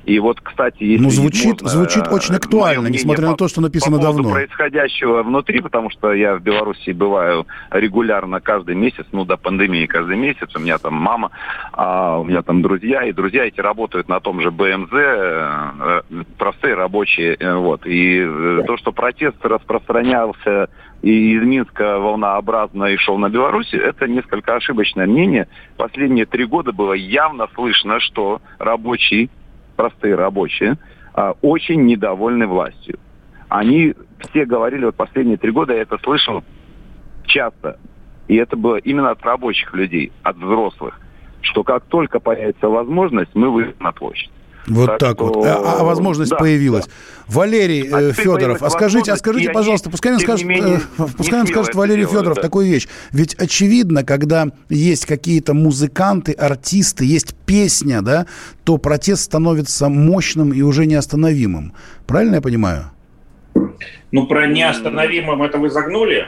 И 0.05 0.19
вот, 0.19 0.39
кстати, 0.39 0.83
если 0.83 1.03
ну, 1.03 1.09
звучит, 1.09 1.61
можно, 1.63 1.67
звучит 1.67 2.07
очень 2.11 2.35
актуально, 2.35 2.87
несмотря 2.87 3.29
на 3.29 3.35
то, 3.35 3.47
что 3.47 3.61
написано 3.61 3.97
по 3.97 4.03
давно. 4.03 4.31
происходящего 4.31 5.23
внутри, 5.23 5.61
потому 5.61 5.89
что 5.89 6.13
я 6.13 6.35
в 6.35 6.41
Беларуси 6.41 6.91
бываю 6.91 7.47
регулярно 7.71 8.39
каждый 8.39 8.75
месяц, 8.75 9.05
ну, 9.11 9.25
до 9.25 9.35
пандемии 9.35 9.87
каждый 9.87 10.17
месяц. 10.17 10.55
У 10.55 10.59
меня 10.59 10.77
там 10.77 10.93
мама, 10.93 11.31
а 11.73 12.19
у 12.19 12.23
меня 12.23 12.43
там 12.43 12.61
друзья, 12.61 13.03
и 13.03 13.13
друзья 13.13 13.45
эти 13.45 13.59
работают 13.59 14.07
на 14.07 14.19
том 14.19 14.41
же 14.41 14.51
БМЗ, 14.51 14.91
э, 14.93 16.01
простые 16.37 16.75
рабочие, 16.75 17.35
э, 17.39 17.55
вот. 17.55 17.87
И 17.87 18.19
э, 18.19 18.63
то, 18.67 18.77
что 18.77 18.91
протест 18.91 19.37
распространялся 19.43 20.69
и 21.01 21.35
из 21.35 21.43
Минска 21.43 21.97
волнообразно 21.97 22.85
и 22.85 22.97
шел 22.97 23.17
на 23.17 23.29
Беларусь, 23.29 23.73
это 23.73 24.07
несколько 24.07 24.55
ошибочное 24.55 25.07
мнение. 25.07 25.47
Последние 25.77 26.25
три 26.25 26.45
года 26.45 26.71
было 26.71 26.93
явно 26.93 27.47
слышно, 27.55 27.99
что 27.99 28.41
рабочие 28.59 29.29
простые 29.75 30.15
рабочие, 30.15 30.77
а, 31.13 31.33
очень 31.41 31.85
недовольны 31.85 32.47
властью. 32.47 32.99
Они 33.49 33.93
все 34.19 34.45
говорили, 34.45 34.85
вот 34.85 34.95
последние 34.95 35.37
три 35.37 35.51
года 35.51 35.73
я 35.73 35.81
это 35.81 35.97
слышал 35.99 36.43
часто, 37.25 37.79
и 38.27 38.35
это 38.35 38.55
было 38.55 38.77
именно 38.77 39.11
от 39.11 39.21
рабочих 39.23 39.73
людей, 39.73 40.11
от 40.23 40.37
взрослых, 40.37 40.99
что 41.41 41.63
как 41.63 41.85
только 41.85 42.19
появится 42.19 42.67
возможность, 42.67 43.35
мы 43.35 43.49
выйдем 43.49 43.75
на 43.79 43.91
площадь. 43.91 44.31
Вот 44.67 44.87
так, 44.87 44.99
так 44.99 45.17
что... 45.17 45.27
вот. 45.27 45.45
А, 45.45 45.79
а 45.79 45.83
возможность 45.83 46.31
да, 46.31 46.37
появилась. 46.37 46.85
Да. 46.85 46.91
Валерий 47.27 47.89
а 47.91 48.01
э, 48.01 48.11
Федоров, 48.13 48.63
а 48.63 48.69
скажите, 48.69 49.11
а 49.11 49.17
скажите, 49.17 49.51
пожалуйста, 49.51 49.89
пускай 49.89 50.11
нам 50.11 50.21
скажет, 50.21 50.45
менее, 50.45 50.81
э, 50.97 51.03
пускай 51.17 51.39
нам 51.39 51.47
скажет 51.47 51.75
Валерий 51.75 52.05
Федоров 52.05 52.35
да. 52.35 52.41
такую 52.41 52.67
вещь. 52.67 52.87
Ведь 53.11 53.35
очевидно, 53.35 54.03
когда 54.03 54.47
есть 54.69 55.05
какие-то 55.05 55.53
музыканты, 55.53 56.31
артисты, 56.33 57.05
есть 57.05 57.35
песня, 57.45 58.01
да, 58.01 58.25
то 58.63 58.77
протест 58.77 59.23
становится 59.23 59.89
мощным 59.89 60.51
и 60.51 60.61
уже 60.61 60.85
неостановимым. 60.85 61.73
Правильно 62.07 62.35
я 62.35 62.41
понимаю? 62.41 62.91
Ну, 64.11 64.27
про 64.27 64.47
неостановимым 64.47 65.43
это 65.43 65.57
вы 65.57 65.69
загнули? 65.69 66.27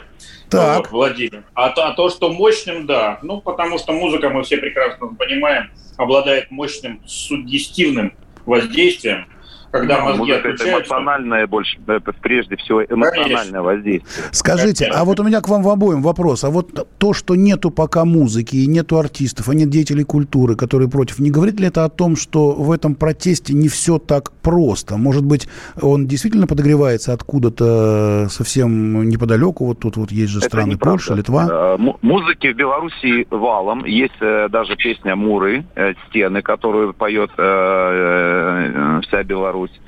Так. 0.50 0.78
Вот, 0.78 0.92
Владимир. 0.92 1.44
А 1.54 1.70
то, 1.70 1.88
а 1.88 1.94
то, 1.94 2.10
что 2.10 2.32
мощным, 2.32 2.86
да. 2.86 3.20
Ну, 3.22 3.42
потому 3.42 3.78
что 3.78 3.94
музыка, 3.94 4.30
мы 4.30 4.44
все 4.44 4.58
прекрасно 4.58 5.08
понимаем, 5.08 5.70
обладает 5.98 6.52
мощным 6.52 7.02
суггестивным 7.06 8.14
воздействием, 8.48 9.28
когда 9.72 10.02
мозги 10.02 10.20
Музыка 10.20 10.50
это 10.50 10.70
эмоциональное 10.70 11.48
больше, 11.48 11.78
это 11.88 12.14
прежде 12.22 12.56
всего 12.58 12.84
эмоциональное 12.84 13.38
Конечно. 13.38 13.64
воздействие. 13.64 14.26
Скажите, 14.32 14.86
Конечно. 14.86 15.02
а 15.02 15.06
вот 15.06 15.20
у 15.20 15.24
меня 15.24 15.42
к 15.42 15.48
вам 15.48 15.64
в 15.64 15.70
обоим 15.70 16.02
вопрос. 16.02 16.44
А 16.44 16.50
вот 16.50 16.88
то, 16.98 17.14
что 17.14 17.36
нету 17.36 17.72
пока 17.72 18.06
музыки, 18.06 18.56
и 18.56 18.68
нету 18.68 18.98
артистов, 18.98 19.50
а 19.50 19.56
нет 19.56 19.70
деятелей 19.70 20.04
культуры, 20.04 20.56
которые 20.56 20.90
против, 20.90 21.20
не 21.20 21.32
говорит 21.32 21.60
ли 21.60 21.68
это 21.68 21.86
о 21.86 21.90
том, 21.90 22.16
что 22.16 22.54
в 22.54 22.72
этом 22.72 22.96
протесте 22.96 23.54
не 23.54 23.68
все 23.68 24.00
так 24.00 24.32
просто? 24.32 24.98
Может 24.98 25.26
быть, 25.26 25.48
он 25.82 26.08
действительно 26.08 26.48
подогревается 26.48 27.14
откуда-то 27.14 28.28
совсем 28.30 29.08
неподалеку? 29.10 29.66
Вот 29.66 29.80
тут 29.80 29.98
вот 29.98 30.12
есть 30.12 30.32
же 30.32 30.42
страны 30.42 30.78
Польша, 30.78 31.14
Литва. 31.14 31.48
Э, 31.50 31.78
музыки 32.02 32.52
в 32.52 32.56
Беларуси 32.56 33.28
валом. 33.30 33.86
Есть 33.86 34.22
э, 34.22 34.48
даже 34.50 34.76
песня 34.76 35.16
«Муры», 35.16 35.66
э, 35.76 35.94
«Стены», 36.08 36.42
которую 36.42 36.94
поет 36.94 37.32
вся 37.32 39.24
Беларусь. 39.24 39.57
Беларусь. 39.58 39.82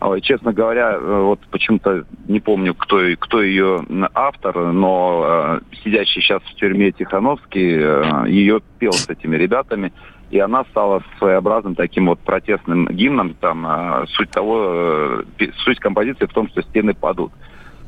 Ой, 0.00 0.20
честно 0.20 0.52
говоря, 0.52 0.98
вот 0.98 1.40
почему-то 1.50 2.04
не 2.28 2.40
помню, 2.40 2.74
кто, 2.74 3.00
кто 3.18 3.42
ее 3.42 3.82
автор, 4.12 4.72
но 4.72 5.24
э, 5.26 5.76
сидящий 5.82 6.20
сейчас 6.20 6.42
в 6.42 6.54
тюрьме 6.56 6.92
Тихановский 6.92 7.76
э, 7.78 8.28
ее 8.28 8.60
пел 8.78 8.92
с 8.92 9.08
этими 9.08 9.36
ребятами 9.36 9.92
и 10.30 10.38
она 10.40 10.64
стала 10.64 11.00
своеобразным 11.18 11.76
таким 11.76 12.06
вот 12.06 12.18
протестным 12.18 12.88
гимном. 12.88 13.34
Там 13.34 13.64
э, 13.64 14.06
суть 14.08 14.30
того, 14.30 15.24
э, 15.38 15.46
суть 15.58 15.78
композиции 15.78 16.26
в 16.26 16.32
том, 16.32 16.48
что 16.48 16.62
стены 16.62 16.92
падут. 16.92 17.30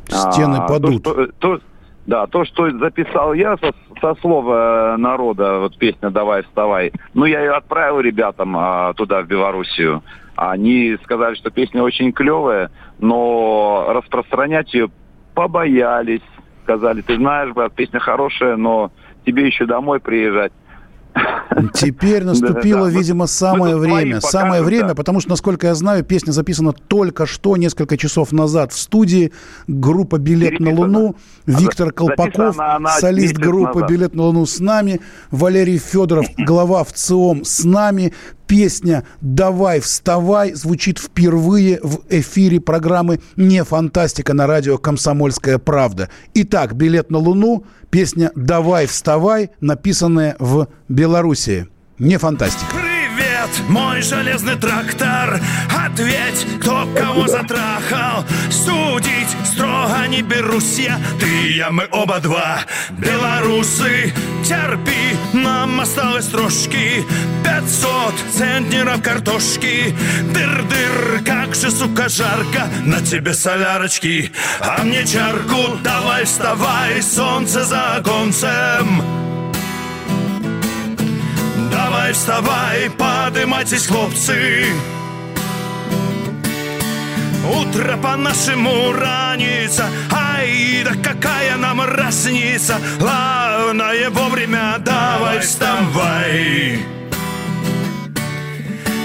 Стены 0.07 0.57
а, 0.57 0.68
падут. 0.68 1.03
То, 1.03 1.12
что, 1.12 1.32
то, 1.41 1.61
да, 2.07 2.26
то, 2.26 2.44
что 2.44 2.70
записал 2.78 3.32
я 3.32 3.57
со, 3.57 3.72
со 4.00 4.14
слова 4.20 4.94
э, 4.94 4.96
народа, 4.96 5.59
вот 5.59 5.76
песня 5.76 6.11
«Давай, 6.11 6.42
вставай», 6.44 6.92
ну, 7.14 7.24
я 7.24 7.40
ее 7.40 7.52
отправил 7.52 8.00
ребятам 8.00 8.57
а, 8.57 8.94
туда, 8.94 9.22
в 9.22 9.26
Белоруссию. 9.26 10.02
Они 10.36 10.96
сказали, 11.02 11.34
что 11.34 11.50
песня 11.50 11.82
очень 11.82 12.12
клевая, 12.12 12.70
но 12.98 13.86
распространять 13.88 14.72
ее 14.72 14.88
побоялись. 15.34 16.22
Сказали, 16.62 17.00
ты 17.00 17.16
знаешь, 17.16 17.52
брат, 17.52 17.74
песня 17.74 17.98
хорошая, 18.00 18.57
но 18.57 18.92
тебе 19.24 19.46
еще 19.46 19.66
домой 19.66 19.98
приезжать. 19.98 20.52
Теперь 21.74 22.24
наступило, 22.24 22.86
видимо, 22.86 23.26
самое 23.26 23.76
время. 23.76 24.20
Самое 24.20 24.62
время, 24.62 24.94
потому 24.94 25.20
что, 25.20 25.30
насколько 25.30 25.68
я 25.68 25.74
знаю, 25.74 26.04
песня 26.04 26.32
записана 26.32 26.72
только 26.72 27.26
что, 27.26 27.56
несколько 27.56 27.96
часов 27.96 28.32
назад 28.32 28.72
в 28.72 28.78
студии. 28.78 29.32
Группа 29.66 30.18
«Билет 30.18 30.60
на 30.60 30.74
Луну». 30.74 31.16
Виктор 31.46 31.92
Колпаков, 31.92 32.56
солист 32.98 33.36
группы 33.36 33.84
«Билет 33.88 34.14
на 34.14 34.24
Луну» 34.24 34.46
с 34.46 34.60
нами. 34.60 35.00
Валерий 35.30 35.78
Федоров, 35.78 36.26
глава 36.36 36.84
ВЦИОМ 36.84 37.44
с 37.44 37.64
нами. 37.64 38.12
Песня 38.47 39.05
«Давай, 39.20 39.80
вставай» 39.80 40.55
звучит 40.55 40.99
впервые 40.99 41.80
в 41.82 42.01
эфире 42.09 42.61
программы 42.61 43.20
«Не 43.34 43.64
фантастика» 43.64 44.34
на 44.34 44.47
радио 44.47 44.78
«Комсомольская 44.78 45.59
правда». 45.59 46.11
Итак, 46.34 46.74
«Билет 46.74 47.11
на 47.11 47.18
Луну», 47.18 47.64
песня 47.90 48.30
«Давай, 48.36 48.86
вставай», 48.86 49.51
написанная 49.61 50.36
в 50.38 50.68
Белоруссии. 50.88 51.66
Не 51.99 52.18
фантастика 52.18 52.86
мой 53.68 54.02
железный 54.02 54.57
трактор. 54.57 55.40
Ответь, 55.84 56.46
кто 56.61 56.88
кого 56.96 57.26
затрахал. 57.26 58.24
Судить 58.50 59.36
строго 59.44 60.07
не 60.09 60.22
берусь 60.22 60.78
я. 60.78 60.98
Ты 61.18 61.26
и 61.26 61.57
я, 61.57 61.70
мы 61.70 61.88
оба 61.90 62.20
два. 62.20 62.61
Белорусы 62.90 64.12
Терпи, 64.46 65.16
нам 65.32 65.80
осталось 65.80 66.26
трошки. 66.26 67.04
Пятьсот 67.42 68.14
центнеров 68.32 69.02
картошки. 69.02 69.92
Дыр-дыр, 70.32 71.24
как 71.24 71.54
же, 71.54 71.70
сука, 71.70 72.09
жарко. 72.09 72.68
На 72.84 73.00
тебе 73.00 73.34
солярочки, 73.34 74.30
а 74.61 74.84
мне 74.84 75.04
чарку. 75.04 75.78
Давай 75.82 76.24
вставай, 76.24 77.02
солнце 77.02 77.64
за 77.64 77.96
оконцем 77.96 79.25
Давай, 81.97 82.12
вставай, 82.12 82.90
подымайтесь, 82.90 83.86
хлопцы. 83.86 84.66
Утро 87.51 87.97
по-нашему 87.97 88.92
ранится. 88.92 89.86
Ай, 90.12 90.84
да 90.84 90.92
какая 91.03 91.57
нам 91.57 91.80
разница? 91.80 92.76
Главное 92.99 94.11
вовремя 94.11 94.76
давай 94.78 95.40
вставай. 95.40 96.84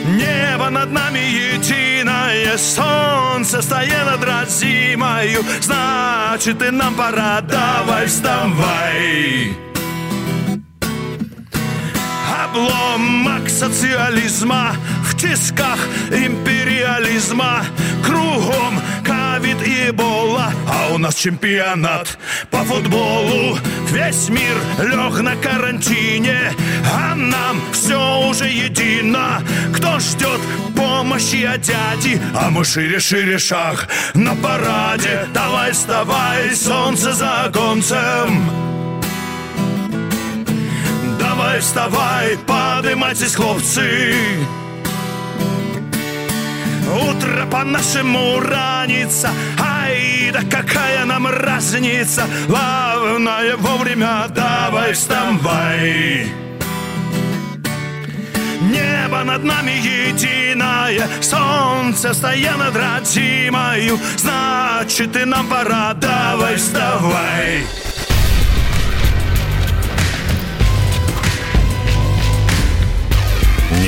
Небо 0.05 0.69
над 0.69 0.91
нами 0.91 1.19
единое 1.19 2.57
Солнце 2.57 3.61
стоит 3.61 4.05
над 4.05 4.23
разимою 4.23 5.43
Значит 5.61 6.61
и 6.61 6.69
нам 6.69 6.95
пора 6.95 7.39
Давай 7.41 8.07
вставай 8.07 9.70
обломок 12.51 13.49
социализма. 13.49 14.75
В 15.03 15.15
тисках 15.15 15.79
империализма. 16.09 17.63
Кругом 18.05 18.81
ковид 19.05 19.61
и 19.65 19.89
эбола 19.89 20.51
А 20.67 20.93
у 20.93 20.97
нас 20.97 21.15
чемпионат 21.15 22.17
по 22.49 22.59
футболу. 22.59 23.57
Весь 23.91 24.29
мир 24.29 24.57
лег 24.79 25.21
на 25.21 25.35
карантине. 25.35 26.53
А 26.91 27.15
нам 27.15 27.61
все 27.71 28.27
уже 28.27 28.47
едино. 28.47 29.41
Кто 29.75 29.99
ждет 29.99 30.41
помощи 30.75 31.43
от 31.43 31.61
дяди? 31.61 32.21
А 32.35 32.49
мы 32.49 32.65
шире-шире 32.65 33.37
шаг 33.37 33.87
на 34.13 34.35
параде. 34.35 35.27
Давай 35.33 35.71
вставай, 35.71 36.55
солнце 36.55 37.13
за 37.13 37.43
оконцем 37.43 38.70
Давай, 41.51 41.61
вставай, 41.61 42.37
поднимайтесь, 42.47 43.35
хлопцы. 43.35 44.15
Утро 46.89 47.45
по-нашему 47.51 48.39
ранится 48.39 49.31
Ай, 49.59 50.31
да 50.31 50.43
какая 50.49 51.03
нам 51.03 51.27
разница? 51.27 52.23
Главное 52.47 53.57
вовремя 53.57 54.27
давай 54.29 54.93
вставай. 54.93 56.31
Небо 58.61 59.23
над 59.25 59.43
нами 59.43 59.71
единое 59.71 61.05
Солнце 61.19 62.13
стоя 62.13 62.55
над 62.55 62.73
родимою 62.77 63.99
Значит 64.15 65.17
и 65.17 65.25
нам 65.25 65.47
пора 65.47 65.93
Давай 65.95 66.55
вставай 66.55 67.65